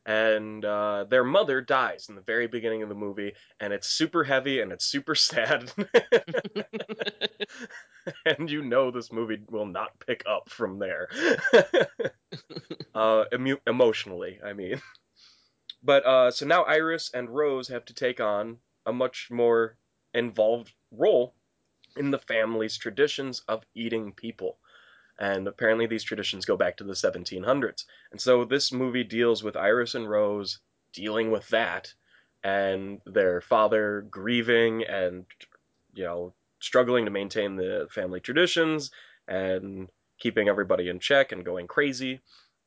And 0.09 0.65
uh, 0.65 1.05
their 1.07 1.23
mother 1.23 1.61
dies 1.61 2.07
in 2.09 2.15
the 2.15 2.21
very 2.21 2.47
beginning 2.47 2.81
of 2.81 2.89
the 2.89 2.95
movie, 2.95 3.33
and 3.59 3.71
it's 3.71 3.87
super 3.87 4.23
heavy 4.23 4.59
and 4.59 4.71
it's 4.71 4.85
super 4.85 5.13
sad. 5.29 5.71
and 8.25 8.49
you 8.49 8.63
know 8.63 8.89
this 8.89 9.11
movie 9.11 9.39
will 9.51 9.67
not 9.67 9.99
pick 9.99 10.23
up 10.27 10.49
from 10.49 10.79
there. 10.79 11.09
uh, 12.95 13.25
emu- 13.31 13.59
emotionally, 13.67 14.39
I 14.43 14.53
mean. 14.53 14.81
But 15.83 16.07
uh, 16.07 16.31
so 16.31 16.47
now 16.47 16.63
Iris 16.63 17.11
and 17.13 17.29
Rose 17.29 17.67
have 17.67 17.85
to 17.85 17.93
take 17.93 18.19
on 18.19 18.57
a 18.87 18.91
much 18.91 19.29
more 19.29 19.77
involved 20.15 20.73
role 20.89 21.35
in 21.95 22.09
the 22.09 22.17
family's 22.17 22.77
traditions 22.77 23.43
of 23.47 23.63
eating 23.75 24.13
people. 24.13 24.57
And 25.19 25.47
apparently, 25.47 25.85
these 25.85 26.03
traditions 26.03 26.45
go 26.45 26.55
back 26.55 26.77
to 26.77 26.85
the 26.85 26.93
1700s. 26.93 27.85
And 28.11 28.21
so, 28.21 28.45
this 28.45 28.71
movie 28.71 29.03
deals 29.03 29.43
with 29.43 29.57
Iris 29.57 29.95
and 29.95 30.09
Rose 30.09 30.59
dealing 30.93 31.29
with 31.29 31.47
that, 31.49 31.93
and 32.43 33.01
their 33.05 33.41
father 33.41 34.07
grieving 34.09 34.85
and, 34.85 35.25
you 35.93 36.05
know, 36.05 36.33
struggling 36.59 37.05
to 37.05 37.11
maintain 37.11 37.55
the 37.55 37.87
family 37.91 38.19
traditions 38.19 38.91
and 39.27 39.89
keeping 40.19 40.47
everybody 40.47 40.89
in 40.89 40.99
check 40.99 41.31
and 41.31 41.45
going 41.45 41.67
crazy. 41.67 42.21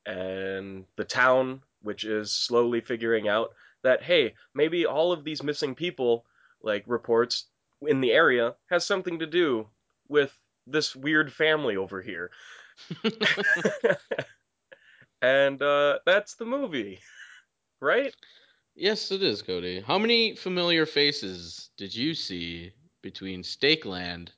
And 0.04 0.84
the 0.96 1.04
town, 1.04 1.62
which 1.82 2.04
is 2.04 2.32
slowly 2.32 2.80
figuring 2.80 3.28
out 3.28 3.54
that, 3.82 4.02
hey, 4.02 4.34
maybe 4.54 4.86
all 4.86 5.12
of 5.12 5.24
these 5.24 5.42
missing 5.42 5.74
people, 5.74 6.24
like 6.62 6.84
reports 6.86 7.46
in 7.82 8.00
the 8.00 8.12
area, 8.12 8.54
has 8.66 8.84
something 8.84 9.18
to 9.18 9.26
do 9.26 9.68
with 10.08 10.36
this 10.66 10.94
weird 10.94 11.32
family 11.32 11.76
over 11.76 12.02
here. 12.02 12.30
and 15.22 15.62
uh, 15.62 15.98
that's 16.06 16.34
the 16.34 16.44
movie, 16.44 17.00
right? 17.80 18.14
yes, 18.74 19.10
it 19.10 19.22
is, 19.22 19.42
Cody. 19.42 19.80
How 19.80 19.98
many 19.98 20.34
familiar 20.34 20.86
faces 20.86 21.70
did 21.76 21.94
you 21.94 22.14
see 22.14 22.72
between 23.02 23.42
Stakeland 23.42 24.30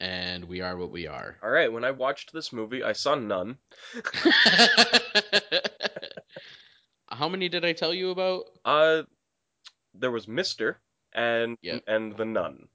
and 0.00 0.44
We 0.44 0.60
Are 0.60 0.76
What 0.76 0.90
We 0.90 1.06
Are? 1.06 1.36
All 1.42 1.50
right, 1.50 1.72
when 1.72 1.84
I 1.84 1.92
watched 1.92 2.32
this 2.32 2.52
movie, 2.52 2.82
I 2.82 2.92
saw 2.92 3.14
none. 3.14 3.56
How 7.08 7.28
many 7.28 7.48
did 7.48 7.64
I 7.64 7.72
tell 7.72 7.94
you 7.94 8.10
about? 8.10 8.44
Uh, 8.64 9.02
there 9.94 10.10
was 10.10 10.26
Mister 10.26 10.80
and 11.12 11.56
Yep. 11.62 11.84
and 11.86 12.16
the 12.16 12.24
Nun. 12.24 12.68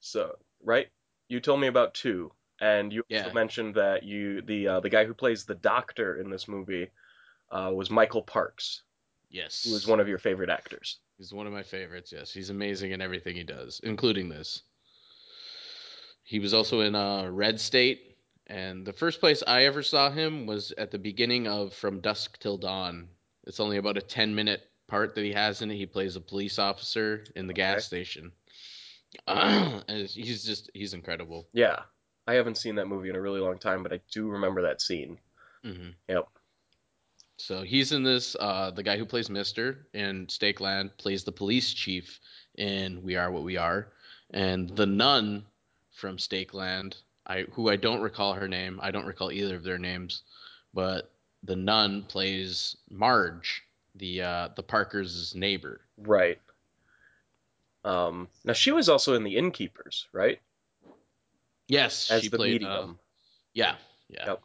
So 0.00 0.36
right, 0.62 0.88
you 1.30 1.40
told 1.40 1.60
me 1.60 1.68
about 1.68 1.94
two, 1.94 2.32
and 2.60 2.92
you 2.92 3.02
also 3.10 3.28
Yeah. 3.28 3.32
mentioned 3.32 3.76
that 3.76 4.02
you 4.02 4.42
the 4.42 4.66
uh, 4.68 4.80
the 4.80 4.90
guy 4.90 5.04
who 5.04 5.14
plays 5.14 5.44
the 5.44 5.54
Doctor 5.54 6.20
in 6.20 6.28
this 6.28 6.48
movie 6.48 6.90
uh, 7.50 7.70
was 7.74 7.88
Michael 7.88 8.22
Parks, 8.22 8.82
Yes. 9.30 9.64
who 9.64 9.72
was 9.72 9.86
one 9.86 10.00
of 10.00 10.08
your 10.08 10.18
favorite 10.18 10.50
actors. 10.50 10.98
He's 11.16 11.32
one 11.32 11.46
of 11.46 11.52
my 11.52 11.62
favorites. 11.62 12.12
Yes, 12.12 12.32
he's 12.32 12.50
amazing 12.50 12.90
in 12.90 13.00
everything 13.00 13.36
he 13.36 13.44
does, 13.44 13.80
including 13.84 14.28
this. 14.28 14.62
He 16.24 16.38
was 16.40 16.52
also 16.52 16.80
in 16.80 16.94
uh, 16.94 17.28
Red 17.30 17.60
State, 17.60 18.16
and 18.46 18.84
the 18.86 18.92
first 18.92 19.20
place 19.20 19.42
I 19.46 19.64
ever 19.64 19.82
saw 19.82 20.10
him 20.10 20.46
was 20.46 20.72
at 20.72 20.90
the 20.90 20.98
beginning 20.98 21.46
of 21.46 21.72
From 21.74 22.00
Dusk 22.00 22.38
Till 22.38 22.58
Dawn. 22.58 23.08
It's 23.44 23.60
only 23.60 23.76
about 23.78 23.96
a 23.96 24.02
ten 24.02 24.34
minute 24.34 24.62
part 24.88 25.14
that 25.14 25.24
he 25.24 25.32
has 25.32 25.62
in 25.62 25.70
it. 25.70 25.76
He 25.76 25.86
plays 25.86 26.16
a 26.16 26.20
police 26.20 26.58
officer 26.58 27.24
in 27.36 27.46
the 27.46 27.52
gas 27.54 27.84
station. 27.84 28.32
he's 29.88 30.44
just 30.44 30.70
he's 30.74 30.94
incredible. 30.94 31.46
Yeah, 31.52 31.80
I 32.26 32.34
haven't 32.34 32.58
seen 32.58 32.76
that 32.76 32.86
movie 32.88 33.10
in 33.10 33.16
a 33.16 33.20
really 33.20 33.40
long 33.40 33.58
time, 33.58 33.82
but 33.82 33.92
I 33.92 34.00
do 34.12 34.28
remember 34.28 34.62
that 34.62 34.80
scene. 34.80 35.18
hmm 35.64 35.90
Yep. 36.08 36.28
So 37.38 37.62
he's 37.62 37.92
in 37.92 38.02
this. 38.02 38.36
Uh, 38.38 38.70
the 38.70 38.82
guy 38.82 38.98
who 38.98 39.06
plays 39.06 39.30
Mister 39.30 39.86
in 39.94 40.26
Stakeland 40.26 40.90
plays 40.98 41.24
the 41.24 41.32
police 41.32 41.72
chief 41.72 42.20
in 42.56 43.02
We 43.02 43.16
Are 43.16 43.30
What 43.30 43.44
We 43.44 43.56
Are, 43.56 43.88
and 44.32 44.68
the 44.76 44.86
nun 44.86 45.46
from 45.92 46.18
Stakeland, 46.18 46.96
I 47.26 47.42
who 47.52 47.70
I 47.70 47.76
don't 47.76 48.02
recall 48.02 48.34
her 48.34 48.48
name. 48.48 48.78
I 48.82 48.90
don't 48.90 49.06
recall 49.06 49.32
either 49.32 49.56
of 49.56 49.64
their 49.64 49.78
names, 49.78 50.22
but 50.74 51.10
the 51.42 51.56
nun 51.56 52.04
plays 52.04 52.76
Marge, 52.90 53.62
the 53.94 54.22
uh, 54.22 54.48
the 54.54 54.62
Parkers' 54.62 55.34
neighbor. 55.34 55.80
Right. 55.96 56.38
Um, 57.84 58.28
now 58.44 58.52
she 58.52 58.72
was 58.72 58.88
also 58.88 59.14
in 59.14 59.24
The 59.24 59.36
Innkeepers, 59.36 60.06
right? 60.12 60.40
Yes, 61.68 62.10
As 62.10 62.22
she 62.22 62.28
the 62.28 62.36
played. 62.36 62.62
medium, 62.62 62.90
Uh, 62.90 62.94
yeah, 63.54 63.74
yeah. 64.08 64.26
Yep. 64.26 64.42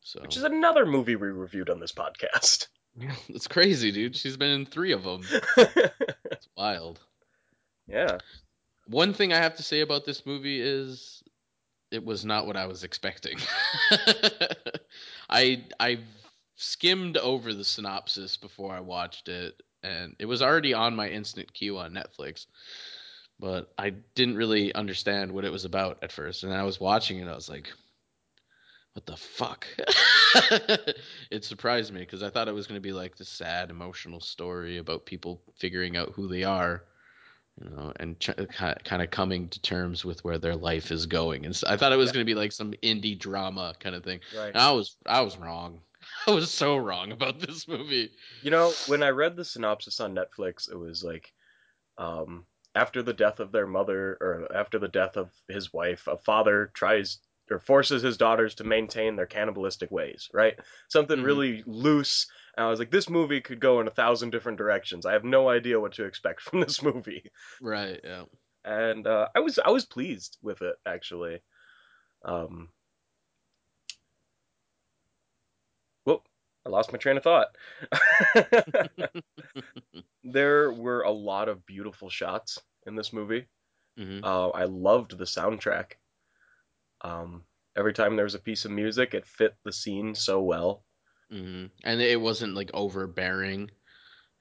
So 0.00 0.20
which 0.20 0.36
is 0.36 0.42
another 0.44 0.84
movie 0.84 1.16
we 1.16 1.28
reviewed 1.28 1.70
on 1.70 1.80
this 1.80 1.92
podcast. 1.92 2.68
it's 3.28 3.48
crazy, 3.48 3.90
dude. 3.92 4.16
She's 4.16 4.36
been 4.36 4.50
in 4.50 4.66
three 4.66 4.92
of 4.92 5.02
them. 5.02 5.22
It's 5.56 6.48
wild. 6.56 7.00
yeah. 7.86 8.18
One 8.86 9.14
thing 9.14 9.32
I 9.32 9.36
have 9.38 9.56
to 9.56 9.62
say 9.62 9.80
about 9.80 10.04
this 10.04 10.26
movie 10.26 10.60
is 10.60 11.22
it 11.90 12.04
was 12.04 12.24
not 12.24 12.46
what 12.46 12.56
I 12.56 12.66
was 12.66 12.82
expecting. 12.84 13.38
I 15.30 15.64
I 15.80 16.00
skimmed 16.56 17.16
over 17.16 17.54
the 17.54 17.64
synopsis 17.64 18.36
before 18.36 18.72
I 18.74 18.80
watched 18.80 19.28
it 19.28 19.60
and 19.84 20.16
it 20.18 20.26
was 20.26 20.42
already 20.42 20.74
on 20.74 20.96
my 20.96 21.08
instant 21.08 21.52
queue 21.54 21.78
on 21.78 21.92
Netflix. 21.92 22.46
But 23.38 23.72
I 23.78 23.90
didn't 24.14 24.36
really 24.36 24.74
understand 24.74 25.32
what 25.32 25.44
it 25.44 25.52
was 25.52 25.64
about 25.64 25.98
at 26.02 26.12
first 26.12 26.44
and 26.44 26.52
I 26.52 26.62
was 26.62 26.80
watching 26.80 27.18
it 27.18 27.28
I 27.28 27.34
was 27.34 27.48
like 27.48 27.68
what 28.94 29.06
the 29.06 29.16
fuck? 29.16 29.66
it 31.30 31.44
surprised 31.44 31.92
me 31.92 32.00
because 32.00 32.22
I 32.22 32.30
thought 32.30 32.46
it 32.46 32.54
was 32.54 32.68
going 32.68 32.76
to 32.80 32.88
be 32.88 32.92
like 32.92 33.16
this 33.16 33.28
sad 33.28 33.70
emotional 33.70 34.20
story 34.20 34.78
about 34.78 35.04
people 35.04 35.42
figuring 35.58 35.96
out 35.96 36.12
who 36.14 36.28
they 36.28 36.44
are 36.44 36.84
you 37.62 37.70
know, 37.70 37.92
and 37.96 38.18
ch- 38.18 38.30
kind 38.52 39.02
of 39.02 39.10
coming 39.10 39.48
to 39.48 39.60
terms 39.62 40.04
with 40.04 40.24
where 40.24 40.38
their 40.38 40.56
life 40.56 40.90
is 40.90 41.06
going. 41.06 41.44
And 41.44 41.54
so 41.54 41.68
I 41.68 41.76
thought 41.76 41.92
it 41.92 41.96
was 41.96 42.08
Yeah. 42.08 42.14
going 42.14 42.26
to 42.26 42.30
be 42.30 42.34
like 42.34 42.52
some 42.52 42.72
indie 42.82 43.18
drama 43.18 43.74
kind 43.78 43.94
of 43.94 44.02
thing. 44.02 44.20
Right. 44.36 44.48
And 44.48 44.58
I 44.58 44.72
was 44.72 44.96
I 45.06 45.20
was 45.20 45.36
wrong. 45.36 45.80
I 46.28 46.30
was 46.32 46.50
so 46.52 46.76
wrong 46.76 47.12
about 47.12 47.40
this 47.40 47.66
movie. 47.68 48.10
You 48.40 48.50
know, 48.50 48.70
when 48.86 49.02
I 49.02 49.08
read 49.10 49.36
the 49.36 49.44
synopsis 49.44 50.00
on 50.00 50.14
Netflix, 50.14 50.70
it 50.70 50.76
was 50.76 51.02
like, 51.02 51.32
um, 51.98 52.46
after 52.74 53.02
the 53.02 53.12
death 53.14 53.40
of 53.40 53.52
their 53.52 53.66
mother, 53.66 54.18
or 54.20 54.48
after 54.54 54.78
the 54.78 54.88
death 54.88 55.16
of 55.16 55.32
his 55.48 55.72
wife, 55.72 56.06
a 56.08 56.18
father 56.18 56.68
tries 56.74 57.20
or 57.50 57.60
forces 57.60 58.02
his 58.02 58.16
daughters 58.16 58.56
to 58.56 58.64
maintain 58.64 59.16
their 59.16 59.26
cannibalistic 59.26 59.90
ways, 59.90 60.30
right? 60.32 60.58
Something 60.90 61.20
Mhm. 61.20 61.24
really 61.24 61.64
loose. 61.66 62.26
And 62.56 62.66
I 62.66 62.70
was 62.70 62.78
like, 62.78 62.90
this 62.90 63.10
movie 63.10 63.40
could 63.42 63.60
go 63.60 63.80
in 63.80 63.88
a 63.88 63.92
thousand 63.92 64.30
different 64.30 64.58
directions. 64.58 65.06
I 65.06 65.12
have 65.12 65.24
no 65.24 65.48
idea 65.50 65.80
what 65.80 65.92
to 65.94 66.04
expect 66.04 66.40
from 66.42 66.60
this 66.60 66.82
movie. 66.82 67.30
Right. 67.60 68.00
Yeah. 68.04 68.26
and 68.64 69.06
uh, 69.06 69.28
I 69.34 69.40
was 69.40 69.58
I 69.58 69.70
was 69.70 69.84
pleased 69.84 70.38
with 70.42 70.62
it 70.62 70.76
actually. 70.86 71.42
Um, 72.24 72.70
I 76.66 76.70
lost 76.70 76.92
my 76.92 76.98
train 76.98 77.16
of 77.16 77.22
thought. 77.22 77.48
there 80.24 80.72
were 80.72 81.02
a 81.02 81.10
lot 81.10 81.48
of 81.48 81.66
beautiful 81.66 82.08
shots 82.08 82.58
in 82.86 82.94
this 82.94 83.12
movie. 83.12 83.46
hmm 83.96 84.20
Uh, 84.22 84.48
I 84.50 84.64
loved 84.64 85.16
the 85.18 85.24
soundtrack. 85.24 85.92
Um, 87.02 87.44
every 87.76 87.92
time 87.92 88.16
there 88.16 88.24
was 88.24 88.34
a 88.34 88.38
piece 88.40 88.64
of 88.64 88.70
music, 88.70 89.14
it 89.14 89.26
fit 89.26 89.54
the 89.64 89.72
scene 89.72 90.14
so 90.14 90.40
well. 90.40 90.82
hmm 91.30 91.66
And 91.84 92.00
it 92.00 92.20
wasn't 92.20 92.54
like 92.54 92.70
overbearing. 92.74 93.70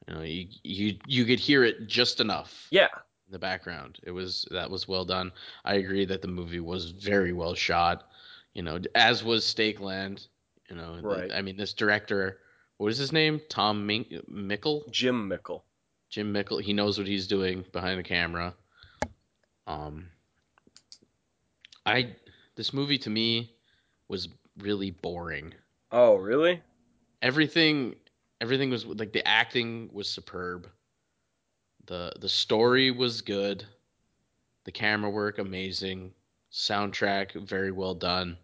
You 0.07 0.13
know, 0.13 0.21
you 0.21 0.47
you 0.63 0.97
you 1.07 1.25
could 1.25 1.39
hear 1.39 1.63
it 1.63 1.87
just 1.87 2.19
enough. 2.19 2.67
Yeah, 2.71 2.89
in 3.27 3.31
the 3.31 3.39
background. 3.39 3.99
It 4.03 4.11
was 4.11 4.47
that 4.51 4.69
was 4.69 4.87
well 4.87 5.05
done. 5.05 5.31
I 5.65 5.75
agree 5.75 6.05
that 6.05 6.21
the 6.21 6.27
movie 6.27 6.59
was 6.59 6.91
very 6.91 7.33
well 7.33 7.55
shot. 7.55 8.09
You 8.53 8.63
know, 8.63 8.79
as 8.95 9.23
was 9.23 9.45
Stakeland. 9.45 10.27
You 10.69 10.75
know, 10.75 10.99
Right. 11.01 11.31
I 11.31 11.41
mean, 11.41 11.57
this 11.57 11.73
director, 11.73 12.39
what 12.77 12.91
is 12.91 12.97
his 12.97 13.11
name? 13.11 13.41
Tom 13.49 13.85
Mink- 13.85 14.27
Mickle, 14.27 14.85
Jim 14.89 15.27
Mickle. 15.27 15.65
Jim 16.09 16.31
Mickle. 16.31 16.59
He 16.59 16.73
knows 16.73 16.97
what 16.97 17.07
he's 17.07 17.27
doing 17.27 17.65
behind 17.71 17.99
the 17.99 18.03
camera. 18.03 18.53
Um, 19.67 20.09
I 21.85 22.15
this 22.55 22.73
movie 22.73 22.97
to 22.99 23.09
me 23.09 23.55
was 24.07 24.29
really 24.57 24.91
boring. 24.91 25.53
Oh, 25.91 26.15
really? 26.15 26.61
Everything, 27.21 27.95
everything 28.41 28.69
was 28.69 28.85
like 28.85 29.11
the 29.13 29.27
acting 29.27 29.89
was 29.91 30.09
superb. 30.09 30.69
the 31.85 32.13
The 32.19 32.29
story 32.29 32.91
was 32.91 33.21
good. 33.21 33.65
The 34.65 34.71
camera 34.71 35.09
work 35.09 35.39
amazing. 35.39 36.13
Soundtrack 36.51 37.47
very 37.47 37.71
well 37.71 37.95
done. 37.95 38.37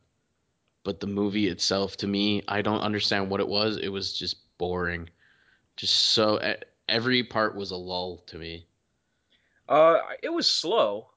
But 0.89 1.01
the 1.01 1.05
movie 1.05 1.47
itself, 1.47 1.97
to 1.97 2.07
me, 2.07 2.41
I 2.47 2.63
don't 2.63 2.81
understand 2.81 3.29
what 3.29 3.41
it 3.41 3.47
was. 3.47 3.77
It 3.77 3.89
was 3.89 4.11
just 4.11 4.37
boring. 4.57 5.11
Just 5.77 5.93
so 5.93 6.39
every 6.87 7.21
part 7.21 7.55
was 7.55 7.69
a 7.69 7.75
lull 7.75 8.23
to 8.25 8.39
me. 8.39 8.65
Uh, 9.67 9.99
it 10.23 10.33
was 10.33 10.49
slow, 10.49 11.11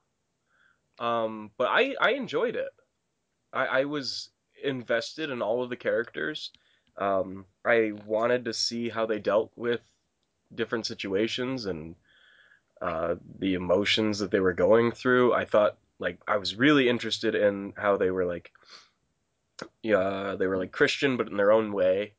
um, 0.99 1.53
but 1.57 1.69
I 1.71 1.95
I 1.99 2.11
enjoyed 2.11 2.55
it. 2.55 2.69
I 3.51 3.65
I 3.65 3.85
was 3.87 4.29
invested 4.63 5.31
in 5.31 5.41
all 5.41 5.63
of 5.63 5.71
the 5.71 5.77
characters. 5.77 6.51
Um, 6.99 7.47
I 7.65 7.93
wanted 8.05 8.45
to 8.45 8.53
see 8.53 8.91
how 8.91 9.07
they 9.07 9.21
dealt 9.21 9.53
with 9.57 9.81
different 10.55 10.85
situations 10.85 11.65
and 11.65 11.97
uh, 12.83 13.15
the 13.39 13.55
emotions 13.55 14.19
that 14.19 14.31
they 14.31 14.41
were 14.41 14.53
going 14.53 14.93
through. 14.93 15.33
I 15.33 15.47
thought 15.47 15.79
like 15.99 16.19
I 16.29 16.37
was 16.37 16.57
really 16.57 16.91
interested 16.91 17.35
in 17.35 17.73
how 17.75 17.97
they 17.97 18.11
were 18.11 18.27
like, 18.27 18.53
yeah, 19.83 20.37
they 20.39 20.47
were 20.47 20.59
like 20.59 20.73
Christian 20.73 21.17
but 21.17 21.29
in 21.29 21.37
their 21.37 21.53
own 21.53 21.73
way. 21.73 22.15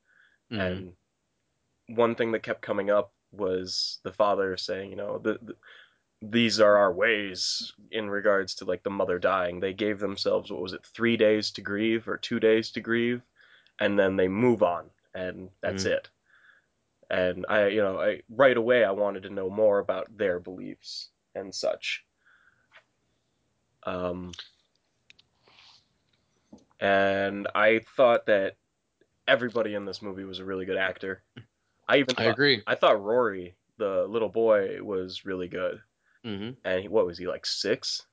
Mhm. 0.52 0.60
And 0.60 1.98
one 1.98 2.16
thing 2.16 2.32
that 2.32 2.44
kept 2.44 2.62
coming 2.62 2.90
up 2.90 3.14
was 3.32 4.00
the 4.04 4.14
father 4.14 4.56
saying, 4.58 4.90
you 4.92 4.96
know, 4.96 5.18
the, 5.18 5.40
the, 5.42 5.56
these 6.22 6.60
are 6.60 6.78
our 6.78 6.94
ways 6.94 7.74
in 7.92 8.10
regards 8.10 8.56
to 8.56 8.66
like 8.66 8.84
the 8.84 8.90
mother 8.90 9.20
dying. 9.20 9.60
They 9.60 9.74
gave 9.74 10.00
themselves 10.00 10.52
what 10.52 10.62
was 10.62 10.74
it, 10.74 10.86
three 10.86 11.18
days 11.18 11.52
to 11.52 11.62
grieve 11.62 12.08
or 12.08 12.18
two 12.18 12.40
days 12.40 12.72
to 12.72 12.82
grieve, 12.82 13.22
and 13.80 14.00
then 14.00 14.16
they 14.16 14.28
move 14.28 14.64
on, 14.64 14.90
and 15.14 15.50
that's 15.62 15.84
Mhm. 15.84 15.92
it. 15.92 16.10
And 17.10 17.46
I, 17.50 17.68
you 17.68 17.82
know, 17.82 18.00
I 18.00 18.24
right 18.30 18.56
away 18.56 18.84
I 18.84 18.92
wanted 18.92 19.24
to 19.24 19.30
know 19.30 19.50
more 19.50 19.80
about 19.80 20.18
their 20.18 20.40
beliefs 20.40 21.10
and 21.36 21.54
such. 21.54 22.06
Um, 23.84 24.32
and 26.84 27.48
I 27.56 27.80
thought 27.96 28.26
that 28.26 28.58
everybody 29.28 29.74
in 29.74 29.86
this 29.86 30.02
movie 30.02 30.26
was 30.26 30.40
a 30.40 30.46
really 30.46 30.66
good 30.66 30.78
actor. 30.78 31.24
I 31.88 31.98
even 31.98 32.16
I 32.18 32.26
agree. 32.26 32.62
I 32.68 32.76
thought 32.76 33.02
Rory, 33.02 33.56
the 33.78 34.06
little 34.08 34.30
boy, 34.30 34.82
was 34.82 35.26
really 35.26 35.48
good. 35.48 35.80
hmm 36.24 36.52
And 36.64 36.82
he, 36.82 36.88
what 36.90 37.06
was 37.06 37.18
he 37.18 37.26
like 37.26 37.46
six? 37.46 38.06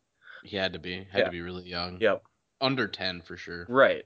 He 0.45 0.57
had 0.57 0.73
to 0.73 0.79
be. 0.79 1.07
Had 1.11 1.19
Yeah. 1.19 1.25
to 1.25 1.31
be 1.31 1.41
really 1.41 1.69
young. 1.69 1.99
Yep. 2.01 2.23
Under 2.61 2.87
ten 2.89 3.23
for 3.23 3.37
sure. 3.37 3.67
Right. 3.69 4.05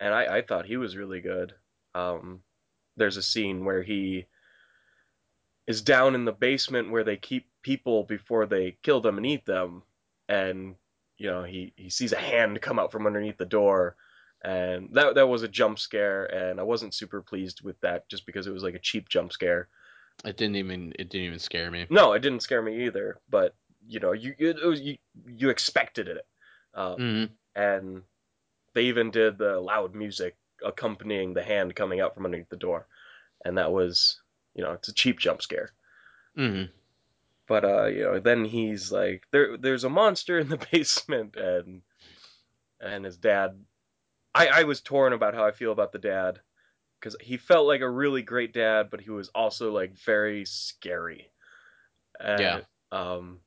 And 0.00 0.12
I, 0.12 0.38
I 0.38 0.42
thought 0.42 0.66
he 0.66 0.76
was 0.76 0.96
really 0.96 1.20
good. 1.20 1.54
Um, 1.94 2.42
there's 2.96 3.16
a 3.16 3.22
scene 3.22 3.64
where 3.64 3.82
he 3.82 4.26
is 5.66 5.82
down 5.82 6.14
in 6.14 6.24
the 6.24 6.32
basement 6.32 6.90
where 6.90 7.04
they 7.04 7.16
keep 7.16 7.46
people 7.62 8.02
before 8.02 8.46
they 8.46 8.76
kill 8.82 9.00
them 9.00 9.16
and 9.16 9.26
eat 9.26 9.46
them. 9.46 9.82
And, 10.28 10.74
you 11.24 11.30
know, 11.30 11.42
he, 11.42 11.72
he 11.76 11.88
sees 11.88 12.12
a 12.12 12.16
hand 12.16 12.60
come 12.60 12.78
out 12.78 12.92
from 12.92 13.06
underneath 13.06 13.38
the 13.38 13.46
door. 13.46 13.96
And 14.44 14.90
that, 14.92 15.14
that 15.14 15.26
was 15.26 15.42
a 15.42 15.48
jump 15.48 15.78
scare. 15.78 16.26
And 16.26 16.60
I 16.60 16.64
wasn't 16.64 16.92
super 16.92 17.22
pleased 17.22 17.62
with 17.62 17.80
that 17.80 18.06
just 18.10 18.26
because 18.26 18.46
it 18.46 18.52
was 18.52 18.62
like 18.62 18.74
a 18.74 18.78
cheap 18.78 19.08
jump 19.08 19.32
scare. 19.32 19.68
It 20.22 20.36
didn't 20.36 20.56
even. 20.56 20.92
It 20.98 21.08
didn't 21.08 21.26
even 21.26 21.38
scare 21.38 21.70
me. 21.70 21.86
No, 21.88 22.12
it 22.12 22.20
didn't 22.20 22.42
scare 22.42 22.60
me 22.60 22.84
either. 22.84 23.18
But, 23.30 23.54
you 23.88 24.00
know, 24.00 24.12
you, 24.12 24.34
it 24.38 24.62
was, 24.62 24.82
you, 24.82 24.98
you 25.26 25.48
expected 25.48 26.08
it. 26.08 26.26
Uh, 26.74 26.96
hmm 26.96 27.24
and 27.56 28.02
they 28.74 28.86
even 28.86 29.12
did 29.12 29.38
the 29.38 29.60
loud 29.60 29.94
music 29.94 30.36
accompanying 30.64 31.34
the 31.34 31.42
hand 31.42 31.76
coming 31.76 32.00
out 32.00 32.14
from 32.14 32.24
underneath 32.24 32.48
the 32.48 32.56
door 32.56 32.88
and 33.44 33.58
that 33.58 33.70
was 33.70 34.20
you 34.54 34.62
know 34.64 34.72
it's 34.72 34.88
a 34.88 34.92
cheap 34.92 35.20
jump 35.20 35.40
scare 35.40 35.70
hmm 36.34 36.64
but 37.46 37.64
uh 37.64 37.86
you 37.86 38.02
know 38.02 38.20
then 38.20 38.44
he's 38.44 38.90
like 38.92 39.24
there 39.30 39.56
there's 39.56 39.84
a 39.84 39.88
monster 39.90 40.38
in 40.38 40.48
the 40.48 40.56
basement 40.72 41.36
and 41.36 41.82
and 42.80 43.04
his 43.04 43.16
dad 43.16 43.58
i 44.34 44.48
i 44.48 44.62
was 44.64 44.80
torn 44.80 45.12
about 45.12 45.34
how 45.34 45.44
i 45.44 45.52
feel 45.52 45.72
about 45.72 45.92
the 45.92 45.98
dad 45.98 46.40
because 47.00 47.16
he 47.20 47.36
felt 47.36 47.66
like 47.66 47.80
a 47.80 47.88
really 47.88 48.22
great 48.22 48.52
dad 48.52 48.88
but 48.90 49.00
he 49.00 49.10
was 49.10 49.28
also 49.28 49.72
like 49.72 49.96
very 49.98 50.44
scary 50.44 51.30
and, 52.20 52.40
Yeah. 52.40 52.60
um 52.92 53.40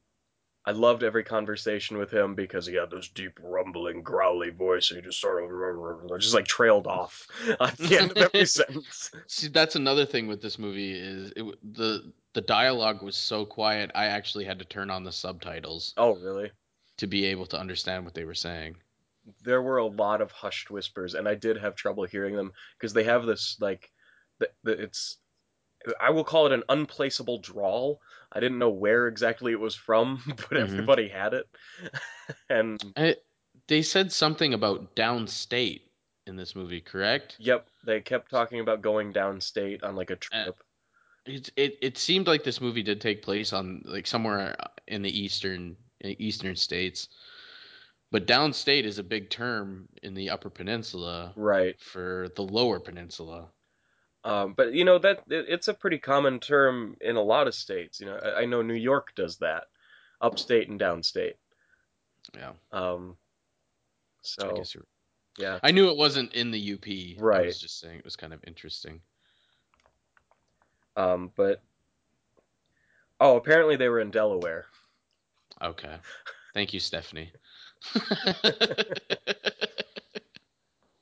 I 0.68 0.72
loved 0.72 1.01
every 1.01 1.24
conversation 1.24 1.97
with 1.97 2.11
him 2.11 2.36
because 2.36 2.65
he 2.65 2.76
had 2.76 2.91
this 2.91 3.07
deep, 3.07 3.39
rumbling, 3.41 4.01
growly 4.01 4.49
voice. 4.49 4.91
And 4.91 4.99
he 4.99 5.05
just 5.05 5.22
sort 5.22 5.41
of 5.41 6.20
just 6.20 6.34
like 6.34 6.45
trailed 6.45 6.88
off 6.88 7.26
at 7.61 7.78
the 7.78 7.97
end 7.97 8.11
of 8.11 8.18
every 8.18 8.45
sentence. 8.45 9.09
See, 9.28 9.47
that's 9.47 9.78
another 9.78 10.05
thing 10.05 10.28
with 10.28 10.41
this 10.41 10.59
movie 10.59 10.91
is 10.91 11.32
it, 11.38 11.45
the 11.74 12.11
the 12.34 12.41
dialogue 12.41 13.01
was 13.01 13.15
so 13.15 13.45
quiet. 13.45 13.91
I 13.95 14.07
actually 14.07 14.43
had 14.43 14.59
to 14.59 14.65
turn 14.65 14.89
on 14.91 15.05
the 15.05 15.11
subtitles 15.11 15.93
Oh, 15.95 16.15
really? 16.18 16.51
to 16.97 17.07
be 17.07 17.24
able 17.26 17.45
to 17.45 17.57
understand 17.57 18.03
what 18.03 18.13
they 18.13 18.26
were 18.26 18.36
saying. 18.36 18.76
There 19.43 19.61
were 19.61 19.78
a 19.78 19.86
lot 19.86 20.20
of 20.20 20.32
hushed 20.32 20.70
whispers, 20.70 21.15
and 21.15 21.30
I 21.30 21.36
did 21.36 21.57
have 21.57 21.76
trouble 21.76 22.03
hearing 22.03 22.36
them 22.36 22.51
because 22.78 22.91
they 22.91 23.05
have 23.05 23.26
this 23.26 23.55
like, 23.61 23.89
the, 24.39 24.49
the, 24.63 24.74
it's, 24.74 25.18
I 25.99 26.09
will 26.09 26.23
call 26.23 26.47
it 26.47 26.51
an 26.51 26.63
unplaceable 26.69 27.39
drawl. 27.39 28.01
I 28.32 28.39
didn't 28.39 28.59
know 28.59 28.69
where 28.69 29.07
exactly 29.07 29.51
it 29.51 29.59
was 29.59 29.75
from, 29.75 30.21
but 30.28 30.51
Mhm. 30.51 30.61
everybody 30.61 31.07
had 31.07 31.34
it, 31.34 31.47
and 32.49 32.82
I, 32.95 33.15
they 33.67 33.82
said 33.82 34.11
something 34.11 34.53
about 34.53 34.95
downstate 34.95 35.82
in 36.25 36.36
this 36.36 36.55
movie, 36.55 36.82
correct? 36.82 37.38
yep, 37.39 37.67
they 37.86 38.01
kept 38.01 38.30
talking 38.30 38.59
about 38.59 38.82
going 38.82 39.13
downstate 39.13 39.84
on 39.84 39.95
like 39.95 40.09
a 40.09 40.15
trip. 40.15 40.61
It, 41.25 41.49
it 41.57 41.78
it 41.82 41.97
seemed 41.97 42.28
like 42.28 42.43
this 42.43 42.61
movie 42.61 42.84
did 42.84 43.01
take 43.01 43.21
place 43.21 43.51
on 43.53 43.82
like 43.86 44.07
somewhere 44.07 44.55
in 44.88 45.01
the 45.01 45.19
eastern 45.19 45.75
eastern 46.03 46.55
states, 46.55 47.09
but 48.11 48.28
downstate 48.28 48.84
is 48.84 48.97
a 48.97 49.03
big 49.03 49.30
term 49.30 49.89
in 50.03 50.13
the 50.13 50.30
Upper 50.30 50.49
Peninsula 50.49 51.34
right. 51.36 51.80
for 51.80 52.30
the 52.36 52.43
Lower 52.43 52.80
Peninsula. 52.80 53.49
Um, 54.28 54.53
but 54.57 54.73
you 54.73 54.84
know 54.84 54.97
that 54.99 55.19
it, 55.30 55.45
it's 55.47 55.69
a 55.69 55.73
pretty 55.73 55.99
common 55.99 56.39
term 56.41 56.97
in 56.99 57.15
a 57.15 57.21
lot 57.21 57.47
of 57.47 57.55
states. 57.55 57.99
You 58.01 58.07
know, 58.07 58.17
I, 58.17 58.41
I 58.41 58.45
know 58.45 58.61
New 58.61 58.73
York 58.73 59.13
does 59.15 59.38
that, 59.38 59.63
upstate 60.19 60.67
and 60.67 60.78
downstate. 60.80 61.36
Yeah, 62.36 62.51
Um, 62.73 63.15
I 64.41 64.51
guess 64.53 64.75
you're. 64.75 64.84
yeah, 65.38 65.59
I 65.63 65.71
knew 65.71 65.89
it 65.89 65.95
wasn't 65.97 66.34
in 66.34 66.51
the 66.51 66.73
UP. 66.73 67.21
Right. 67.23 67.43
I 67.43 67.45
was 67.45 67.59
just 67.61 67.80
saying 67.80 67.99
it 67.99 68.03
was 68.03 68.17
kind 68.17 68.34
of 68.34 68.43
interesting. 68.45 68.99
um, 70.97 71.32
but 71.38 71.61
oh, 73.21 73.38
apparently 73.38 73.78
they 73.78 73.88
were 73.88 74.01
in 74.01 74.11
Delaware. 74.11 74.65
Okay, 75.61 75.95
thank 76.53 76.73
you, 76.73 76.80
Stephanie. 76.82 77.32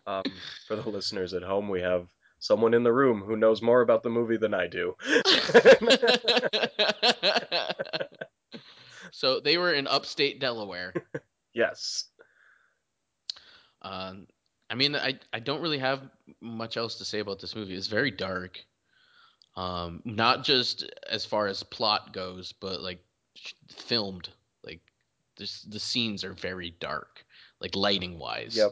Um, 0.08 0.24
for 0.68 0.76
the 0.76 0.88
listeners 0.88 1.34
at 1.34 1.42
home, 1.42 1.68
we 1.68 1.82
have 1.82 2.08
someone 2.40 2.74
in 2.74 2.84
the 2.84 2.94
room 2.94 3.22
who 3.22 3.36
knows 3.36 3.62
more 3.62 3.82
about 3.82 4.04
the 4.04 4.10
movie 4.10 4.38
than 4.38 4.54
I 4.54 4.68
do. 4.68 4.96
so 9.12 9.40
they 9.40 9.58
were 9.58 9.74
in 9.74 9.88
upstate 9.88 10.40
Delaware. 10.40 10.94
yes. 11.54 12.06
Um, 13.82 14.28
I 14.70 14.76
mean, 14.76 14.96
I 14.96 15.20
I 15.32 15.40
don't 15.40 15.62
really 15.62 15.80
have 15.80 16.02
much 16.42 16.78
else 16.78 16.96
to 16.96 17.06
say 17.06 17.20
about 17.20 17.40
this 17.40 17.56
movie. 17.56 17.76
It's 17.76 17.88
very 17.88 18.12
dark. 18.12 18.60
Um, 19.56 20.02
not 20.04 20.44
just 20.44 20.90
as 21.10 21.26
far 21.26 21.48
as 21.48 21.64
plot 21.64 22.14
goes, 22.14 22.52
but 22.52 22.82
like 22.82 23.00
filmed. 23.70 24.30
Like 24.64 24.82
this, 25.38 25.62
the 25.62 25.80
scenes 25.80 26.24
are 26.24 26.34
very 26.34 26.72
dark, 26.80 27.26
like 27.62 27.76
lighting 27.76 28.20
wise. 28.20 28.58
Yep. 28.58 28.72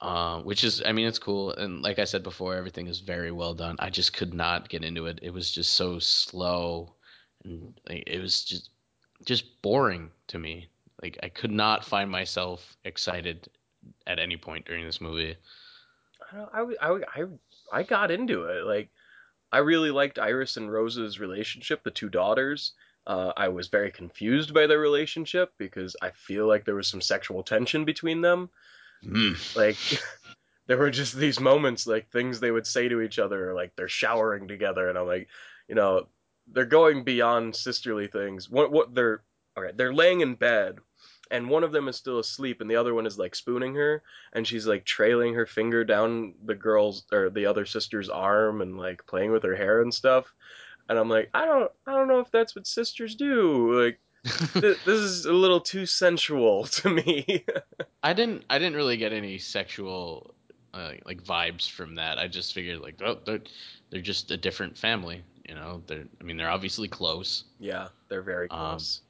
Uh, 0.00 0.40
which 0.40 0.64
is, 0.64 0.82
I 0.84 0.92
mean, 0.92 1.06
it's 1.06 1.18
cool, 1.18 1.52
and 1.52 1.82
like 1.82 1.98
I 1.98 2.04
said 2.04 2.22
before, 2.22 2.54
everything 2.54 2.86
is 2.86 3.00
very 3.00 3.30
well 3.32 3.52
done. 3.52 3.76
I 3.78 3.90
just 3.90 4.14
could 4.14 4.32
not 4.32 4.68
get 4.70 4.82
into 4.82 5.06
it. 5.06 5.18
It 5.20 5.30
was 5.32 5.50
just 5.50 5.74
so 5.74 5.98
slow, 5.98 6.94
and 7.44 7.78
it 7.86 8.20
was 8.20 8.42
just 8.44 8.70
just 9.26 9.60
boring 9.60 10.10
to 10.28 10.38
me. 10.38 10.68
Like 11.02 11.18
I 11.22 11.28
could 11.28 11.50
not 11.50 11.84
find 11.84 12.10
myself 12.10 12.76
excited 12.84 13.48
at 14.06 14.18
any 14.18 14.38
point 14.38 14.64
during 14.64 14.86
this 14.86 15.00
movie. 15.02 15.36
I, 16.32 16.86
don't- 17.16 17.40
I 17.72 17.82
got 17.82 18.10
into 18.10 18.44
it. 18.44 18.64
Like, 18.64 18.90
I 19.52 19.58
really 19.58 19.90
liked 19.90 20.18
Iris 20.18 20.56
and 20.56 20.72
Rose's 20.72 21.18
relationship, 21.20 21.82
the 21.82 21.90
two 21.90 22.08
daughters. 22.08 22.72
Uh, 23.06 23.32
I 23.36 23.48
was 23.48 23.68
very 23.68 23.90
confused 23.90 24.54
by 24.54 24.66
their 24.66 24.78
relationship 24.78 25.52
because 25.58 25.96
I 26.02 26.10
feel 26.10 26.46
like 26.46 26.64
there 26.64 26.74
was 26.74 26.88
some 26.88 27.00
sexual 27.00 27.42
tension 27.42 27.84
between 27.84 28.20
them. 28.20 28.50
Hmm. 29.02 29.32
Like, 29.56 29.76
there 30.66 30.78
were 30.78 30.90
just 30.90 31.16
these 31.16 31.40
moments, 31.40 31.86
like 31.86 32.10
things 32.10 32.40
they 32.40 32.50
would 32.50 32.66
say 32.66 32.88
to 32.88 33.00
each 33.00 33.18
other, 33.18 33.54
like 33.54 33.74
they're 33.76 33.88
showering 33.88 34.48
together, 34.48 34.88
and 34.88 34.98
I'm 34.98 35.06
like, 35.06 35.28
you 35.68 35.74
know, 35.74 36.06
they're 36.52 36.64
going 36.64 37.04
beyond 37.04 37.56
sisterly 37.56 38.06
things. 38.06 38.48
What, 38.48 38.72
what 38.72 38.94
they're, 38.94 39.22
all 39.56 39.62
right, 39.62 39.76
they're 39.76 39.94
laying 39.94 40.20
in 40.20 40.34
bed, 40.34 40.78
and 41.30 41.48
one 41.48 41.64
of 41.64 41.72
them 41.72 41.88
is 41.88 41.96
still 41.96 42.18
asleep, 42.18 42.60
and 42.60 42.70
the 42.70 42.76
other 42.76 42.94
one 42.94 43.06
is 43.06 43.18
like 43.18 43.34
spooning 43.34 43.74
her, 43.74 44.02
and 44.32 44.46
she's 44.46 44.66
like 44.66 44.84
trailing 44.84 45.34
her 45.34 45.46
finger 45.46 45.84
down 45.84 46.34
the 46.44 46.54
girl's 46.54 47.04
or 47.12 47.30
the 47.30 47.46
other 47.46 47.64
sister's 47.64 48.08
arm 48.08 48.60
and 48.62 48.76
like 48.76 49.06
playing 49.06 49.30
with 49.30 49.42
her 49.44 49.56
hair 49.56 49.82
and 49.82 49.94
stuff. 49.94 50.32
And 50.88 50.98
I'm 50.98 51.08
like, 51.08 51.30
I 51.32 51.44
don't, 51.44 51.70
I 51.86 51.92
don't 51.92 52.08
know 52.08 52.18
if 52.18 52.32
that's 52.32 52.56
what 52.56 52.66
sisters 52.66 53.14
do. 53.14 53.84
Like, 53.84 54.00
this 54.24 54.86
is 54.86 55.24
a 55.26 55.32
little 55.32 55.60
too 55.60 55.86
sensual 55.86 56.64
to 56.78 56.90
me. 56.90 57.44
I 58.02 58.12
didn't 58.12 58.44
I 58.50 58.58
didn't 58.58 58.74
really 58.76 58.96
get 58.96 59.12
any 59.12 59.38
sexual 59.38 60.34
uh, 60.74 60.92
like 61.04 61.22
vibes 61.24 61.68
from 61.68 61.94
that. 61.96 62.18
I 62.18 62.28
just 62.28 62.54
figured 62.54 62.80
like 62.80 63.00
oh 63.04 63.18
they're 63.24 63.40
they're 63.90 64.00
just 64.02 64.30
a 64.30 64.36
different 64.36 64.76
family, 64.78 65.22
you 65.48 65.54
know. 65.54 65.82
They're 65.86 66.04
I 66.20 66.24
mean 66.24 66.36
they're 66.36 66.50
obviously 66.50 66.88
close. 66.88 67.44
yeah, 67.58 67.88
they're 68.08 68.22
very 68.22 68.48
Um, 68.50 68.58
close. 68.78 69.00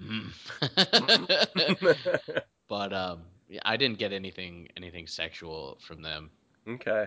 Mm. 0.00 0.28
but 2.68 2.92
um 2.92 3.20
I 3.64 3.76
didn't 3.76 3.98
get 3.98 4.12
anything 4.12 4.68
anything 4.76 5.06
sexual 5.06 5.78
from 5.86 6.02
them. 6.02 6.30
okay. 6.68 7.06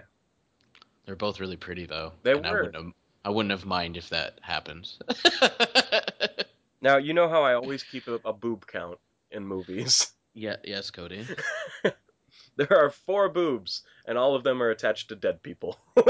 They're 1.05 1.16
both 1.16 1.39
really 1.39 1.57
pretty 1.57 1.86
though. 1.86 2.13
They 2.24 2.32
and 2.34 2.45
I 2.45 2.51
were. 2.51 2.63
wouldn't 2.63 2.76
have, 2.76 2.93
I 3.24 3.30
wouldn't 3.30 3.51
have 3.51 3.66
mind 3.66 3.97
if 3.97 4.09
that 4.09 4.39
happened. 4.41 4.88
Now 6.82 6.98
you 6.98 7.14
know 7.14 7.28
how 7.30 7.44
I 7.44 7.54
always 7.56 7.84
keep 7.84 8.08
a, 8.08 8.20
a 8.26 8.34
boob 8.34 8.66
count 8.68 9.00
in 9.32 9.46
movies. 9.46 10.12
yeah, 10.34 10.56
yes, 10.64 10.92
Cody. 10.92 11.26
There 12.58 12.72
are 12.72 12.90
four 12.90 13.28
boobs, 13.30 13.84
and 14.06 14.18
all 14.18 14.34
of 14.36 14.44
them 14.44 14.62
are 14.64 14.70
attached 14.70 15.10
to 15.10 15.16
dead 15.16 15.42
people. 15.44 15.78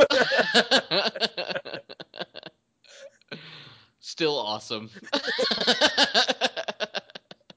Still 3.99 4.37
awesome. 4.37 4.89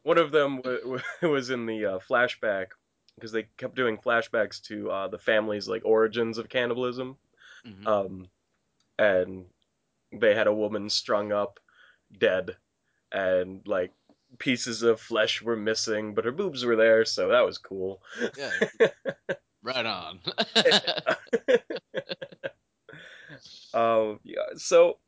One 0.03 0.17
of 0.19 0.31
them 0.33 0.57
w- 0.63 0.81
w- 0.81 1.03
was 1.35 1.51
in 1.51 1.67
the 1.67 1.85
uh, 1.85 1.99
flashback 1.99 2.69
because 3.17 3.33
they 3.33 3.45
kept 3.59 3.75
doing 3.75 3.99
flashbacks 3.99 4.63
to 4.63 4.91
uh, 4.91 5.09
the 5.09 5.19
family's 5.19 5.69
like 5.69 5.83
origins 5.85 6.39
of 6.39 6.49
cannibalism, 6.49 7.17
Mhm. 7.67 7.87
um, 7.87 8.29
and 8.99 9.45
they 10.13 10.35
had 10.35 10.47
a 10.47 10.55
woman 10.55 10.89
strung 10.89 11.33
up, 11.33 11.61
dead, 12.17 12.57
and 13.13 13.67
like 13.67 13.93
pieces 14.39 14.83
of 14.83 15.01
flesh 15.01 15.43
were 15.43 15.57
missing, 15.57 16.15
but 16.15 16.25
her 16.25 16.33
boobs 16.33 16.65
were 16.65 16.77
there, 16.77 17.05
so 17.05 17.29
that 17.29 17.45
was 17.45 17.59
cool. 17.59 18.03
Yeah. 18.37 18.51
right 19.63 19.87
on. 19.87 20.21
Um, 23.75 24.21
yeah, 24.25 24.43
so 24.57 24.99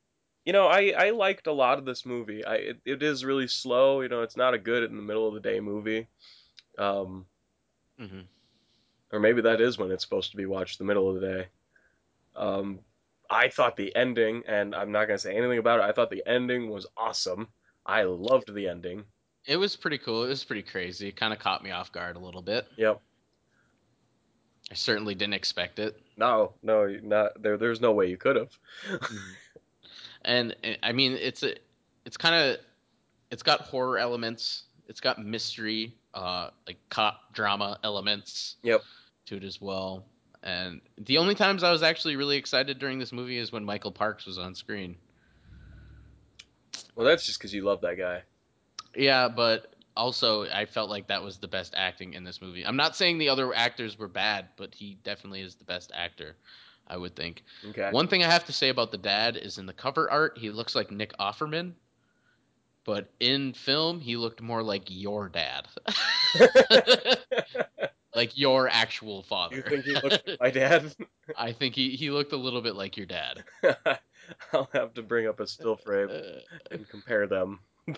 you 0.45 0.53
know, 0.53 0.67
I 0.67 0.93
I 0.97 1.11
liked 1.11 1.47
a 1.47 1.53
lot 1.53 1.79
of 1.79 1.85
this 1.85 2.05
movie. 2.07 2.45
I 2.45 2.57
it, 2.57 2.81
it 2.85 3.03
is 3.03 3.25
really 3.25 3.49
slow. 3.49 4.01
You 4.01 4.09
know, 4.09 4.23
it's 4.23 4.37
not 4.37 4.55
a 4.55 4.59
good 4.59 4.85
in 4.85 4.97
the 4.97 5.03
middle 5.03 5.27
of 5.29 5.35
the 5.35 5.41
day 5.41 5.61
movie. 5.61 6.09
Um, 6.79 7.27
hmm 7.99 8.21
or 9.13 9.21
maybe 9.21 9.43
that 9.43 9.61
is 9.61 9.79
when 9.79 9.91
it's 9.91 10.05
supposed 10.05 10.31
to 10.31 10.37
be 10.37 10.47
watched 10.47 10.79
the 10.79 10.85
middle 10.85 11.09
of 11.09 11.21
the 11.21 11.27
day. 11.27 11.49
Um, 12.37 12.81
I 13.31 13.49
thought 13.49 13.77
the 13.77 13.95
ending, 13.95 14.45
and 14.47 14.75
I'm 14.75 14.93
not 14.93 15.07
gonna 15.07 15.19
say 15.19 15.37
anything 15.37 15.59
about 15.59 15.81
it. 15.81 15.85
I 15.85 15.93
thought 15.93 16.11
the 16.11 16.27
ending 16.27 16.71
was 16.71 16.87
awesome. 16.97 17.49
I 17.91 18.05
loved 18.05 18.55
the 18.55 18.69
ending. 18.69 19.03
It 19.47 19.57
was 19.57 19.75
pretty 19.75 19.99
cool. 19.99 20.23
It 20.25 20.29
was 20.29 20.45
pretty 20.45 20.63
crazy. 20.63 21.09
It 21.09 21.17
kind 21.17 21.33
of 21.33 21.41
caught 21.41 21.65
me 21.65 21.73
off 21.73 21.91
guard 21.91 22.15
a 22.15 22.21
little 22.21 22.41
bit. 22.41 22.69
Yep. 22.77 23.01
I 24.71 24.75
certainly 24.75 25.17
didn't 25.17 25.35
expect 25.35 25.81
it. 25.81 26.01
No, 26.17 26.53
no, 26.63 26.87
not 27.03 27.43
there. 27.43 27.57
There's 27.57 27.81
no 27.81 27.91
way 27.91 28.09
you 28.09 28.17
could 28.17 28.37
have. 28.37 28.57
and 30.25 30.55
uh, 30.63 30.75
I 30.85 30.93
mean, 30.93 31.13
it's 31.13 31.43
a, 31.43 31.57
it's 32.05 32.17
kind 32.17 32.37
of, 32.37 32.59
it's 33.33 33.43
got 33.43 33.63
horror 33.63 33.99
elements. 33.99 34.63
It's 34.87 35.01
got 35.01 35.19
mystery, 35.19 35.97
uh, 36.15 36.51
like 36.69 36.79
cop 36.91 37.35
drama 37.35 37.81
elements. 37.83 38.55
Yep. 38.63 38.83
To 39.27 39.37
it 39.37 39.43
as 39.43 39.61
well. 39.61 40.05
And 40.45 40.81
the 40.97 41.19
only 41.19 41.35
times 41.35 41.65
I 41.65 41.73
was 41.73 41.83
actually 41.83 42.15
really 42.15 42.37
excited 42.37 42.79
during 42.79 43.01
this 43.01 43.11
movie 43.11 43.39
is 43.39 43.51
when 43.51 43.65
Michael 43.65 43.93
Parks 43.93 44.27
was 44.27 44.39
on 44.39 44.55
screen. 44.55 44.97
Well, 46.95 47.07
that's 47.07 47.27
just 47.27 47.39
because 47.39 47.55
you 47.55 47.63
love 47.63 47.81
that 47.83 47.97
guy. 47.97 48.23
Yeah, 48.95 49.29
but 49.29 49.75
also 49.97 50.45
I 50.45 50.67
felt 50.67 50.91
like 50.91 51.09
that 51.09 51.23
was 51.23 51.39
the 51.39 51.49
best 51.49 51.75
acting 51.77 52.15
in 52.15 52.25
this 52.25 52.41
movie. 52.41 52.67
I'm 52.67 52.77
not 52.77 52.97
saying 52.97 53.19
the 53.19 53.29
other 53.29 53.55
actors 53.55 53.99
were 53.99 54.09
bad, 54.09 54.49
but 54.57 54.75
he 54.75 54.99
definitely 55.05 55.43
is 55.43 55.55
the 55.55 55.65
best 55.65 55.93
actor, 55.95 56.37
I 56.87 56.97
would 56.97 57.15
think. 57.15 57.45
Okay. 57.69 57.91
One 57.91 58.09
thing 58.09 58.23
I 58.23 58.31
have 58.31 58.47
to 58.47 58.53
say 58.53 58.69
about 58.69 58.91
the 58.91 58.99
dad 58.99 59.37
is 59.37 59.59
in 59.59 59.67
the 59.67 59.73
cover 59.73 60.11
art, 60.11 60.39
he 60.39 60.51
looks 60.51 60.75
like 60.75 60.91
Nick 60.91 61.17
Offerman, 61.19 61.75
but 62.85 63.11
in 63.21 63.53
film, 63.53 64.01
he 64.01 64.17
looked 64.17 64.41
more 64.41 64.63
like 64.63 64.85
your 64.87 65.29
dad. 65.29 65.67
like 68.15 68.37
your 68.37 68.69
actual 68.69 69.23
father. 69.23 69.57
you 69.57 69.63
think 69.63 69.85
he 69.85 69.93
looked 69.93 70.27
like 70.27 70.37
my 70.41 70.51
dad? 70.51 70.95
I 71.37 71.53
think 71.53 71.75
he, 71.75 71.91
he 71.91 72.11
looked 72.11 72.33
a 72.33 72.37
little 72.37 72.63
bit 72.63 72.75
like 72.75 72.97
your 72.97 73.07
dad. 73.07 73.45
I'll 74.53 74.69
have 74.73 74.95
to 74.95 75.03
bring 75.03 75.27
up 75.27 75.41
a 75.41 75.47
still 75.47 75.77
frame 75.77 76.09
and 76.71 76.89
compare 76.89 77.27
them. 77.27 77.61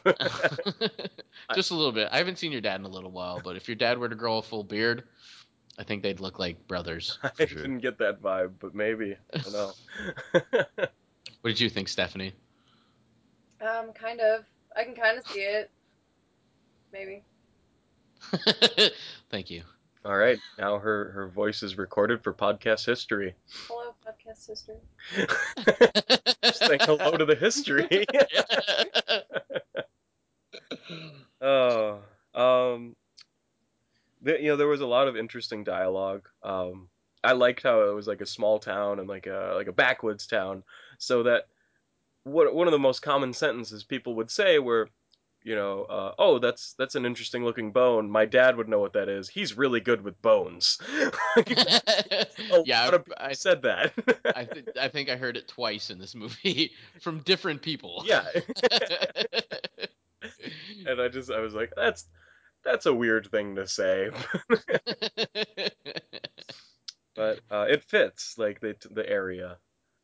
Just 1.54 1.70
a 1.70 1.74
little 1.74 1.92
bit. 1.92 2.08
I 2.10 2.18
haven't 2.18 2.38
seen 2.38 2.52
your 2.52 2.60
dad 2.60 2.80
in 2.80 2.86
a 2.86 2.90
little 2.90 3.10
while, 3.10 3.40
but 3.42 3.56
if 3.56 3.68
your 3.68 3.74
dad 3.74 3.98
were 3.98 4.08
to 4.08 4.14
grow 4.14 4.38
a 4.38 4.42
full 4.42 4.64
beard, 4.64 5.04
I 5.78 5.84
think 5.84 6.02
they'd 6.02 6.20
look 6.20 6.38
like 6.38 6.66
brothers 6.66 7.18
I 7.22 7.46
sure. 7.46 7.62
didn't 7.62 7.80
get 7.80 7.98
that 7.98 8.22
vibe, 8.22 8.52
but 8.60 8.74
maybe. 8.74 9.16
I 9.34 9.38
don't 9.38 9.52
know. 9.52 9.72
What 11.40 11.50
did 11.50 11.60
you 11.60 11.68
think, 11.68 11.88
Stephanie? 11.88 12.32
Um, 13.60 13.92
kind 13.92 14.20
of. 14.20 14.44
I 14.76 14.84
can 14.84 14.94
kind 14.94 15.18
of 15.18 15.26
see 15.26 15.40
it. 15.40 15.70
Maybe. 16.92 17.22
Thank 19.30 19.50
you. 19.50 19.62
All 20.04 20.16
right, 20.16 20.38
now 20.58 20.78
her 20.78 21.12
her 21.12 21.28
voice 21.28 21.62
is 21.62 21.78
recorded 21.78 22.24
for 22.24 22.34
podcast 22.34 22.84
history. 22.84 23.36
Hello, 23.68 23.91
podcast 24.06 24.46
history. 24.46 24.76
Just 26.44 26.58
saying 26.58 26.80
hello 26.82 27.16
to 27.16 27.24
the 27.24 27.34
history. 27.34 28.04
Oh, 31.40 32.00
um, 32.34 32.96
you 34.24 34.48
know, 34.48 34.56
there 34.56 34.68
was 34.68 34.80
a 34.80 34.86
lot 34.86 35.08
of 35.08 35.16
interesting 35.16 35.64
dialogue. 35.64 36.28
Um, 36.42 36.88
I 37.24 37.32
liked 37.32 37.62
how 37.62 37.88
it 37.88 37.94
was 37.94 38.06
like 38.06 38.20
a 38.20 38.26
small 38.26 38.58
town 38.58 38.98
and 38.98 39.08
like 39.08 39.26
a 39.26 39.52
like 39.54 39.68
a 39.68 39.72
backwoods 39.72 40.26
town, 40.26 40.62
so 40.98 41.22
that 41.24 41.46
what 42.24 42.54
one 42.54 42.66
of 42.66 42.72
the 42.72 42.78
most 42.78 43.02
common 43.02 43.32
sentences 43.32 43.84
people 43.84 44.14
would 44.16 44.30
say 44.30 44.58
were, 44.58 44.88
you 45.44 45.54
know, 45.56 45.82
uh, 45.84 46.14
oh, 46.18 46.38
that's 46.38 46.74
that's 46.74 46.94
an 46.94 47.04
interesting 47.04 47.44
looking 47.44 47.72
bone. 47.72 48.08
My 48.10 48.24
dad 48.26 48.56
would 48.56 48.68
know 48.68 48.78
what 48.78 48.92
that 48.92 49.08
is. 49.08 49.28
He's 49.28 49.56
really 49.56 49.80
good 49.80 50.02
with 50.02 50.20
bones. 50.22 50.78
yeah, 52.64 52.88
of 52.88 53.04
I, 53.18 53.32
said 53.32 53.62
that. 53.62 53.92
I, 54.36 54.44
th- 54.44 54.68
I 54.80 54.88
think 54.88 55.08
I 55.08 55.16
heard 55.16 55.36
it 55.36 55.48
twice 55.48 55.90
in 55.90 55.98
this 55.98 56.14
movie 56.14 56.72
from 57.00 57.20
different 57.20 57.62
people. 57.62 58.04
yeah, 58.06 58.24
and 60.86 61.00
I 61.00 61.08
just 61.08 61.30
I 61.30 61.40
was 61.40 61.54
like, 61.54 61.72
that's 61.76 62.04
that's 62.64 62.86
a 62.86 62.94
weird 62.94 63.28
thing 63.30 63.56
to 63.56 63.66
say. 63.66 64.10
but 67.14 67.40
uh, 67.50 67.66
it 67.68 67.82
fits 67.84 68.36
like 68.38 68.60
the 68.60 68.76
the 68.90 69.08
area. 69.08 69.56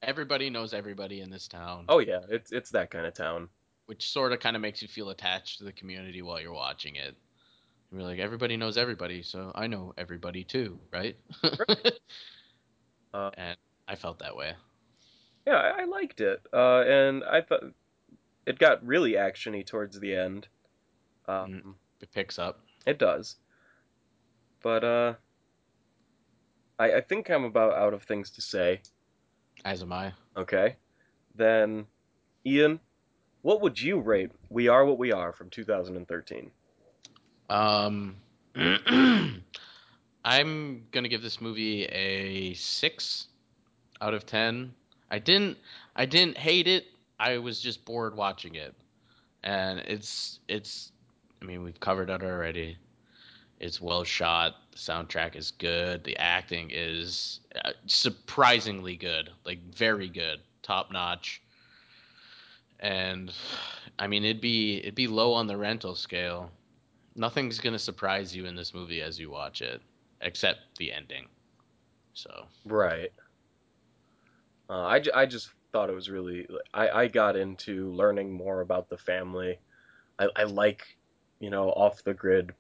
everybody 0.02 0.50
knows 0.50 0.74
everybody 0.74 1.20
in 1.20 1.30
this 1.30 1.46
town, 1.48 1.84
Oh 1.88 2.00
yeah, 2.00 2.20
it's 2.28 2.50
it's 2.52 2.70
that 2.70 2.90
kind 2.90 3.06
of 3.06 3.14
town. 3.14 3.48
Which 3.88 4.10
sort 4.10 4.34
of 4.34 4.40
kind 4.40 4.54
of 4.54 4.60
makes 4.60 4.82
you 4.82 4.88
feel 4.88 5.08
attached 5.08 5.56
to 5.58 5.64
the 5.64 5.72
community 5.72 6.20
while 6.20 6.38
you're 6.38 6.52
watching 6.52 6.96
it. 6.96 7.16
You're 7.90 8.02
like, 8.02 8.18
everybody 8.18 8.58
knows 8.58 8.76
everybody, 8.76 9.22
so 9.22 9.50
I 9.54 9.66
know 9.66 9.94
everybody 9.96 10.44
too, 10.44 10.78
right? 10.92 11.16
Uh, 13.14 13.30
and 13.38 13.56
I 13.88 13.94
felt 13.96 14.18
that 14.18 14.36
way. 14.36 14.52
Yeah, 15.46 15.54
I, 15.54 15.80
I 15.80 15.84
liked 15.86 16.20
it, 16.20 16.42
uh, 16.52 16.80
and 16.82 17.24
I 17.24 17.40
thought 17.40 17.62
it 18.44 18.58
got 18.58 18.86
really 18.86 19.12
actiony 19.12 19.64
towards 19.64 19.98
the 19.98 20.14
end. 20.14 20.46
Um, 21.26 21.74
It 22.02 22.12
picks 22.12 22.38
up. 22.38 22.60
It 22.84 22.98
does, 22.98 23.36
but 24.62 24.84
uh, 24.84 25.14
I 26.78 26.96
I 26.96 27.00
think 27.00 27.30
I'm 27.30 27.44
about 27.44 27.72
out 27.72 27.94
of 27.94 28.02
things 28.02 28.30
to 28.32 28.42
say. 28.42 28.82
As 29.64 29.82
am 29.82 29.92
I. 29.94 30.12
Okay, 30.36 30.76
then 31.34 31.86
Ian, 32.44 32.78
what 33.42 33.60
would 33.60 33.80
you 33.80 34.00
rate 34.00 34.30
"We 34.50 34.68
Are 34.68 34.84
What 34.84 34.98
We 34.98 35.12
Are" 35.12 35.32
from 35.32 35.50
2013? 35.50 36.50
Um, 37.50 38.16
I'm 40.24 40.86
gonna 40.90 41.08
give 41.08 41.22
this 41.22 41.40
movie 41.40 41.84
a 41.84 42.54
six 42.54 43.28
out 44.00 44.14
of 44.14 44.26
ten. 44.26 44.74
I 45.10 45.18
didn't, 45.18 45.56
I 45.96 46.04
didn't 46.06 46.36
hate 46.36 46.68
it. 46.68 46.86
I 47.18 47.38
was 47.38 47.60
just 47.60 47.84
bored 47.84 48.16
watching 48.16 48.54
it, 48.54 48.74
and 49.42 49.80
it's, 49.80 50.40
it's. 50.48 50.92
I 51.40 51.44
mean, 51.44 51.62
we've 51.62 51.78
covered 51.80 52.10
it 52.10 52.22
already. 52.22 52.76
It's 53.60 53.80
well 53.80 54.04
shot. 54.04 54.54
The 54.72 54.78
soundtrack 54.78 55.34
is 55.36 55.50
good. 55.52 56.04
The 56.04 56.16
acting 56.16 56.70
is 56.72 57.40
uh, 57.64 57.72
surprisingly 57.86 58.96
good, 58.96 59.30
like 59.44 59.60
very 59.74 60.08
good, 60.08 60.40
top 60.62 60.92
notch. 60.92 61.40
And 62.80 63.32
I 63.98 64.06
mean, 64.06 64.24
it'd 64.24 64.40
be 64.40 64.78
it'd 64.78 64.94
be 64.94 65.08
low 65.08 65.32
on 65.32 65.46
the 65.46 65.56
rental 65.56 65.94
scale 65.94 66.50
nothing's 67.18 67.58
gonna 67.58 67.78
surprise 67.78 68.34
you 68.34 68.46
in 68.46 68.54
this 68.54 68.72
movie 68.72 69.02
as 69.02 69.18
you 69.18 69.30
watch 69.30 69.60
it, 69.60 69.82
except 70.22 70.60
the 70.78 70.92
ending. 70.92 71.26
So 72.14 72.46
Right. 72.64 73.12
Uh, 74.70 74.84
I, 74.84 75.02
I 75.14 75.26
just 75.26 75.50
thought 75.72 75.90
it 75.90 75.94
was 75.94 76.08
really 76.08 76.46
I, 76.72 76.88
I 76.88 77.08
got 77.08 77.36
into 77.36 77.90
learning 77.92 78.32
more 78.32 78.60
about 78.60 78.88
the 78.88 78.96
family. 78.96 79.58
I, 80.18 80.28
I 80.36 80.44
like 80.44 80.96
you 81.40 81.50
know 81.50 81.70
off 81.70 82.02
the 82.04 82.14
grid 82.14 82.54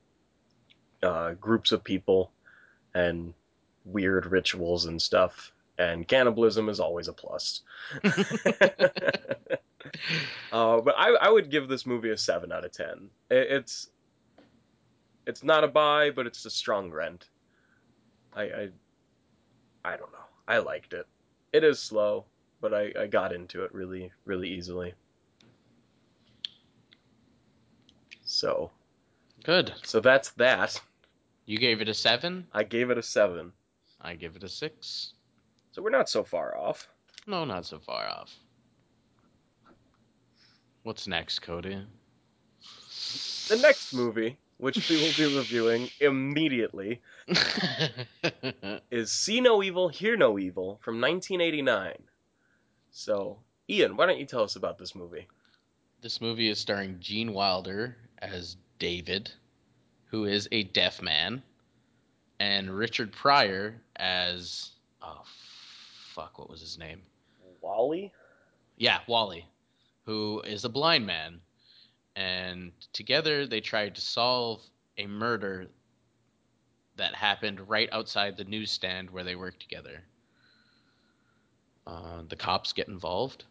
uh, 1.02 1.34
groups 1.34 1.72
of 1.72 1.84
people 1.84 2.32
and 2.94 3.32
weird 3.84 4.26
rituals 4.26 4.86
and 4.86 5.00
stuff. 5.00 5.52
And 5.78 6.08
cannibalism 6.08 6.68
is 6.68 6.80
always 6.80 7.06
a 7.06 7.12
plus. 7.12 7.62
uh, 8.04 8.10
but 10.80 10.94
I, 10.98 11.14
I 11.20 11.30
would 11.30 11.50
give 11.50 11.68
this 11.68 11.86
movie 11.86 12.10
a 12.10 12.16
seven 12.16 12.50
out 12.50 12.64
of 12.64 12.72
ten. 12.72 13.10
It, 13.30 13.46
it's 13.50 13.88
it's 15.26 15.44
not 15.44 15.62
a 15.62 15.68
buy, 15.68 16.10
but 16.10 16.26
it's 16.26 16.44
a 16.46 16.50
strong 16.50 16.90
rent. 16.90 17.28
I, 18.34 18.42
I 18.42 18.68
I 19.84 19.96
don't 19.96 20.12
know. 20.12 20.18
I 20.48 20.58
liked 20.58 20.92
it. 20.94 21.06
It 21.52 21.64
is 21.64 21.78
slow, 21.78 22.24
but 22.60 22.74
I, 22.74 22.92
I 22.98 23.06
got 23.06 23.32
into 23.32 23.64
it 23.64 23.72
really, 23.72 24.10
really 24.24 24.48
easily. 24.48 24.94
So, 28.24 28.70
good. 29.44 29.72
so 29.84 30.00
that's 30.00 30.30
that. 30.32 30.80
You 31.46 31.58
gave 31.58 31.80
it 31.80 31.88
a 31.88 31.94
seven. 31.94 32.46
I 32.52 32.64
gave 32.64 32.90
it 32.90 32.98
a 32.98 33.02
seven. 33.02 33.52
I 34.00 34.14
give 34.14 34.36
it 34.36 34.42
a 34.44 34.48
six. 34.48 35.14
So 35.78 35.82
we're 35.82 35.90
not 35.90 36.08
so 36.08 36.24
far 36.24 36.58
off. 36.58 36.88
No, 37.28 37.44
not 37.44 37.64
so 37.64 37.78
far 37.78 38.04
off. 38.08 38.34
What's 40.82 41.06
next, 41.06 41.38
Cody? 41.38 41.86
The 43.48 43.56
next 43.62 43.94
movie, 43.94 44.36
which 44.56 44.90
we 44.90 44.96
will 44.96 45.12
be 45.16 45.36
reviewing 45.38 45.88
immediately, 46.00 47.00
is 48.90 49.12
See 49.12 49.40
No 49.40 49.62
Evil, 49.62 49.88
Hear 49.88 50.16
No 50.16 50.36
Evil 50.36 50.80
from 50.82 51.00
1989. 51.00 51.94
So, 52.90 53.38
Ian, 53.70 53.96
why 53.96 54.06
don't 54.06 54.18
you 54.18 54.26
tell 54.26 54.42
us 54.42 54.56
about 54.56 54.78
this 54.78 54.96
movie? 54.96 55.28
This 56.02 56.20
movie 56.20 56.48
is 56.48 56.58
starring 56.58 56.96
Gene 56.98 57.32
Wilder 57.32 57.96
as 58.20 58.56
David, 58.80 59.30
who 60.06 60.24
is 60.24 60.48
a 60.50 60.64
deaf 60.64 61.00
man, 61.00 61.40
and 62.40 62.68
Richard 62.68 63.12
Pryor 63.12 63.80
as 63.94 64.72
oh 65.02 65.22
fuck, 66.18 66.36
what 66.36 66.50
was 66.50 66.60
his 66.60 66.76
name? 66.78 67.00
Wally? 67.60 68.12
Yeah, 68.76 68.98
Wally, 69.06 69.46
who 70.04 70.42
is 70.44 70.64
a 70.64 70.68
blind 70.68 71.06
man. 71.06 71.40
And 72.16 72.72
together 72.92 73.46
they 73.46 73.60
tried 73.60 73.94
to 73.94 74.00
solve 74.00 74.60
a 74.96 75.06
murder 75.06 75.68
that 76.96 77.14
happened 77.14 77.68
right 77.68 77.88
outside 77.92 78.36
the 78.36 78.42
newsstand 78.42 79.10
where 79.10 79.22
they 79.22 79.36
work 79.36 79.60
together. 79.60 80.02
Uh, 81.86 82.22
the 82.28 82.34
cops 82.34 82.72
get 82.72 82.88
involved. 82.88 83.44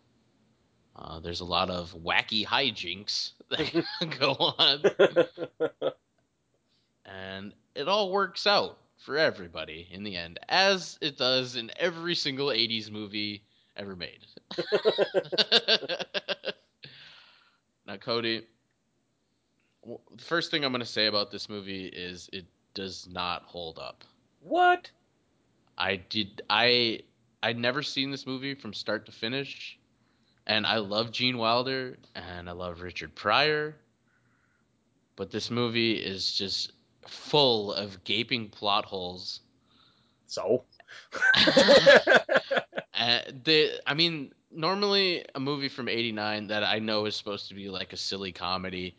Uh, 0.94 1.22
there's 1.22 1.40
a 1.40 1.46
lot 1.46 1.70
of 1.70 1.94
wacky 1.94 2.46
hijinks 2.46 3.32
that 3.50 3.86
go 4.20 4.32
on, 4.34 4.84
and 7.06 7.54
it 7.76 7.88
all 7.88 8.12
works 8.12 8.46
out 8.46 8.78
for 8.98 9.18
everybody 9.18 9.88
in 9.92 10.04
the 10.04 10.16
end, 10.16 10.40
as 10.50 10.98
it 11.02 11.18
does 11.18 11.56
in 11.56 11.72
every 11.78 12.16
single 12.16 12.48
80s 12.48 12.92
movie 12.92 13.44
ever 13.76 13.96
made. 13.96 14.26
now, 17.88 17.98
Cody, 17.98 18.46
the 19.86 20.24
first 20.24 20.52
thing 20.52 20.66
I'm 20.66 20.72
going 20.72 20.82
to 20.82 20.86
say 20.86 21.06
about 21.06 21.32
this 21.32 21.48
movie 21.48 21.86
is 21.88 22.30
it 22.34 22.46
does 22.74 23.08
not 23.10 23.44
hold 23.44 23.80
up. 23.80 24.04
what? 24.42 24.92
I 25.78 25.98
did 25.98 26.42
I 26.50 27.02
I'd 27.44 27.58
never 27.58 27.84
seen 27.84 28.10
this 28.10 28.26
movie 28.26 28.56
from 28.56 28.74
start 28.74 29.06
to 29.06 29.12
finish, 29.12 29.78
and 30.48 30.66
I 30.66 30.78
love 30.78 31.12
Gene 31.12 31.38
Wilder 31.38 31.98
and 32.16 32.50
I 32.50 32.54
love 32.54 32.82
Richard 32.82 33.14
Pryor, 33.14 33.76
but 35.16 35.30
this 35.30 35.52
movie 35.52 35.94
is 35.94 36.32
just 36.32 36.72
full 37.10 37.74
of 37.74 38.04
gaping 38.04 38.50
plot 38.50 38.86
holes. 38.86 39.42
So? 40.28 40.64
Uh, 42.98 43.20
the 43.44 43.80
I 43.86 43.94
mean, 43.94 44.34
normally 44.52 45.24
a 45.36 45.40
movie 45.40 45.70
from 45.70 45.88
'89 45.88 46.48
that 46.48 46.64
I 46.64 46.80
know 46.80 47.06
is 47.06 47.16
supposed 47.16 47.48
to 47.50 47.54
be 47.54 47.70
like 47.70 47.94
a 47.94 47.98
silly 47.98 48.32
comedy, 48.32 48.96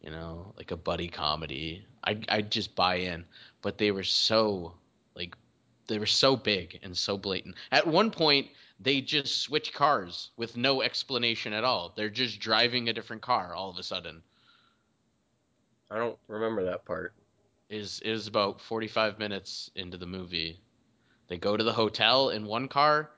you 0.00 0.10
know, 0.10 0.54
like 0.56 0.70
a 0.70 0.76
buddy 0.76 1.08
comedy. 1.08 1.84
I 2.02 2.18
I 2.28 2.40
just 2.40 2.74
buy 2.74 2.96
in, 2.96 3.24
but 3.60 3.76
they 3.76 3.90
were 3.90 4.02
so 4.02 4.74
like 5.14 5.36
they 5.88 5.98
were 5.98 6.06
so 6.06 6.36
big 6.36 6.80
and 6.82 6.96
so 6.96 7.18
blatant. 7.18 7.56
At 7.70 7.86
one 7.86 8.10
point, 8.10 8.48
they 8.80 9.02
just 9.02 9.42
switch 9.42 9.74
cars 9.74 10.30
with 10.38 10.56
no 10.56 10.80
explanation 10.80 11.52
at 11.52 11.64
all. 11.64 11.92
They're 11.94 12.08
just 12.08 12.40
driving 12.40 12.88
a 12.88 12.94
different 12.94 13.22
car 13.22 13.54
all 13.54 13.68
of 13.68 13.76
a 13.76 13.82
sudden. 13.82 14.22
I 15.90 15.98
don't 15.98 16.18
remember 16.28 16.64
that 16.64 16.86
part. 16.86 17.14
Is 17.70 18.00
is 18.00 18.26
about 18.26 18.60
45 18.60 19.18
minutes 19.18 19.70
into 19.74 19.96
the 19.96 20.06
movie. 20.06 20.60
They 21.28 21.38
go 21.38 21.56
to 21.56 21.64
the 21.64 21.72
hotel 21.72 22.30
in 22.30 22.46
one 22.46 22.68
car 22.68 23.10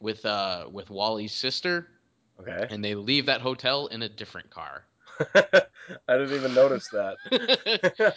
with 0.00 0.24
uh 0.26 0.66
with 0.70 0.90
Wally's 0.90 1.32
sister 1.32 1.88
Okay. 2.40 2.66
and 2.68 2.84
they 2.84 2.94
leave 2.94 3.26
that 3.26 3.40
hotel 3.40 3.86
in 3.86 4.02
a 4.02 4.08
different 4.08 4.50
car. 4.50 4.84
I 5.34 5.62
didn't 6.08 6.34
even 6.34 6.54
notice 6.54 6.88
that. 6.88 7.16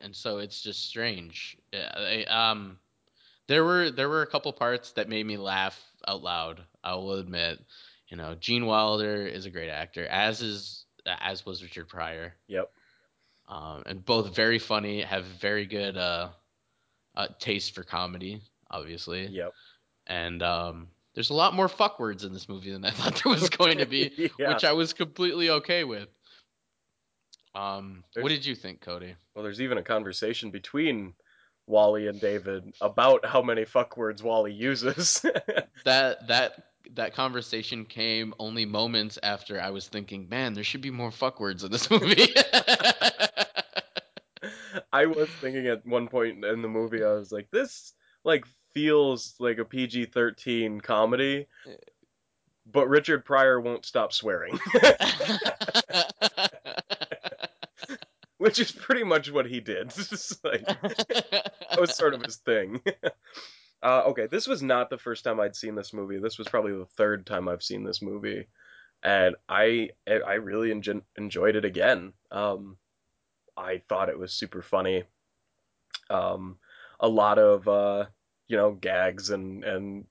and 0.00 0.14
so 0.14 0.38
it's 0.38 0.60
just 0.62 0.84
strange. 0.86 1.56
Yeah, 1.72 1.92
I- 1.96 2.24
um, 2.50 2.78
there 3.46 3.64
were 3.64 3.90
there 3.90 4.08
were 4.08 4.22
a 4.22 4.26
couple 4.26 4.52
parts 4.52 4.92
that 4.92 5.08
made 5.08 5.24
me 5.26 5.36
laugh 5.36 5.80
out 6.06 6.22
loud. 6.22 6.62
I 6.82 6.94
will 6.94 7.14
admit, 7.14 7.58
you 8.08 8.16
know, 8.16 8.34
Gene 8.34 8.66
Wilder 8.66 9.26
is 9.26 9.46
a 9.46 9.50
great 9.50 9.70
actor, 9.70 10.06
as 10.06 10.42
is 10.42 10.84
as 11.06 11.46
was 11.46 11.62
Richard 11.62 11.88
Pryor. 11.88 12.34
Yep. 12.48 12.70
Um, 13.48 13.84
and 13.86 14.04
both 14.04 14.34
very 14.34 14.58
funny, 14.58 15.02
have 15.02 15.24
very 15.24 15.66
good 15.66 15.96
uh, 15.96 16.30
uh, 17.14 17.28
taste 17.38 17.74
for 17.74 17.84
comedy, 17.84 18.42
obviously. 18.70 19.26
yep. 19.26 19.52
And 20.08 20.42
um, 20.42 20.88
there's 21.14 21.30
a 21.30 21.34
lot 21.34 21.54
more 21.54 21.68
fuck 21.68 21.98
words 21.98 22.24
in 22.24 22.32
this 22.32 22.48
movie 22.48 22.72
than 22.72 22.84
I 22.84 22.90
thought 22.92 23.22
there 23.22 23.32
was 23.32 23.48
going 23.48 23.78
to 23.78 23.86
be. 23.86 24.30
yeah. 24.38 24.52
which 24.52 24.64
I 24.64 24.72
was 24.72 24.92
completely 24.92 25.50
okay 25.50 25.84
with. 25.84 26.08
Um, 27.54 28.04
what 28.14 28.28
did 28.28 28.44
you 28.44 28.54
think, 28.54 28.82
Cody? 28.82 29.14
Well, 29.34 29.42
there's 29.42 29.62
even 29.62 29.78
a 29.78 29.82
conversation 29.82 30.50
between 30.50 31.14
Wally 31.66 32.06
and 32.06 32.20
David 32.20 32.74
about 32.80 33.24
how 33.24 33.40
many 33.40 33.64
fuck 33.64 33.96
words 33.96 34.22
Wally 34.22 34.52
uses. 34.52 35.24
That 35.84 36.26
that 36.26 36.64
that 36.94 37.14
conversation 37.14 37.84
came 37.84 38.34
only 38.40 38.64
moments 38.64 39.18
after 39.22 39.60
I 39.60 39.70
was 39.70 39.86
thinking, 39.86 40.28
man, 40.28 40.52
there 40.52 40.64
should 40.64 40.80
be 40.80 40.90
more 40.90 41.12
fuck 41.12 41.38
words 41.38 41.62
in 41.62 41.70
this 41.70 41.88
movie. 41.90 42.26
I 44.92 45.06
was 45.06 45.28
thinking 45.40 45.66
at 45.66 45.86
one 45.86 46.08
point 46.08 46.44
in 46.44 46.62
the 46.62 46.68
movie, 46.68 47.04
I 47.04 47.12
was 47.12 47.32
like, 47.32 47.50
this 47.50 47.92
like 48.24 48.44
feels 48.74 49.34
like 49.38 49.58
a 49.58 49.64
PG-13 49.64 50.82
comedy, 50.82 51.46
but 52.70 52.88
Richard 52.88 53.24
Pryor 53.24 53.60
won't 53.60 53.86
stop 53.86 54.12
swearing, 54.12 54.58
which 58.38 58.58
is 58.58 58.72
pretty 58.72 59.04
much 59.04 59.30
what 59.30 59.46
he 59.46 59.60
did. 59.60 59.92
Like 60.44 60.66
that 60.66 61.80
was 61.80 61.96
sort 61.96 62.14
of 62.14 62.22
his 62.22 62.36
thing. 62.36 62.80
uh, 63.82 64.02
okay, 64.08 64.26
this 64.26 64.46
was 64.46 64.62
not 64.62 64.90
the 64.90 64.98
first 64.98 65.24
time 65.24 65.40
I'd 65.40 65.56
seen 65.56 65.74
this 65.74 65.92
movie. 65.92 66.18
This 66.18 66.38
was 66.38 66.48
probably 66.48 66.72
the 66.72 66.86
third 66.96 67.26
time 67.26 67.48
I've 67.48 67.62
seen 67.62 67.84
this 67.84 68.02
movie, 68.02 68.46
and 69.02 69.36
I 69.48 69.90
I 70.06 70.34
really 70.34 70.70
enjoyed 70.70 71.56
it 71.56 71.64
again. 71.64 72.12
Um, 72.30 72.76
I 73.56 73.82
thought 73.88 74.08
it 74.08 74.18
was 74.18 74.32
super 74.32 74.62
funny. 74.62 75.04
Um, 76.10 76.58
a 77.00 77.08
lot 77.08 77.38
of 77.38 77.66
uh, 77.68 78.06
you 78.48 78.56
know 78.56 78.72
gags 78.72 79.30
and 79.30 79.64
and 79.64 80.06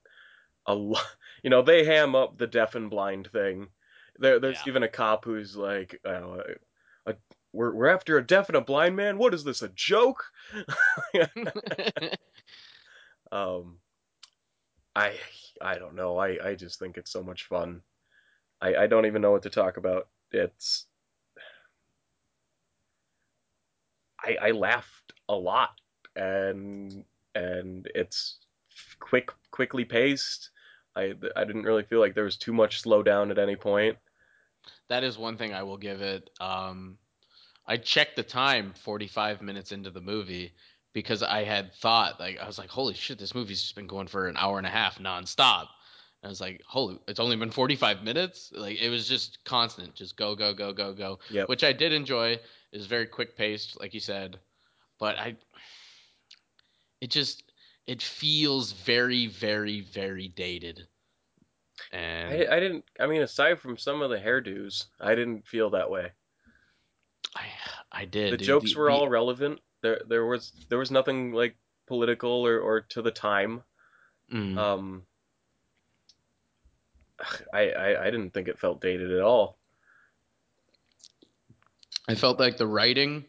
a 0.65 0.75
lot. 0.75 1.05
You 1.43 1.51
know 1.51 1.61
they 1.61 1.85
ham 1.85 2.15
up 2.15 2.39
the 2.39 2.47
deaf 2.47 2.73
and 2.73 2.89
blind 2.89 3.29
thing. 3.31 3.67
There, 4.17 4.39
there's 4.39 4.61
Yeah. 4.65 4.67
even 4.67 4.81
a 4.81 4.87
cop 4.87 5.25
who's 5.25 5.55
like, 5.55 6.01
uh, 6.03 6.37
a, 7.05 7.15
"We're 7.53 7.71
we're 7.75 7.87
after 7.87 8.17
a 8.17 8.25
deaf 8.25 8.49
and 8.49 8.55
a 8.55 8.61
blind 8.61 8.95
man. 8.95 9.19
What 9.19 9.35
is 9.35 9.43
this? 9.43 9.61
A 9.61 9.69
joke?" 9.69 10.23
um 13.31 13.77
i 14.95 15.13
i 15.61 15.77
don't 15.77 15.95
know 15.95 16.17
i 16.17 16.49
i 16.49 16.55
just 16.55 16.79
think 16.79 16.97
it's 16.97 17.11
so 17.11 17.23
much 17.23 17.45
fun 17.45 17.81
i 18.61 18.75
i 18.75 18.87
don't 18.87 19.05
even 19.05 19.21
know 19.21 19.31
what 19.31 19.43
to 19.43 19.49
talk 19.49 19.77
about 19.77 20.07
it's 20.31 20.85
i 24.25 24.37
i 24.41 24.51
laughed 24.51 25.13
a 25.29 25.35
lot 25.35 25.71
and 26.15 27.03
and 27.35 27.89
it's 27.95 28.37
quick 28.99 29.31
quickly 29.51 29.85
paced 29.85 30.49
i 30.95 31.13
i 31.35 31.43
didn't 31.43 31.63
really 31.63 31.83
feel 31.83 31.99
like 31.99 32.15
there 32.15 32.23
was 32.23 32.37
too 32.37 32.53
much 32.53 32.83
slowdown 32.83 33.31
at 33.31 33.39
any 33.39 33.55
point 33.55 33.97
that 34.87 35.03
is 35.03 35.17
one 35.17 35.37
thing 35.37 35.53
I 35.53 35.63
will 35.63 35.77
give 35.77 36.01
it. 36.01 36.29
Um, 36.39 36.97
I 37.67 37.77
checked 37.77 38.15
the 38.15 38.23
time 38.23 38.73
45 38.83 39.41
minutes 39.41 39.71
into 39.71 39.89
the 39.89 40.01
movie 40.01 40.53
because 40.93 41.23
I 41.23 41.43
had 41.43 41.73
thought 41.73 42.19
like 42.19 42.39
I 42.39 42.47
was 42.47 42.57
like, 42.57 42.69
holy 42.69 42.93
shit, 42.93 43.17
this 43.17 43.35
movie's 43.35 43.61
just 43.61 43.75
been 43.75 43.87
going 43.87 44.07
for 44.07 44.27
an 44.27 44.37
hour 44.37 44.57
and 44.57 44.67
a 44.67 44.69
half 44.69 44.99
nonstop. 44.99 45.67
And 46.21 46.27
I 46.27 46.29
was 46.29 46.41
like, 46.41 46.61
holy, 46.67 46.99
it's 47.07 47.19
only 47.19 47.35
been 47.35 47.51
45 47.51 48.03
minutes. 48.03 48.51
Like 48.55 48.79
it 48.79 48.89
was 48.89 49.07
just 49.07 49.43
constant, 49.43 49.95
just 49.95 50.15
go, 50.15 50.35
go, 50.35 50.53
go, 50.53 50.71
go, 50.73 50.93
go. 50.93 51.19
Yep. 51.31 51.49
Which 51.49 51.63
I 51.63 51.73
did 51.73 51.91
enjoy. 51.91 52.39
It 52.75 52.79
was 52.79 52.87
very 52.87 53.05
quick 53.05 53.37
paced, 53.37 53.79
like 53.79 53.93
you 53.93 54.01
said, 54.01 54.37
but 54.99 55.17
I, 55.17 55.37
it 56.99 57.09
just 57.09 57.43
it 57.87 58.01
feels 58.01 58.73
very, 58.73 59.27
very, 59.27 59.79
very 59.79 60.27
dated. 60.27 60.85
And 61.93 62.33
I, 62.33 62.57
I 62.57 62.59
didn't 62.59 62.83
i 62.99 63.07
mean 63.07 63.21
aside 63.21 63.59
from 63.61 63.77
some 63.77 64.01
of 64.01 64.09
the 64.09 64.17
hairdos 64.17 64.85
i 64.99 65.13
didn't 65.15 65.45
feel 65.47 65.69
that 65.69 65.89
way 65.89 66.11
I, 67.35 67.45
I 67.91 68.05
did. 68.05 68.33
the 68.33 68.37
The- 68.37 68.43
jokes 68.43 68.73
the- 68.73 68.79
were 68.79 68.87
the- 68.89 68.93
all 68.93 69.07
relevant. 69.07 69.61
There 69.81 70.01
there 70.09 70.25
was 70.25 70.51
there 70.67 70.77
was 70.79 70.91
nothing 70.91 71.31
like 71.31 71.55
political 71.87 72.45
or, 72.45 72.59
or 72.59 72.81
to 72.81 73.01
the 73.01 73.11
time. 73.11 73.63
Mm. 74.33 74.57
Um, 74.57 75.03
I, 77.53 77.69
I 77.71 78.01
I 78.01 78.11
didn't 78.11 78.31
think 78.33 78.49
it 78.49 78.59
felt 78.59 78.81
dated 78.81 79.11
at 79.13 79.21
all. 79.21 79.59
I 82.07 82.15
felt 82.15 82.39
like 82.39 82.57
the 82.57 82.67
writing, 82.67 83.25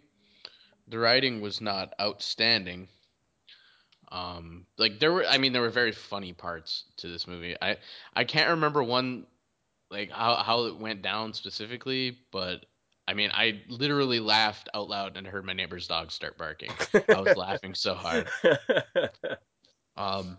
the 0.88 0.98
writing 0.98 1.40
was 1.40 1.60
not 1.60 1.94
outstanding. 2.00 2.88
Um, 4.12 4.66
like 4.78 5.00
there 5.00 5.12
were, 5.12 5.26
I 5.26 5.38
mean, 5.38 5.52
there 5.52 5.62
were 5.62 5.70
very 5.70 5.92
funny 5.92 6.32
parts 6.32 6.84
to 6.98 7.08
this 7.08 7.26
movie. 7.26 7.56
I 7.60 7.78
I 8.14 8.24
can't 8.24 8.50
remember 8.50 8.82
one, 8.82 9.26
like 9.90 10.10
how 10.10 10.36
how 10.36 10.64
it 10.66 10.76
went 10.76 11.02
down 11.02 11.32
specifically, 11.32 12.18
but 12.30 12.66
I 13.08 13.14
mean, 13.14 13.30
I 13.32 13.62
literally 13.68 14.20
laughed 14.20 14.68
out 14.74 14.88
loud 14.88 15.16
and 15.16 15.26
heard 15.26 15.44
my 15.44 15.52
neighbor's 15.52 15.88
dog 15.88 16.12
start 16.12 16.38
barking. 16.38 16.70
I 17.08 17.20
was 17.20 17.36
laughing 17.36 17.74
so 17.74 17.94
hard. 17.94 18.28
Um, 19.96 20.38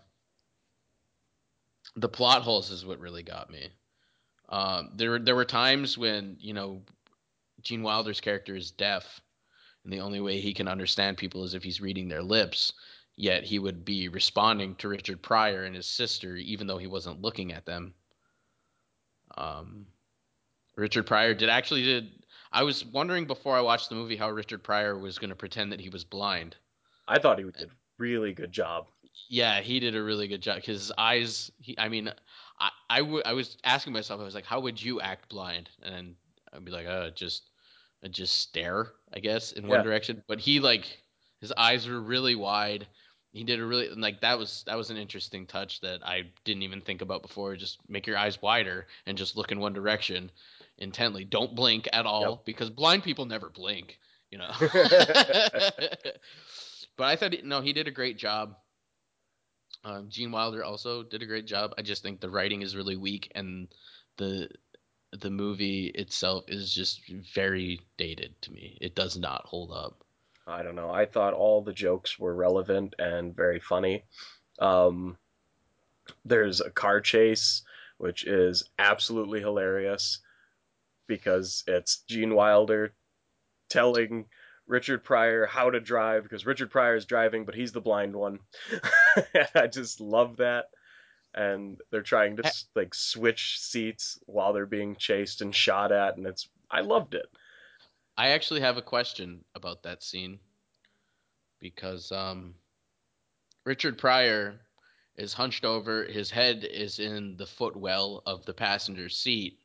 the 1.95 2.09
plot 2.09 2.43
holes 2.43 2.69
is 2.69 2.85
what 2.85 2.99
really 2.99 3.23
got 3.23 3.49
me. 3.49 3.69
Um, 4.49 4.91
there 4.95 5.19
there 5.19 5.35
were 5.35 5.45
times 5.45 5.97
when 5.97 6.37
you 6.39 6.53
know 6.53 6.81
Gene 7.67 7.83
Wilder's 7.83 8.21
character 8.21 8.55
is 8.55 8.71
deaf, 8.71 9.19
and 9.83 9.91
the 9.91 9.99
only 9.99 10.21
way 10.21 10.39
he 10.39 10.53
can 10.53 10.69
understand 10.69 11.17
people 11.17 11.43
is 11.43 11.53
if 11.53 11.63
he's 11.63 11.81
reading 11.81 12.07
their 12.07 12.23
lips. 12.23 12.71
Yet 13.17 13.43
he 13.43 13.59
would 13.59 13.83
be 13.83 14.07
responding 14.07 14.75
to 14.75 14.87
Richard 14.87 15.21
Pryor 15.21 15.65
and 15.65 15.75
his 15.75 15.85
sister, 15.85 16.37
even 16.37 16.67
though 16.67 16.77
he 16.77 16.87
wasn't 16.87 17.21
looking 17.21 17.51
at 17.51 17.65
them. 17.65 17.93
Um, 19.35 19.87
Richard 20.77 21.07
Pryor 21.07 21.33
did 21.33 21.49
actually 21.49 21.83
did. 21.83 22.09
I 22.53 22.63
was 22.63 22.85
wondering 22.85 23.25
before 23.25 23.57
I 23.57 23.61
watched 23.61 23.89
the 23.89 23.95
movie 23.95 24.15
how 24.15 24.29
Richard 24.29 24.63
Pryor 24.63 24.97
was 24.97 25.17
going 25.17 25.31
to 25.31 25.35
pretend 25.35 25.73
that 25.73 25.81
he 25.81 25.89
was 25.89 26.05
blind. 26.05 26.55
I 27.05 27.19
thought 27.19 27.37
he 27.37 27.43
did 27.43 27.63
a 27.63 27.71
really 27.97 28.31
good 28.31 28.53
job. 28.53 28.87
Yeah, 29.27 29.59
he 29.59 29.81
did 29.81 29.93
a 29.93 30.01
really 30.01 30.29
good 30.29 30.41
job 30.41 30.57
because 30.57 30.79
his 30.79 30.91
eyes. 30.97 31.51
He, 31.59 31.77
I 31.77 31.89
mean, 31.89 32.13
I, 32.59 32.69
I, 32.89 32.99
w- 32.99 33.23
I 33.25 33.33
was 33.33 33.57
asking 33.65 33.91
myself, 33.91 34.21
I 34.21 34.23
was 34.23 34.35
like, 34.35 34.45
how 34.45 34.61
would 34.61 34.81
you 34.81 35.01
act 35.01 35.27
blind? 35.27 35.69
And 35.81 36.15
I'd 36.53 36.63
be 36.63 36.71
like, 36.71 36.85
oh, 36.85 37.09
just, 37.13 37.49
I'd 38.03 38.13
just 38.13 38.35
stare, 38.39 38.93
I 39.13 39.19
guess, 39.19 39.51
in 39.53 39.67
one 39.67 39.79
Yeah. 39.79 39.83
direction. 39.83 40.23
But 40.27 40.39
he 40.39 40.59
like, 40.59 40.85
his 41.41 41.51
eyes 41.57 41.87
were 41.87 41.99
really 42.01 42.35
wide. 42.35 42.87
He 43.31 43.43
did 43.43 43.59
a 43.59 43.65
really 43.65 43.89
like 43.89 44.21
that 44.21 44.37
was 44.39 44.63
that 44.65 44.77
was 44.77 44.89
an 44.89 44.97
interesting 44.97 45.45
touch 45.45 45.81
that 45.81 46.03
I 46.03 46.23
didn't 46.45 46.63
even 46.63 46.81
think 46.81 47.01
about 47.01 47.21
before. 47.21 47.55
Just 47.55 47.79
make 47.87 48.07
your 48.07 48.17
eyes 48.17 48.41
wider 48.41 48.87
and 49.05 49.17
just 49.17 49.35
look 49.35 49.51
in 49.51 49.59
one 49.59 49.73
direction 49.73 50.31
intently. 50.77 51.23
Don't 51.25 51.55
blink 51.55 51.87
at 51.93 52.05
all 52.05 52.29
Yep. 52.31 52.45
because 52.45 52.69
blind 52.69 53.03
people 53.03 53.25
never 53.25 53.49
blink, 53.49 53.99
you 54.31 54.37
know. 54.37 54.51
but 56.97 57.05
I 57.05 57.15
thought 57.15 57.33
no, 57.43 57.61
he 57.61 57.73
did 57.73 57.87
a 57.87 57.91
great 57.91 58.17
job. 58.17 58.55
Um, 59.83 60.09
Gene 60.09 60.31
Wilder 60.31 60.63
also 60.63 61.03
did 61.03 61.21
a 61.21 61.25
great 61.27 61.45
job. 61.45 61.73
I 61.77 61.81
just 61.81 62.01
think 62.01 62.19
the 62.19 62.29
writing 62.29 62.61
is 62.61 62.75
really 62.75 62.95
weak 62.95 63.31
and 63.35 63.67
the 64.17 64.49
the 65.11 65.29
movie 65.29 65.87
itself 65.87 66.45
is 66.47 66.73
just 66.73 67.01
very 67.33 67.81
dated 67.97 68.35
to 68.41 68.51
me. 68.51 68.77
It 68.81 68.95
does 68.95 69.17
not 69.17 69.45
hold 69.45 69.71
up. 69.71 70.03
I 70.45 70.63
don't 70.63 70.75
know. 70.75 70.89
I 70.89 71.05
thought 71.05 71.33
all 71.33 71.61
the 71.61 71.73
jokes 71.73 72.17
were 72.17 72.33
relevant 72.33 72.95
and 72.99 73.35
very 73.35 73.59
funny. 73.59 74.05
Um, 74.59 75.17
there's 76.23 76.61
a 76.61 76.69
car 76.69 77.01
chase, 77.01 77.63
which 77.97 78.25
is 78.25 78.63
absolutely 78.79 79.41
hilarious 79.41 80.19
because 81.07 81.63
it's 81.67 82.03
Gene 82.07 82.33
Wilder 82.33 82.93
telling 83.69 84.25
Richard 84.67 85.03
Pryor 85.03 85.45
how 85.45 85.69
to 85.69 85.79
drive 85.79 86.23
because 86.23 86.45
Richard 86.45 86.69
Pryor 86.69 86.95
is 86.95 87.05
driving, 87.05 87.45
but 87.45 87.55
he's 87.55 87.71
the 87.71 87.81
blind 87.81 88.15
one. 88.15 88.39
I 89.55 89.67
just 89.67 89.99
love 89.99 90.37
that. 90.37 90.65
And 91.37 91.77
they're 91.91 92.01
trying 92.01 92.35
to 92.37 92.53
like 92.75 92.95
switch 92.95 93.59
seats 93.59 94.19
while 94.25 94.53
they're 94.53 94.65
being 94.65 94.95
chased 94.95 95.41
and 95.41 95.53
shot 95.53 95.91
at, 95.91 96.17
and 96.17 96.25
it's 96.25 96.49
I 96.69 96.81
loved 96.81 97.13
it. 97.13 97.27
I 98.17 98.29
actually 98.29 98.61
have 98.61 98.77
a 98.77 98.81
question 98.81 99.45
about 99.53 99.83
that 99.83 100.01
scene 100.01 100.39
because 101.59 102.11
um, 102.11 102.55
Richard 103.65 103.99
Pryor 103.99 104.59
is 105.15 105.33
hunched 105.33 105.63
over, 105.63 106.05
his 106.05 106.31
head 106.31 106.63
is 106.63 106.97
in 106.97 107.37
the 107.37 107.45
footwell 107.45 108.23
of 108.25 108.45
the 108.45 108.53
passenger 108.53 109.07
seat, 109.07 109.59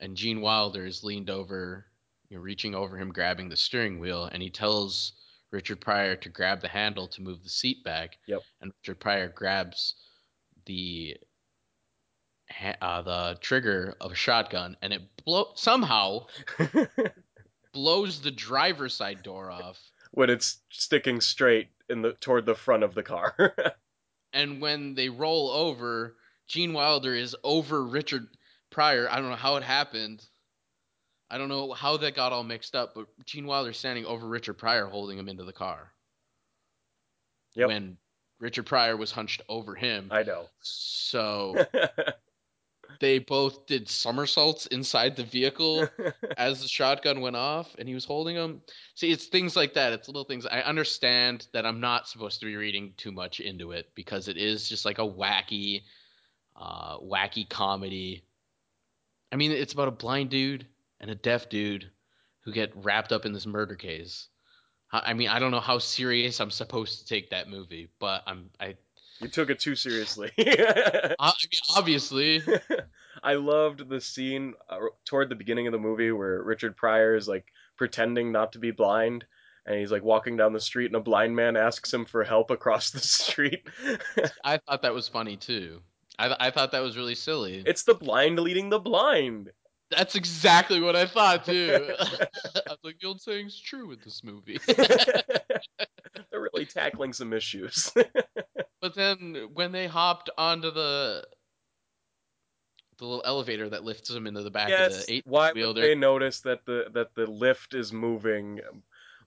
and 0.00 0.16
Gene 0.16 0.42
Wilder 0.42 0.84
is 0.84 1.04
leaned 1.04 1.30
over, 1.30 1.86
you 2.28 2.36
know, 2.36 2.42
reaching 2.42 2.74
over 2.74 2.98
him, 2.98 3.12
grabbing 3.12 3.48
the 3.48 3.56
steering 3.56 3.98
wheel, 3.98 4.28
and 4.30 4.42
he 4.42 4.50
tells 4.50 5.12
Richard 5.50 5.80
Pryor 5.80 6.16
to 6.16 6.28
grab 6.28 6.60
the 6.60 6.68
handle 6.68 7.08
to 7.08 7.22
move 7.22 7.42
the 7.42 7.48
seat 7.48 7.82
back. 7.84 8.18
Yep. 8.26 8.40
And 8.60 8.72
Richard 8.82 9.00
Pryor 9.00 9.28
grabs 9.28 9.94
the 10.66 11.16
uh, 12.80 13.02
the 13.02 13.38
trigger 13.40 13.94
of 14.00 14.12
a 14.12 14.14
shotgun, 14.16 14.76
and 14.82 14.92
it 14.92 15.02
blow 15.24 15.52
somehow 15.54 16.26
blows 17.72 18.20
the 18.20 18.30
driver's 18.30 18.94
side 18.94 19.22
door 19.22 19.50
off. 19.50 19.78
when 20.12 20.30
it's 20.30 20.58
sticking 20.70 21.20
straight 21.20 21.68
in 21.88 22.02
the 22.02 22.12
toward 22.14 22.46
the 22.46 22.54
front 22.54 22.82
of 22.82 22.94
the 22.94 23.02
car. 23.02 23.34
And 24.32 24.60
when 24.62 24.94
they 24.94 25.08
roll 25.08 25.50
over, 25.50 26.14
Gene 26.46 26.72
Wilder 26.72 27.12
is 27.12 27.34
over 27.42 27.84
Richard 27.84 28.28
Pryor. 28.70 29.08
I 29.10 29.16
don't 29.16 29.28
know 29.28 29.34
how 29.34 29.56
it 29.56 29.64
happened. 29.64 30.24
I 31.30 31.38
don't 31.38 31.48
know 31.48 31.72
how 31.72 31.96
that 31.98 32.16
got 32.16 32.32
all 32.32 32.42
mixed 32.42 32.74
up, 32.74 32.94
but 32.94 33.06
Gene 33.24 33.46
Wilder's 33.46 33.78
standing 33.78 34.04
over 34.04 34.26
Richard 34.26 34.54
Pryor 34.54 34.86
holding 34.86 35.16
him 35.18 35.28
into 35.28 35.44
the 35.44 35.52
car. 35.52 35.92
Yep. 37.54 37.68
When 37.68 37.96
Richard 38.40 38.66
Pryor 38.66 38.96
was 38.96 39.12
hunched 39.12 39.42
over 39.48 39.74
him. 39.74 40.08
I 40.10 40.24
know. 40.24 40.46
So 40.60 41.64
they 43.00 43.20
both 43.20 43.66
did 43.66 43.88
somersaults 43.88 44.66
inside 44.66 45.14
the 45.14 45.22
vehicle 45.22 45.88
as 46.36 46.62
the 46.62 46.68
shotgun 46.68 47.20
went 47.20 47.36
off 47.36 47.76
and 47.78 47.86
he 47.86 47.94
was 47.94 48.04
holding 48.04 48.34
them. 48.34 48.62
See, 48.94 49.12
it's 49.12 49.26
things 49.26 49.54
like 49.54 49.74
that. 49.74 49.92
It's 49.92 50.08
little 50.08 50.24
things. 50.24 50.46
I 50.46 50.62
understand 50.62 51.46
that 51.52 51.64
I'm 51.64 51.80
not 51.80 52.08
supposed 52.08 52.40
to 52.40 52.46
be 52.46 52.56
reading 52.56 52.94
too 52.96 53.12
much 53.12 53.38
into 53.38 53.70
it 53.70 53.90
because 53.94 54.26
it 54.26 54.36
is 54.36 54.68
just 54.68 54.84
like 54.84 54.98
a 54.98 55.02
wacky, 55.02 55.82
uh, 56.56 56.98
wacky 56.98 57.48
comedy. 57.48 58.24
I 59.30 59.36
mean, 59.36 59.52
it's 59.52 59.74
about 59.74 59.88
a 59.88 59.92
blind 59.92 60.30
dude 60.30 60.66
and 61.00 61.10
a 61.10 61.14
deaf 61.14 61.48
dude 61.48 61.90
who 62.44 62.52
get 62.52 62.72
wrapped 62.76 63.12
up 63.12 63.24
in 63.24 63.32
this 63.32 63.46
murder 63.46 63.74
case. 63.74 64.28
I 64.92 65.14
mean, 65.14 65.28
I 65.28 65.38
don't 65.38 65.52
know 65.52 65.60
how 65.60 65.78
serious 65.78 66.40
I'm 66.40 66.50
supposed 66.50 66.98
to 66.98 67.06
take 67.06 67.30
that 67.30 67.48
movie, 67.48 67.88
but 68.00 68.22
I'm 68.26 68.50
I, 68.58 68.74
you 69.20 69.28
took 69.28 69.50
it 69.50 69.60
too 69.60 69.76
seriously. 69.76 70.32
I 70.38 71.14
obviously 71.76 72.42
I 73.22 73.34
loved 73.34 73.88
the 73.88 74.00
scene 74.00 74.54
uh, 74.68 74.78
toward 75.04 75.28
the 75.28 75.36
beginning 75.36 75.68
of 75.68 75.72
the 75.72 75.78
movie 75.78 76.10
where 76.10 76.42
Richard 76.42 76.76
Pryor 76.76 77.14
is 77.14 77.28
like 77.28 77.52
pretending 77.76 78.32
not 78.32 78.52
to 78.52 78.58
be 78.58 78.72
blind 78.72 79.24
and 79.66 79.78
he's 79.78 79.92
like 79.92 80.02
walking 80.02 80.36
down 80.36 80.52
the 80.52 80.60
street 80.60 80.86
and 80.86 80.96
a 80.96 81.00
blind 81.00 81.36
man 81.36 81.56
asks 81.56 81.92
him 81.92 82.04
for 82.04 82.24
help 82.24 82.50
across 82.50 82.90
the 82.90 82.98
street. 82.98 83.68
I 84.44 84.58
thought 84.58 84.82
that 84.82 84.94
was 84.94 85.06
funny 85.06 85.36
too. 85.36 85.82
I, 86.18 86.34
I 86.40 86.50
thought 86.50 86.72
that 86.72 86.82
was 86.82 86.96
really 86.96 87.14
silly. 87.14 87.62
it's 87.64 87.84
the 87.84 87.94
blind 87.94 88.38
leading 88.38 88.70
the 88.70 88.80
blind. 88.80 89.52
That's 89.90 90.14
exactly 90.14 90.80
what 90.80 90.94
I 90.96 91.06
thought 91.06 91.44
too. 91.44 91.94
I 92.00 92.02
was 92.68 92.78
like, 92.84 92.98
the 93.00 93.06
old 93.08 93.20
saying's 93.20 93.60
true 93.60 93.88
with 93.88 94.02
this 94.04 94.22
movie. 94.22 94.58
They're 94.66 96.40
really 96.52 96.66
tackling 96.66 97.12
some 97.12 97.32
issues. 97.32 97.92
but 98.80 98.94
then 98.94 99.48
when 99.54 99.72
they 99.72 99.86
hopped 99.86 100.30
onto 100.38 100.70
the 100.70 101.24
the 102.98 103.04
little 103.06 103.22
elevator 103.24 103.68
that 103.70 103.82
lifts 103.82 104.10
them 104.10 104.26
into 104.26 104.42
the 104.42 104.50
back 104.50 104.68
of 104.70 104.92
the 104.92 105.04
eight 105.08 105.24
why 105.26 105.52
wheel, 105.52 105.68
would 105.68 105.76
they're- 105.78 105.88
they 105.88 105.94
notice 105.94 106.40
that 106.40 106.64
the 106.66 106.86
that 106.94 107.14
the 107.14 107.26
lift 107.26 107.74
is 107.74 107.92
moving? 107.92 108.60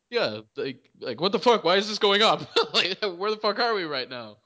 yeah, 0.10 0.40
like 0.56 0.90
like 1.00 1.20
what 1.20 1.32
the 1.32 1.40
fuck? 1.40 1.64
Why 1.64 1.76
is 1.78 1.88
this 1.90 1.98
going 2.00 2.22
up? 2.22 2.42
like 2.74 2.98
where 3.18 3.32
the 3.32 3.38
fuck 3.38 3.60
are 3.60 3.74
we 3.74 3.84
right 3.84 4.10
now? 4.10 4.38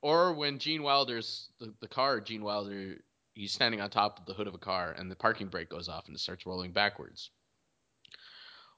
Or 0.00 0.32
when 0.34 0.58
Gene 0.58 0.82
Wilder's 0.82 1.48
the, 1.58 1.74
the 1.80 1.88
car, 1.88 2.20
Gene 2.20 2.44
Wilder, 2.44 2.98
he's 3.34 3.52
standing 3.52 3.80
on 3.80 3.90
top 3.90 4.18
of 4.18 4.26
the 4.26 4.32
hood 4.32 4.46
of 4.46 4.54
a 4.54 4.58
car 4.58 4.94
and 4.96 5.10
the 5.10 5.16
parking 5.16 5.48
brake 5.48 5.68
goes 5.68 5.88
off 5.88 6.06
and 6.06 6.16
it 6.16 6.20
starts 6.20 6.46
rolling 6.46 6.72
backwards. 6.72 7.30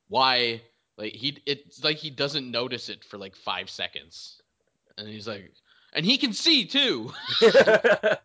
Why? 0.09 0.62
Like 0.96 1.12
he, 1.12 1.38
it's 1.46 1.84
like 1.84 1.98
he 1.98 2.11
doesn't 2.11 2.50
notice 2.50 2.88
it 2.88 3.04
for 3.04 3.18
like 3.18 3.36
five 3.36 3.68
seconds, 3.68 4.40
and 4.96 5.07
he's 5.09 5.28
like, 5.28 5.52
and 5.92 6.07
he 6.07 6.16
can 6.16 6.32
see 6.32 6.64
too, 6.64 7.12
the 7.40 8.18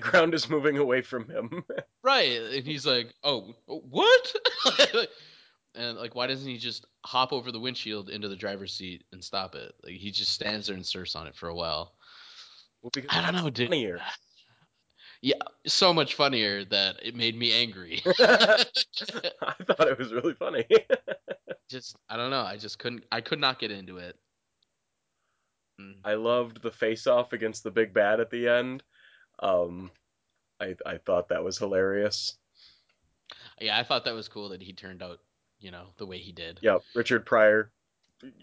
ground 0.00 0.34
is 0.34 0.48
moving 0.48 0.76
away 0.78 1.00
from 1.00 1.28
him. 1.28 1.64
right? 2.02 2.40
And 2.40 2.66
he's 2.66 2.86
like, 2.86 3.14
oh, 3.24 3.54
what? 3.66 4.34
and 5.74 5.96
like, 5.96 6.14
why 6.14 6.26
doesn't 6.26 6.48
he 6.48 6.58
just 6.58 6.86
hop 7.04 7.32
over 7.32 7.50
the 7.50 7.60
windshield 7.60 8.10
into 8.10 8.28
the 8.28 8.36
driver's 8.36 8.74
seat 8.74 9.04
and 9.12 9.24
stop 9.24 9.54
it? 9.54 9.72
Like 9.82 9.94
he 9.94 10.10
just 10.10 10.32
stands 10.32 10.66
there 10.66 10.76
and 10.76 10.84
surfs 10.84 11.16
on 11.16 11.26
it 11.26 11.36
for 11.36 11.48
a 11.48 11.54
while. 11.54 11.94
Well, 12.82 12.92
I 13.08 13.22
don't 13.22 13.42
know, 13.42 13.50
dude. 13.50 13.68
funnier. 13.68 14.00
Yeah, 15.20 15.34
so 15.66 15.92
much 15.92 16.14
funnier 16.14 16.64
that 16.66 16.96
it 17.02 17.14
made 17.14 17.36
me 17.36 17.52
angry. 17.52 18.02
I 18.20 18.64
thought 19.64 19.88
it 19.88 19.98
was 19.98 20.12
really 20.12 20.34
funny. 20.34 20.64
just 21.68 21.96
I 22.08 22.16
don't 22.16 22.30
know. 22.30 22.42
I 22.42 22.56
just 22.56 22.78
couldn't. 22.78 23.04
I 23.10 23.20
could 23.20 23.40
not 23.40 23.58
get 23.58 23.70
into 23.70 23.98
it. 23.98 24.16
Mm. 25.80 25.96
I 26.04 26.14
loved 26.14 26.62
the 26.62 26.70
face 26.70 27.06
off 27.06 27.32
against 27.32 27.64
the 27.64 27.70
big 27.70 27.92
bad 27.92 28.20
at 28.20 28.30
the 28.30 28.48
end. 28.48 28.82
Um, 29.40 29.90
I 30.60 30.76
I 30.86 30.98
thought 30.98 31.28
that 31.28 31.44
was 31.44 31.58
hilarious. 31.58 32.36
Yeah, 33.60 33.78
I 33.78 33.82
thought 33.82 34.04
that 34.04 34.14
was 34.14 34.28
cool 34.28 34.50
that 34.50 34.62
he 34.62 34.72
turned 34.72 35.02
out, 35.02 35.18
you 35.58 35.70
know, 35.70 35.86
the 35.96 36.06
way 36.06 36.18
he 36.18 36.32
did. 36.32 36.60
Yeah, 36.62 36.78
Richard 36.94 37.26
Pryor 37.26 37.70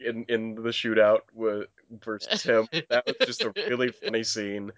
in 0.04 0.26
in 0.30 0.56
the 0.56 0.70
shootout 0.70 1.22
wa- 1.34 1.66
versus 2.04 2.44
him. 2.44 2.68
That 2.90 3.06
was 3.06 3.16
just 3.26 3.44
a 3.44 3.54
really 3.56 3.92
funny 4.04 4.24
scene. 4.24 4.72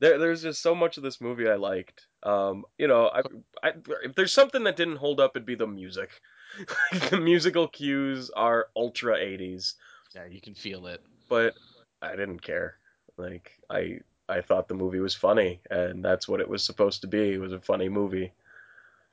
There, 0.00 0.18
there's 0.18 0.42
just 0.42 0.62
so 0.62 0.74
much 0.74 0.96
of 0.96 1.02
this 1.02 1.20
movie 1.20 1.48
I 1.48 1.54
liked. 1.54 2.06
Um, 2.22 2.64
you 2.78 2.88
know, 2.88 3.08
I, 3.08 3.22
I, 3.62 3.72
if 4.04 4.14
there's 4.14 4.32
something 4.32 4.64
that 4.64 4.76
didn't 4.76 4.96
hold 4.96 5.20
up, 5.20 5.32
it'd 5.34 5.46
be 5.46 5.54
the 5.54 5.66
music. 5.66 6.10
the 7.10 7.20
musical 7.20 7.68
cues 7.68 8.30
are 8.30 8.68
ultra 8.76 9.16
80s, 9.16 9.74
yeah, 10.14 10.26
you 10.26 10.40
can 10.40 10.54
feel 10.54 10.86
it. 10.86 11.02
but 11.28 11.54
I 12.00 12.10
didn't 12.16 12.42
care. 12.42 12.78
Like 13.16 13.52
I, 13.70 13.98
I 14.28 14.40
thought 14.40 14.68
the 14.68 14.74
movie 14.74 15.00
was 15.00 15.14
funny, 15.14 15.60
and 15.70 16.04
that's 16.04 16.28
what 16.28 16.40
it 16.40 16.48
was 16.48 16.64
supposed 16.64 17.00
to 17.02 17.08
be. 17.08 17.32
It 17.32 17.40
was 17.40 17.52
a 17.52 17.60
funny 17.60 17.88
movie. 17.88 18.32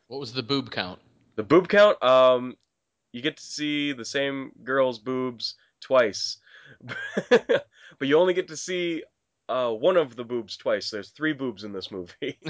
What 0.08 0.20
was 0.20 0.34
the 0.34 0.44
boob 0.44 0.72
count? 0.72 1.00
The 1.36 1.44
boob 1.44 1.70
count, 1.70 2.02
um, 2.04 2.56
you 3.14 3.22
get 3.22 3.38
to 3.38 3.44
see 3.44 3.94
the 3.94 4.06
same 4.06 4.52
girl's 4.64 5.00
boobs 5.00 5.56
twice, 5.80 6.38
but 7.30 8.08
you 8.08 8.18
only 8.18 8.34
get 8.34 8.50
to 8.50 8.58
see 8.58 9.04
uh, 9.50 9.72
one 9.72 9.98
of 9.98 10.16
the 10.16 10.24
boobs 10.24 10.56
twice. 10.56 10.90
There's 10.90 11.10
three 11.10 11.34
boobs 11.34 11.64
in 11.64 11.74
this 11.74 11.92
movie. 11.92 12.38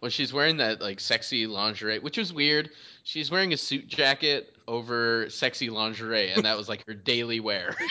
well, 0.00 0.10
she's 0.10 0.32
wearing 0.32 0.58
that 0.58 0.80
like 0.80 1.00
sexy 1.00 1.46
lingerie, 1.46 1.98
which 1.98 2.16
was 2.16 2.32
weird. 2.32 2.70
She's 3.02 3.30
wearing 3.30 3.52
a 3.52 3.56
suit 3.56 3.88
jacket 3.88 4.56
over 4.68 5.28
sexy 5.28 5.70
lingerie, 5.70 6.30
and 6.30 6.44
that 6.44 6.56
was 6.56 6.68
like 6.68 6.86
her 6.86 6.94
daily 6.94 7.40
wear. 7.40 7.74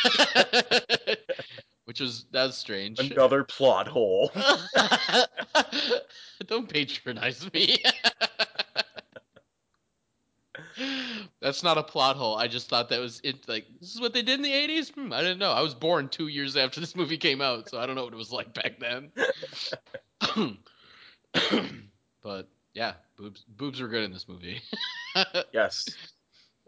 which 1.86 2.00
was 2.00 2.26
that 2.32 2.46
was 2.46 2.58
strange. 2.58 3.00
Another 3.00 3.44
plot 3.44 3.88
hole. 3.88 4.32
Don't 6.48 6.70
patronize 6.70 7.52
me. 7.54 7.84
That's 11.42 11.64
not 11.64 11.78
a 11.78 11.84
plot 11.84 12.18
hole. 12.18 12.36
I 12.36 12.48
just 12.48 12.68
thought 12.68 12.90
that 12.90 13.00
was 13.00 13.22
it. 13.24 13.48
Like 13.48 13.66
this 13.80 13.96
is 13.96 14.02
what 14.02 14.14
they 14.14 14.22
did 14.22 14.36
in 14.36 14.42
the 14.42 14.52
'80s. 14.52 14.92
Hmm, 14.94 15.14
I 15.14 15.22
didn't 15.22 15.40
know. 15.40 15.52
I 15.52 15.62
was 15.62 15.74
born 15.74 16.10
two 16.10 16.28
years 16.28 16.58
after 16.58 16.82
this 16.82 16.96
movie 16.96 17.18
came 17.18 17.40
out, 17.42 17.70
so 17.70 17.80
I 17.80 17.86
don't 17.86 17.96
know 17.96 18.04
what 18.04 18.14
it 18.14 18.18
was 18.18 18.32
like 18.32 18.54
back 18.54 18.80
then. 18.80 19.12
but 22.22 22.50
yeah, 22.74 22.94
boobs 23.16 23.46
boobs 23.48 23.80
were 23.80 23.88
good 23.88 24.04
in 24.04 24.12
this 24.12 24.28
movie. 24.28 24.62
yes, 25.54 25.86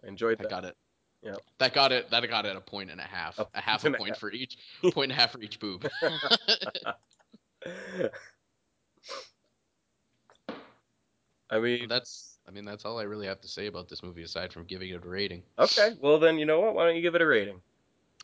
I 0.04 0.08
enjoyed 0.08 0.40
I 0.40 0.44
that. 0.44 0.50
got 0.50 0.64
it. 0.66 0.78
Yep. 1.24 1.38
That 1.60 1.74
got 1.74 1.92
it. 1.92 2.10
That 2.10 2.28
got 2.30 2.46
it 2.46 2.56
a 2.56 2.62
point 2.62 2.90
and 2.90 3.00
a 3.00 3.04
half. 3.04 3.38
A 3.40 3.48
A, 3.54 3.62
half 3.62 3.86
a 3.86 3.92
point 3.92 4.12
half. 4.12 4.20
for 4.20 4.32
each. 4.32 4.58
Point 4.82 5.12
and 5.12 5.20
a 5.20 5.22
half 5.22 5.32
for 5.32 5.42
each 5.42 5.60
boob. 5.60 5.88
I 11.50 11.60
mean, 11.60 11.88
that's. 11.90 12.31
I 12.48 12.52
mean, 12.52 12.66
that's 12.66 12.86
all 12.86 13.00
I 13.00 13.04
really 13.04 13.28
have 13.28 13.42
to 13.42 13.48
say 13.48 13.68
about 13.68 13.88
this 13.88 14.04
movie, 14.04 14.24
aside 14.24 14.52
from 14.52 14.66
giving 14.66 14.90
it 14.90 15.04
a 15.04 15.08
rating. 15.08 15.44
okay. 15.58 15.96
Well, 16.02 16.20
then 16.20 16.38
you 16.38 16.46
know 16.46 16.60
what? 16.60 16.76
Why 16.76 16.86
don't 16.86 16.96
you 16.96 17.02
give 17.02 17.16
it 17.16 17.22
a 17.22 17.28
rating? 17.28 17.62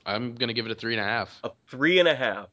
I'm 0.06 0.36
gonna 0.36 0.54
give 0.54 0.66
it 0.66 0.72
a 0.72 0.76
three 0.76 0.94
and 0.94 1.02
a 1.02 1.06
half. 1.06 1.40
A 1.44 1.52
three 1.70 2.00
and 2.00 2.08
a 2.08 2.16
half. 2.16 2.48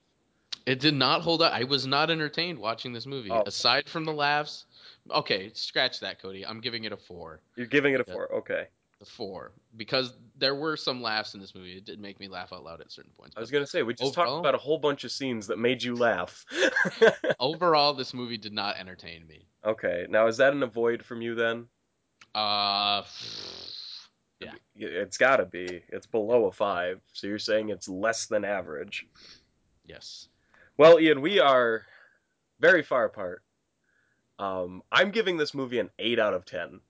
It 0.66 0.80
did 0.80 0.94
not 0.94 1.22
hold 1.22 1.42
up. 1.42 1.52
I 1.52 1.64
was 1.64 1.86
not 1.86 2.10
entertained 2.10 2.58
watching 2.58 2.92
this 2.92 3.06
movie. 3.06 3.30
Oh. 3.30 3.42
Aside 3.46 3.88
from 3.88 4.04
the 4.04 4.12
laughs. 4.12 4.64
Okay, 5.10 5.50
scratch 5.54 6.00
that, 6.00 6.20
Cody. 6.22 6.46
I'm 6.46 6.60
giving 6.60 6.84
it 6.84 6.92
a 6.92 6.96
four. 6.96 7.40
You're 7.56 7.66
giving 7.66 7.94
it 7.94 8.00
a 8.00 8.04
four. 8.04 8.32
Okay. 8.36 8.68
The 8.98 9.04
four. 9.04 9.52
Because 9.76 10.14
there 10.36 10.54
were 10.54 10.76
some 10.76 11.00
laughs 11.00 11.34
in 11.34 11.40
this 11.40 11.54
movie. 11.54 11.76
It 11.76 11.84
did 11.84 12.00
make 12.00 12.18
me 12.18 12.28
laugh 12.28 12.52
out 12.52 12.64
loud 12.64 12.80
at 12.80 12.90
certain 12.90 13.12
points. 13.16 13.36
I 13.36 13.40
was 13.40 13.50
gonna 13.50 13.66
say 13.66 13.82
we 13.82 13.94
just 13.94 14.14
talked 14.14 14.40
about 14.40 14.54
a 14.54 14.58
whole 14.58 14.78
bunch 14.78 15.04
of 15.04 15.12
scenes 15.12 15.46
that 15.46 15.58
made 15.58 15.82
you 15.82 15.94
laugh. 15.94 16.44
overall, 17.40 17.94
this 17.94 18.12
movie 18.14 18.38
did 18.38 18.52
not 18.52 18.76
entertain 18.76 19.26
me. 19.26 19.46
okay. 19.64 20.06
Now 20.08 20.26
is 20.26 20.36
that 20.38 20.52
an 20.52 20.62
avoid 20.62 21.04
from 21.04 21.22
you 21.22 21.34
then? 21.34 21.66
Uh, 22.34 23.02
Yeah. 24.40 24.52
It's 24.76 25.16
got 25.18 25.36
to 25.36 25.44
be. 25.46 25.82
It's 25.88 26.06
below 26.06 26.46
a 26.46 26.52
five. 26.52 27.00
So 27.12 27.26
you're 27.28 27.38
saying 27.38 27.68
it's 27.68 27.88
less 27.88 28.26
than 28.26 28.44
average. 28.44 29.06
yes. 29.86 30.28
Well, 30.76 30.98
Ian, 30.98 31.20
we 31.20 31.38
are 31.38 31.82
very 32.58 32.82
far 32.82 33.04
apart. 33.04 33.42
Um, 34.40 34.82
I'm 34.90 35.12
giving 35.12 35.36
this 35.36 35.54
movie 35.54 35.78
an 35.78 35.90
8 36.00 36.18
out 36.18 36.34
of 36.34 36.44
10. 36.44 36.80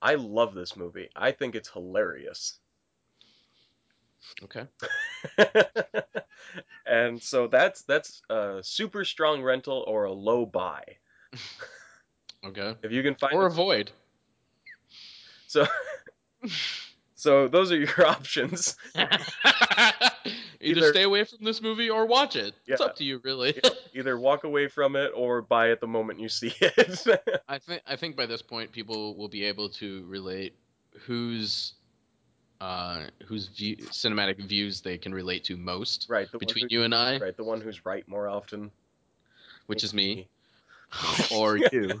I 0.00 0.14
love 0.14 0.54
this 0.54 0.76
movie. 0.76 1.08
I 1.16 1.32
think 1.32 1.56
it's 1.56 1.68
hilarious. 1.68 2.60
Okay. 4.44 4.66
and 6.86 7.22
so 7.22 7.46
that's 7.46 7.82
that's 7.82 8.22
a 8.30 8.60
super 8.62 9.04
strong 9.04 9.42
rental 9.42 9.84
or 9.86 10.04
a 10.04 10.12
low 10.12 10.46
buy. 10.46 10.82
Okay. 12.44 12.74
If 12.84 12.92
you 12.92 13.02
can 13.02 13.16
find 13.16 13.34
Or 13.34 13.46
avoid. 13.46 13.90
so 15.48 15.66
so 17.16 17.48
those 17.48 17.72
are 17.72 17.76
your 17.78 18.06
options. 18.06 18.76
Either, 18.94 19.18
Either- 20.60 20.90
stay 20.92 21.02
away 21.02 21.24
from 21.24 21.38
this 21.44 21.60
movie 21.60 21.90
or 21.90 22.06
watch 22.06 22.36
it. 22.36 22.54
It's 22.66 22.80
up 22.80 22.94
to 22.96 23.04
you, 23.04 23.20
really. 23.24 23.58
Either 23.94 24.16
walk 24.16 24.44
away 24.44 24.68
from 24.68 24.94
it 24.94 25.10
or 25.16 25.42
buy 25.42 25.70
it 25.70 25.80
the 25.80 25.88
moment 25.88 26.20
you 26.20 26.28
see 26.28 26.52
it. 26.60 27.04
I 27.48 27.58
think 27.58 27.82
I 27.84 27.96
think 27.96 28.14
by 28.16 28.26
this 28.26 28.42
point 28.42 28.70
people 28.70 29.16
will 29.16 29.28
be 29.28 29.42
able 29.44 29.70
to 29.70 30.04
relate 30.06 30.54
whose 31.00 31.72
uh 32.60 33.06
whose 33.26 33.48
view, 33.48 33.76
cinematic 33.76 34.38
views 34.46 34.80
they 34.80 34.96
can 34.98 35.14
relate 35.14 35.44
to 35.44 35.56
most 35.56 36.06
right, 36.08 36.28
between 36.38 36.68
who, 36.70 36.76
you 36.76 36.84
and 36.84 36.94
I, 36.94 37.18
right, 37.18 37.36
the 37.36 37.44
one 37.44 37.60
who's 37.60 37.84
right 37.84 38.06
more 38.08 38.28
often. 38.28 38.70
which 39.66 39.84
is 39.84 39.92
me 39.92 40.28
or 41.32 41.58
you. 41.58 42.00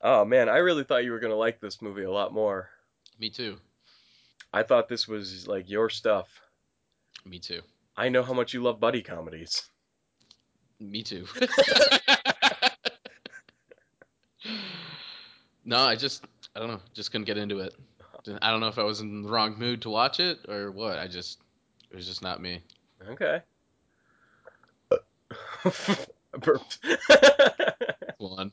oh 0.00 0.24
man, 0.24 0.48
I 0.48 0.56
really 0.58 0.84
thought 0.84 1.04
you 1.04 1.12
were 1.12 1.20
gonna 1.20 1.34
like 1.34 1.60
this 1.60 1.82
movie 1.82 2.04
a 2.04 2.10
lot 2.10 2.32
more. 2.32 2.70
me 3.18 3.28
too. 3.30 3.58
I 4.52 4.62
thought 4.62 4.88
this 4.88 5.06
was 5.06 5.46
like 5.46 5.68
your 5.70 5.88
stuff. 5.90 6.28
Me 7.24 7.38
too. 7.38 7.60
I 7.96 8.08
know 8.08 8.22
how 8.22 8.32
much 8.32 8.54
you 8.54 8.62
love 8.62 8.80
buddy 8.80 9.02
comedies. 9.02 9.62
Me 10.80 11.02
too. 11.02 11.26
no, 15.64 15.78
I 15.78 15.96
just 15.96 16.24
I 16.54 16.60
don't 16.60 16.68
know, 16.68 16.80
just 16.94 17.12
couldn't 17.12 17.26
get 17.26 17.38
into 17.38 17.60
it. 17.60 17.74
I 18.42 18.50
don't 18.50 18.60
know 18.60 18.68
if 18.68 18.78
I 18.78 18.82
was 18.82 19.00
in 19.00 19.22
the 19.22 19.28
wrong 19.30 19.58
mood 19.58 19.82
to 19.82 19.90
watch 19.90 20.20
it 20.20 20.38
or 20.48 20.70
what. 20.70 20.98
I 20.98 21.06
just 21.06 21.40
it 21.90 21.96
was 21.96 22.06
just 22.06 22.22
not 22.22 22.40
me. 22.40 22.62
Okay. 23.08 23.40
I 25.64 26.38
burped. 26.38 26.78
One. 28.18 28.52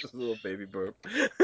Just 0.00 0.14
a 0.14 0.16
little 0.16 0.38
baby 0.42 0.64
burp. 0.64 0.96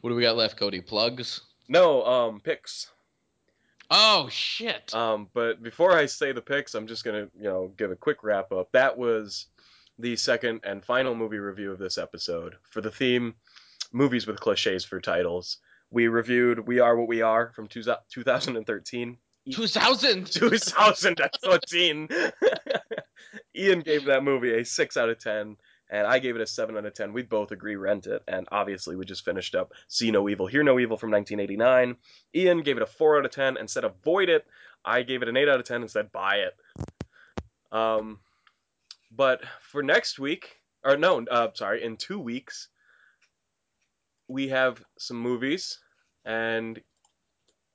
what 0.00 0.10
do 0.10 0.14
we 0.14 0.22
got 0.22 0.36
left, 0.36 0.56
Cody? 0.56 0.80
Plugs? 0.80 1.42
no, 1.68 2.04
um, 2.04 2.40
picks. 2.40 2.90
Oh 3.90 4.28
shit. 4.30 4.94
Um, 4.94 5.28
but 5.34 5.62
before 5.62 5.92
I 5.92 6.06
say 6.06 6.32
the 6.32 6.40
picks, 6.40 6.74
I'm 6.74 6.86
just 6.86 7.04
gonna, 7.04 7.28
you 7.38 7.44
know, 7.44 7.72
give 7.76 7.90
a 7.90 7.96
quick 7.96 8.22
wrap 8.22 8.52
up. 8.52 8.72
That 8.72 8.96
was 8.96 9.46
the 9.98 10.16
second 10.16 10.60
and 10.64 10.84
final 10.84 11.14
movie 11.14 11.38
review 11.38 11.72
of 11.72 11.78
this 11.78 11.98
episode. 11.98 12.56
For 12.70 12.80
the 12.80 12.90
theme, 12.90 13.34
movies 13.92 14.26
with 14.26 14.40
cliches 14.40 14.84
for 14.84 15.00
titles, 15.00 15.58
we 15.90 16.08
reviewed 16.08 16.66
We 16.66 16.80
Are 16.80 16.96
What 16.96 17.08
We 17.08 17.22
Are 17.22 17.52
from 17.54 17.68
two, 17.68 17.82
2013. 17.82 19.18
2000. 19.50 20.26
2013. 20.32 22.08
Ian 23.56 23.80
gave 23.80 24.04
that 24.06 24.24
movie 24.24 24.58
a 24.58 24.64
6 24.64 24.96
out 24.96 25.10
of 25.10 25.18
10, 25.18 25.56
and 25.90 26.06
I 26.06 26.18
gave 26.18 26.36
it 26.36 26.42
a 26.42 26.46
7 26.46 26.76
out 26.76 26.86
of 26.86 26.94
10. 26.94 27.12
We 27.12 27.22
both 27.22 27.50
agree 27.50 27.76
rent 27.76 28.06
it, 28.06 28.22
and 28.26 28.48
obviously 28.50 28.96
we 28.96 29.04
just 29.04 29.24
finished 29.24 29.54
up 29.54 29.72
See 29.88 30.10
No 30.10 30.28
Evil, 30.28 30.46
Hear 30.46 30.62
No 30.62 30.78
Evil 30.78 30.96
from 30.96 31.10
1989. 31.10 31.96
Ian 32.34 32.62
gave 32.62 32.76
it 32.76 32.82
a 32.82 32.86
4 32.86 33.18
out 33.18 33.24
of 33.24 33.30
10 33.30 33.56
and 33.58 33.68
said 33.68 33.84
avoid 33.84 34.28
it. 34.28 34.46
I 34.84 35.02
gave 35.02 35.22
it 35.22 35.28
an 35.28 35.36
8 35.36 35.48
out 35.48 35.60
of 35.60 35.66
10 35.66 35.82
and 35.82 35.90
said 35.90 36.12
buy 36.12 36.36
it. 36.36 36.56
Um, 37.70 38.18
but 39.14 39.42
for 39.60 39.82
next 39.82 40.18
week, 40.18 40.56
or 40.84 40.96
no, 40.96 41.24
uh, 41.30 41.48
sorry, 41.54 41.82
in 41.82 41.96
two 41.96 42.18
weeks, 42.18 42.68
we 44.28 44.48
have 44.48 44.82
some 44.98 45.18
movies, 45.18 45.78
and 46.24 46.80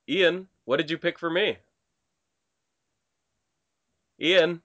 Ian, 0.10 0.48
what 0.66 0.78
did 0.78 0.90
you 0.90 0.98
pick 0.98 1.20
for 1.20 1.30
me? 1.30 1.58
Ian, 4.20 4.62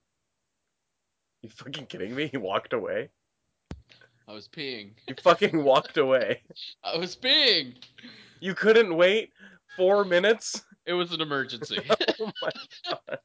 you 1.42 1.50
fucking 1.50 1.86
kidding 1.86 2.14
me? 2.14 2.26
He 2.32 2.36
walked 2.38 2.72
away. 2.72 3.10
I 4.28 4.32
was 4.32 4.48
peeing. 4.48 4.92
You 5.08 5.14
fucking 5.22 5.62
walked 5.62 5.98
away. 5.98 6.40
I 6.84 6.96
was 6.96 7.16
peeing. 7.16 7.74
You 8.40 8.54
couldn't 8.54 8.96
wait 8.96 9.30
four 9.76 10.04
minutes. 10.04 10.64
It 10.86 10.94
was 10.94 11.12
an 11.12 11.20
emergency. 11.20 11.80
Oh 12.20 12.30
my 12.40 12.50
god. 12.88 13.18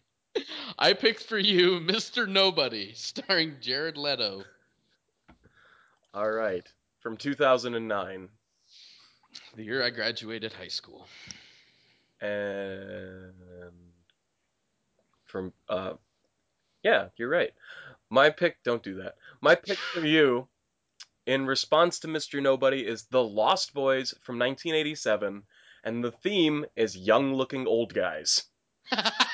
I 0.79 0.93
picked 0.93 1.23
for 1.23 1.37
you 1.37 1.79
Mr. 1.79 2.27
Nobody, 2.27 2.93
starring 2.93 3.55
Jared 3.61 3.97
Leto. 3.97 4.43
All 6.13 6.31
right, 6.31 6.65
from 6.99 7.17
2009, 7.17 8.29
The 9.55 9.63
year 9.63 9.83
I 9.83 9.89
graduated 9.89 10.53
high 10.53 10.67
school. 10.69 11.07
and 12.21 13.33
from 15.25 15.53
uh, 15.69 15.93
yeah, 16.83 17.09
you're 17.17 17.29
right. 17.29 17.51
My 18.09 18.29
pick. 18.29 18.63
Don't 18.63 18.81
do 18.81 18.95
that. 19.03 19.15
My 19.41 19.55
pick 19.55 19.77
for 19.77 19.99
you, 19.99 20.47
in 21.25 21.45
response 21.45 21.99
to 21.99 22.07
Mr. 22.07 22.41
Nobody, 22.41 22.85
is 22.87 23.03
The 23.11 23.21
Lost 23.23 23.73
Boys 23.73 24.13
from 24.23 24.39
1987, 24.39 25.43
and 25.83 26.03
the 26.03 26.11
theme 26.11 26.65
is 26.77 26.95
young-looking 26.95 27.67
old 27.67 27.93
guys. 27.93 28.43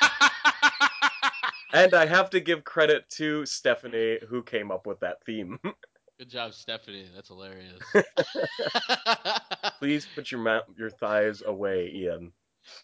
And 1.74 1.96
I 1.96 2.06
have 2.06 2.30
to 2.30 2.40
give 2.40 2.64
credit 2.64 3.10
to 3.12 3.46
Stephanie 3.48 4.20
who 4.30 4.44
came 4.44 4.72
up 4.72 4.86
with 4.86 5.00
that 5.00 5.24
theme. 5.26 5.60
Good 6.20 6.30
job, 6.30 6.54
Stephanie. 6.54 7.08
That's 7.16 7.30
hilarious. 7.30 7.82
Please 9.80 10.08
put 10.14 10.32
your 10.32 10.42
mouth, 10.42 10.64
your 10.78 10.92
thighs 10.92 11.42
away, 11.46 11.92
Ian. 11.94 12.32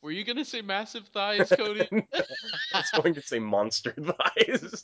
Were 0.02 0.12
you 0.12 0.26
gonna 0.26 0.44
say 0.44 0.62
massive 0.62 1.08
thighs, 1.14 1.54
Cody? 1.56 1.88
I 1.94 2.04
was 2.74 2.90
going 3.02 3.14
to 3.14 3.22
say 3.22 3.40
monster 3.40 3.94
thighs. 3.94 4.84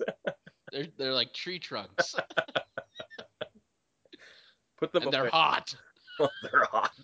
they're 0.71 0.87
they're 0.97 1.13
like 1.13 1.33
tree 1.33 1.59
trunks, 1.59 2.15
Put 4.77 4.93
them 4.93 5.03
and 5.03 5.11
they're 5.11 5.29
hot, 5.29 5.75
Oh, 6.19 6.29
they're 6.43 6.63
hot. 6.71 6.95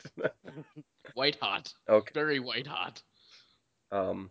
white 1.15 1.37
hot, 1.41 1.73
okay. 1.89 2.11
very 2.13 2.39
white 2.39 2.67
hot. 2.67 3.01
Um, 3.91 4.29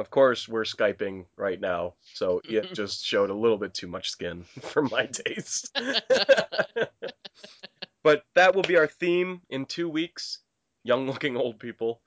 of 0.00 0.08
course, 0.08 0.48
we're 0.48 0.62
skyping 0.62 1.26
right 1.36 1.60
now, 1.60 1.92
so 2.14 2.40
it 2.48 2.72
just 2.72 3.04
showed 3.04 3.28
a 3.28 3.34
little 3.34 3.58
bit 3.58 3.74
too 3.74 3.86
much 3.86 4.08
skin 4.08 4.44
for 4.62 4.80
my 4.80 5.04
taste. 5.04 5.68
but 8.02 8.22
that 8.34 8.54
will 8.54 8.62
be 8.62 8.78
our 8.78 8.86
theme 8.86 9.42
in 9.50 9.66
two 9.66 9.90
weeks: 9.90 10.38
young-looking 10.84 11.36
old 11.36 11.60
people. 11.60 12.00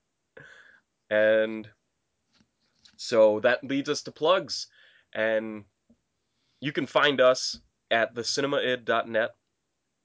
and 1.10 1.66
so 2.98 3.40
that 3.40 3.64
leads 3.64 3.88
us 3.88 4.02
to 4.02 4.12
plugs, 4.12 4.66
and 5.14 5.64
you 6.60 6.72
can 6.72 6.84
find 6.84 7.22
us 7.22 7.58
at 7.90 8.14
thecinemaid.net. 8.14 9.30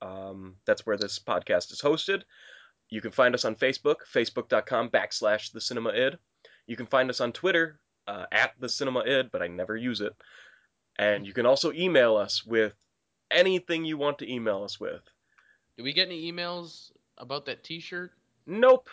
Um, 0.02 0.56
that's 0.66 0.86
where 0.86 0.98
this 0.98 1.20
podcast 1.20 1.74
is 1.74 1.82
hosted. 1.82 2.22
You 2.90 3.02
can 3.02 3.12
find 3.12 3.36
us 3.36 3.44
on 3.44 3.56
Facebook, 3.56 3.98
facebook.com 4.10 4.90
backslash 4.90 5.52
the 5.52 5.60
cinema 5.60 5.90
id. 5.90 6.18
You 6.72 6.78
can 6.78 6.86
find 6.86 7.10
us 7.10 7.20
on 7.20 7.34
Twitter 7.34 7.82
uh, 8.08 8.28
at 8.32 8.54
the 8.58 8.70
cinema 8.70 9.02
id, 9.02 9.30
but 9.30 9.42
I 9.42 9.48
never 9.48 9.76
use 9.76 10.00
it. 10.00 10.14
And 10.98 11.28
you 11.28 11.34
can 11.34 11.46
also 11.46 11.74
email 11.74 12.16
us 12.16 12.46
with 12.46 12.72
anything 13.30 13.84
you 13.84 13.98
want 13.98 14.20
to 14.20 14.34
email 14.34 14.64
us 14.64 14.80
with. 14.80 15.02
Do 15.78 15.84
we 15.84 15.92
get 15.92 16.08
any 16.08 16.32
emails 16.32 16.94
about 17.18 17.46
that 17.48 17.66
T-shirt? 17.66 18.14
Nope. 18.48 18.88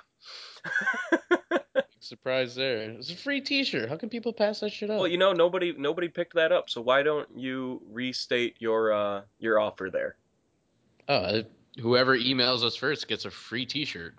Surprise 2.01 2.57
there. 2.57 2.91
It's 2.91 3.13
a 3.13 3.17
free 3.17 3.41
T-shirt. 3.41 3.89
How 3.89 3.97
can 3.97 4.09
people 4.09 4.33
pass 4.33 4.59
that 4.59 4.73
shit 4.73 4.91
up? 4.91 4.99
well, 4.99 5.07
you 5.07 5.19
know 5.19 5.33
nobody 5.33 5.73
nobody 5.79 6.09
picked 6.09 6.35
that 6.35 6.51
up, 6.51 6.69
so 6.69 6.81
why 6.81 7.05
don't 7.05 7.29
you 7.37 7.81
restate 7.89 8.57
your 8.59 8.93
uh, 8.93 9.23
your 9.39 9.61
offer 9.61 9.89
there 9.89 10.17
oh, 11.07 11.15
uh, 11.15 11.43
whoever 11.81 12.19
emails 12.19 12.65
us 12.65 12.75
first 12.75 13.07
gets 13.07 13.25
a 13.25 13.31
free 13.31 13.67
T-shirt. 13.67 14.17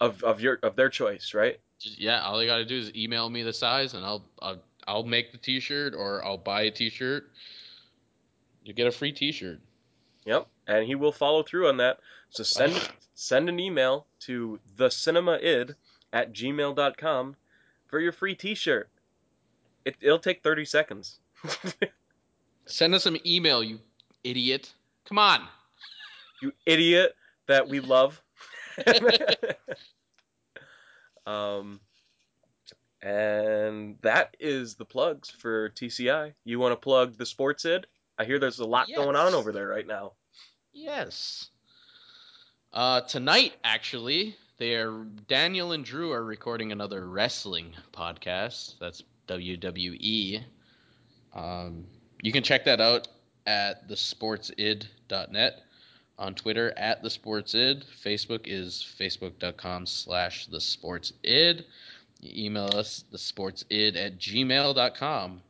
of 0.00 0.22
of 0.22 0.40
your 0.40 0.60
of 0.62 0.76
their 0.76 0.90
choice, 0.90 1.34
right? 1.34 1.58
Just, 1.78 2.00
yeah, 2.00 2.22
all 2.22 2.42
you 2.42 2.48
gotta 2.48 2.64
do 2.64 2.78
is 2.78 2.94
email 2.94 3.28
me 3.28 3.42
the 3.42 3.52
size, 3.52 3.94
and 3.94 4.04
I'll 4.04 4.24
I'll, 4.40 4.58
I'll 4.86 5.04
make 5.04 5.32
the 5.32 5.38
T-shirt, 5.38 5.94
or 5.94 6.24
I'll 6.24 6.38
buy 6.38 6.62
a 6.62 6.70
T-shirt. 6.70 7.30
You 8.64 8.72
get 8.72 8.86
a 8.86 8.90
free 8.90 9.12
T-shirt. 9.12 9.60
Yep, 10.24 10.46
and 10.66 10.86
he 10.86 10.94
will 10.94 11.12
follow 11.12 11.42
through 11.42 11.68
on 11.68 11.76
that. 11.78 11.98
So 12.30 12.42
send 12.42 12.90
send 13.14 13.48
an 13.48 13.60
email 13.60 14.06
to 14.20 14.58
thecinemaid 14.76 15.74
at 16.12 16.32
gmail.com 16.32 17.36
for 17.86 18.00
your 18.00 18.12
free 18.12 18.34
T-shirt. 18.34 18.88
It, 19.84 19.96
it'll 20.00 20.18
take 20.18 20.42
thirty 20.42 20.64
seconds. 20.64 21.20
Send 22.66 22.94
us 22.94 23.04
some 23.04 23.16
email, 23.24 23.64
you 23.64 23.78
idiot. 24.24 24.70
Come 25.06 25.18
on. 25.18 25.40
you 26.42 26.52
idiot 26.66 27.16
that 27.46 27.66
we 27.66 27.80
love. 27.80 28.20
um, 31.28 31.80
and 33.02 33.96
that 34.02 34.34
is 34.40 34.76
the 34.76 34.84
plugs 34.84 35.30
for 35.30 35.70
TCI. 35.70 36.32
You 36.44 36.58
want 36.58 36.72
to 36.72 36.76
plug 36.76 37.16
the 37.18 37.26
sports 37.26 37.64
id? 37.64 37.86
I 38.18 38.24
hear 38.24 38.38
there's 38.38 38.58
a 38.58 38.64
lot 38.64 38.88
going 38.92 39.14
on 39.14 39.34
over 39.34 39.52
there 39.52 39.68
right 39.68 39.86
now. 39.86 40.12
Yes. 40.72 41.50
Uh, 42.72 43.02
tonight, 43.02 43.52
actually, 43.62 44.36
they're 44.58 44.90
Daniel 45.28 45.72
and 45.72 45.84
Drew 45.84 46.12
are 46.12 46.24
recording 46.24 46.72
another 46.72 47.06
wrestling 47.06 47.74
podcast. 47.92 48.78
That's 48.80 49.02
WWE. 49.28 50.42
Um, 51.34 51.84
you 52.22 52.32
can 52.32 52.42
check 52.42 52.64
that 52.64 52.80
out 52.80 53.06
at 53.46 53.88
thesportsid.net. 53.88 55.62
On 56.18 56.34
Twitter 56.34 56.72
at 56.76 57.00
the 57.00 57.10
Sports 57.10 57.54
Id. 57.54 57.84
Facebook 58.04 58.42
is 58.46 58.84
facebook.com 58.98 59.86
slash 59.86 60.46
the 60.46 60.60
Sports 60.60 61.12
Id. 61.22 61.64
email 62.24 62.76
us 62.76 63.04
the 63.12 63.18
Sports 63.18 63.64
Id 63.70 63.96
at 63.96 64.18
gmail.com. 64.18 65.40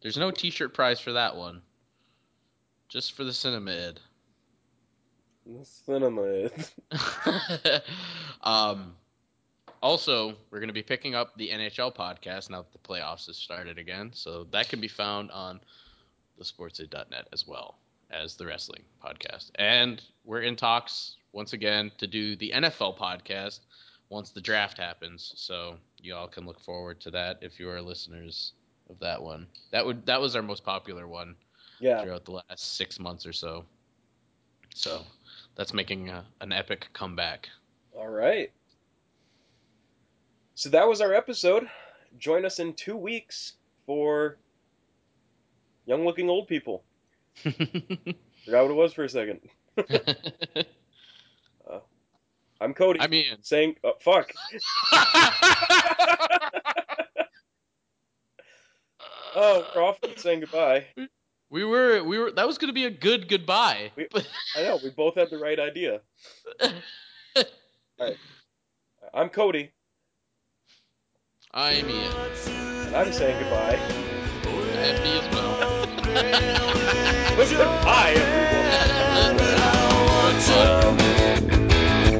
There's 0.00 0.16
no 0.16 0.30
t-shirt 0.30 0.72
prize 0.72 0.98
for 0.98 1.12
that 1.12 1.36
one. 1.36 1.60
Just 2.88 3.12
for 3.12 3.24
the 3.24 3.34
cinema 3.34 3.70
id. 3.70 4.00
The 5.46 5.64
Cinema 5.64 6.22
id. 6.22 6.52
um, 8.42 8.94
also, 9.82 10.36
we're 10.50 10.58
going 10.58 10.68
to 10.68 10.74
be 10.74 10.82
picking 10.82 11.14
up 11.14 11.36
the 11.36 11.50
NHL 11.50 11.94
podcast 11.94 12.48
now 12.48 12.62
that 12.62 12.72
the 12.72 12.78
playoffs 12.78 13.26
have 13.26 13.36
started 13.36 13.76
again. 13.76 14.10
So 14.14 14.44
that 14.52 14.70
can 14.70 14.80
be 14.80 14.88
found 14.88 15.30
on 15.30 15.60
the 16.38 16.44
thesportsid.net 16.44 17.28
as 17.32 17.46
well 17.46 17.76
as 18.12 18.36
the 18.36 18.46
wrestling 18.46 18.82
podcast. 19.04 19.50
And 19.56 20.02
we're 20.24 20.42
in 20.42 20.56
talks 20.56 21.16
once 21.32 21.52
again 21.52 21.90
to 21.98 22.06
do 22.06 22.36
the 22.36 22.52
NFL 22.54 22.96
podcast 22.98 23.60
once 24.10 24.30
the 24.30 24.40
draft 24.40 24.76
happens. 24.78 25.32
So 25.36 25.76
you 25.98 26.14
all 26.14 26.28
can 26.28 26.44
look 26.46 26.60
forward 26.60 27.00
to 27.00 27.10
that 27.12 27.38
if 27.40 27.58
you 27.58 27.68
are 27.70 27.80
listeners 27.80 28.52
of 28.90 28.98
that 29.00 29.22
one. 29.22 29.46
That 29.70 29.84
would 29.86 30.04
that 30.06 30.20
was 30.20 30.36
our 30.36 30.42
most 30.42 30.64
popular 30.64 31.08
one 31.08 31.34
Yeah. 31.80 32.02
throughout 32.02 32.24
the 32.24 32.32
last 32.32 32.76
six 32.76 33.00
months 33.00 33.24
or 33.26 33.32
so. 33.32 33.64
So 34.74 35.02
that's 35.56 35.72
making 35.72 36.08
a, 36.10 36.24
an 36.40 36.52
epic 36.52 36.88
comeback. 36.92 37.48
All 37.96 38.08
right. 38.08 38.50
So 40.54 40.68
that 40.70 40.86
was 40.86 41.00
our 41.00 41.14
episode. 41.14 41.66
Join 42.18 42.44
us 42.44 42.58
in 42.58 42.74
two 42.74 42.96
weeks 42.96 43.54
for 43.86 44.36
young 45.86 46.04
looking 46.04 46.28
old 46.28 46.46
people. 46.46 46.84
Forgot 47.42 48.62
what 48.64 48.70
it 48.70 48.74
was 48.74 48.92
for 48.92 49.04
a 49.04 49.08
second. 49.08 49.40
Uh, 51.70 51.78
I'm 52.60 52.74
Cody. 52.74 53.00
I'm 53.00 53.14
Ian. 53.14 53.38
saying, 53.42 53.76
uh, 53.84 53.88
oh, 53.90 53.94
fuck. 54.00 54.32
Oh, 59.34 59.66
we're 59.74 59.82
off 59.82 59.98
saying 60.16 60.40
goodbye. 60.40 60.86
we 61.50 61.64
were 61.64 62.02
we 62.04 62.18
were 62.18 62.30
that 62.32 62.46
was 62.46 62.58
gonna 62.58 62.72
be 62.72 62.84
a 62.84 62.90
good 62.90 63.28
goodbye. 63.28 63.90
We- 63.96 64.08
I 64.56 64.62
know, 64.64 64.78
we 64.82 64.90
both 64.90 65.14
had 65.14 65.30
the 65.30 65.38
right 65.38 65.58
idea. 65.58 66.00
I'm 69.14 69.28
Cody, 69.30 69.70
I'm 71.54 71.88
Ian. 71.88 72.12
and 72.86 72.96
I'm 72.96 73.12
saying 73.12 73.38
goodbye. 73.40 73.76
And 73.76 75.02
me 75.02 75.18
as 75.18 75.28
well. 75.30 76.91
Goodbye, 77.36 78.12
everyone. 78.16 78.52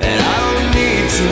And 0.01 0.21
I 0.21 0.37
don't 0.45 0.69
need 0.75 1.07
to. 1.19 1.29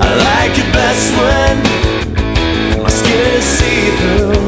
I 0.00 0.10
like 0.28 0.58
it 0.58 0.72
best 0.72 1.04
when 1.18 2.82
my 2.82 2.90
skin 2.90 3.26
is 3.36 3.44
see 3.44 3.90
through. 3.98 4.47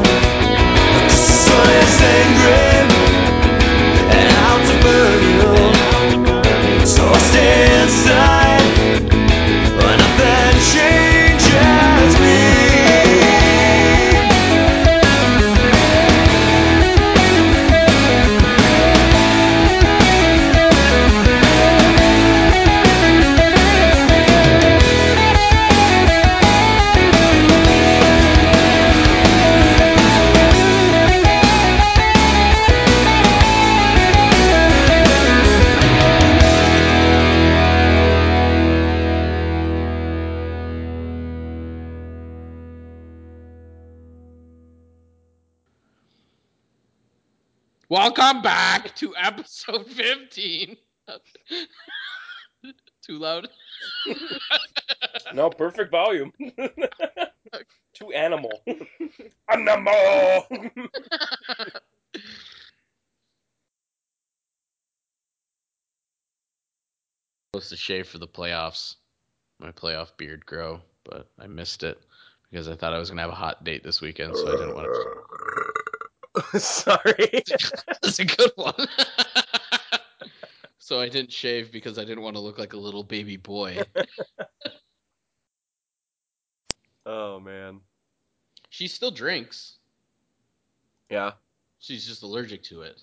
Episode 49.73 49.91
15. 49.91 50.77
Too 53.05 53.17
loud? 53.17 53.47
No, 55.33 55.49
perfect 55.49 55.91
volume. 55.91 56.33
Too 57.93 58.11
animal. 58.11 58.51
Animal! 59.49 60.45
Supposed 67.53 67.69
to 67.69 67.77
shave 67.77 68.07
for 68.07 68.17
the 68.17 68.27
playoffs. 68.27 68.95
my 69.59 69.71
playoff 69.71 70.17
beard 70.17 70.45
grow, 70.45 70.81
but 71.05 71.29
I 71.39 71.47
missed 71.47 71.83
it 71.83 72.01
because 72.49 72.67
I 72.67 72.75
thought 72.75 72.93
I 72.93 72.99
was 72.99 73.09
gonna 73.09 73.21
have 73.21 73.31
a 73.31 73.35
hot 73.35 73.63
date 73.63 73.83
this 73.83 74.01
weekend, 74.01 74.35
so 74.35 74.47
I 74.49 74.51
didn't 74.51 74.75
want 74.75 74.87
to. 76.51 76.59
Sorry. 76.59 77.43
That's 78.01 78.19
a 78.19 78.25
good 78.25 78.51
one. 78.55 78.87
So 80.91 80.99
I 80.99 81.07
didn't 81.07 81.31
shave 81.31 81.71
because 81.71 81.97
I 81.97 82.03
didn't 82.03 82.21
want 82.21 82.35
to 82.35 82.41
look 82.41 82.59
like 82.59 82.73
a 82.73 82.77
little 82.77 83.01
baby 83.01 83.37
boy. 83.37 83.81
oh 87.05 87.39
man. 87.39 87.79
She 88.69 88.89
still 88.89 89.09
drinks. 89.09 89.77
Yeah, 91.09 91.31
She's 91.79 92.05
just 92.05 92.23
allergic 92.23 92.61
to 92.63 92.81
it. 92.81 93.01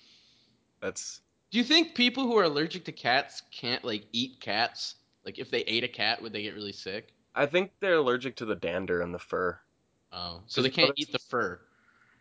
that's 0.80 1.20
Do 1.50 1.58
you 1.58 1.64
think 1.64 1.94
people 1.94 2.22
who 2.22 2.38
are 2.38 2.44
allergic 2.44 2.86
to 2.86 2.92
cats 2.92 3.42
can't 3.50 3.84
like 3.84 4.06
eat 4.12 4.40
cats? 4.40 4.94
Like 5.26 5.38
if 5.38 5.50
they 5.50 5.60
ate 5.60 5.84
a 5.84 5.88
cat, 5.88 6.22
would 6.22 6.32
they 6.32 6.40
get 6.40 6.54
really 6.54 6.72
sick? 6.72 7.12
I 7.34 7.44
think 7.44 7.70
they're 7.80 7.96
allergic 7.96 8.36
to 8.36 8.46
the 8.46 8.56
dander 8.56 9.02
and 9.02 9.12
the 9.12 9.18
fur. 9.18 9.58
Oh, 10.10 10.40
so 10.46 10.62
they 10.62 10.70
can't 10.70 10.94
eat 10.96 11.12
the 11.12 11.18
fur. 11.18 11.60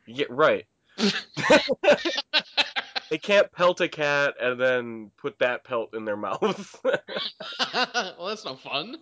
Yeah, 0.07 0.25
right. 0.29 0.65
They 3.13 3.19
can't 3.19 3.51
pelt 3.51 3.79
a 3.79 3.87
cat 3.87 4.33
and 4.41 4.59
then 4.59 5.11
put 5.21 5.37
that 5.37 5.63
pelt 5.63 5.93
in 5.93 6.03
their 6.03 6.17
mouth. 6.27 6.79
well, 6.83 8.27
that's 8.27 8.43
no 8.43 8.55
fun. 8.55 8.95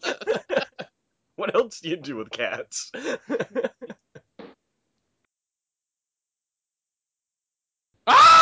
what 1.38 1.56
else 1.56 1.80
do 1.80 1.88
you 1.88 1.96
do 1.96 2.18
with 2.18 2.30
cats? 2.30 2.92
ah! 8.06 8.41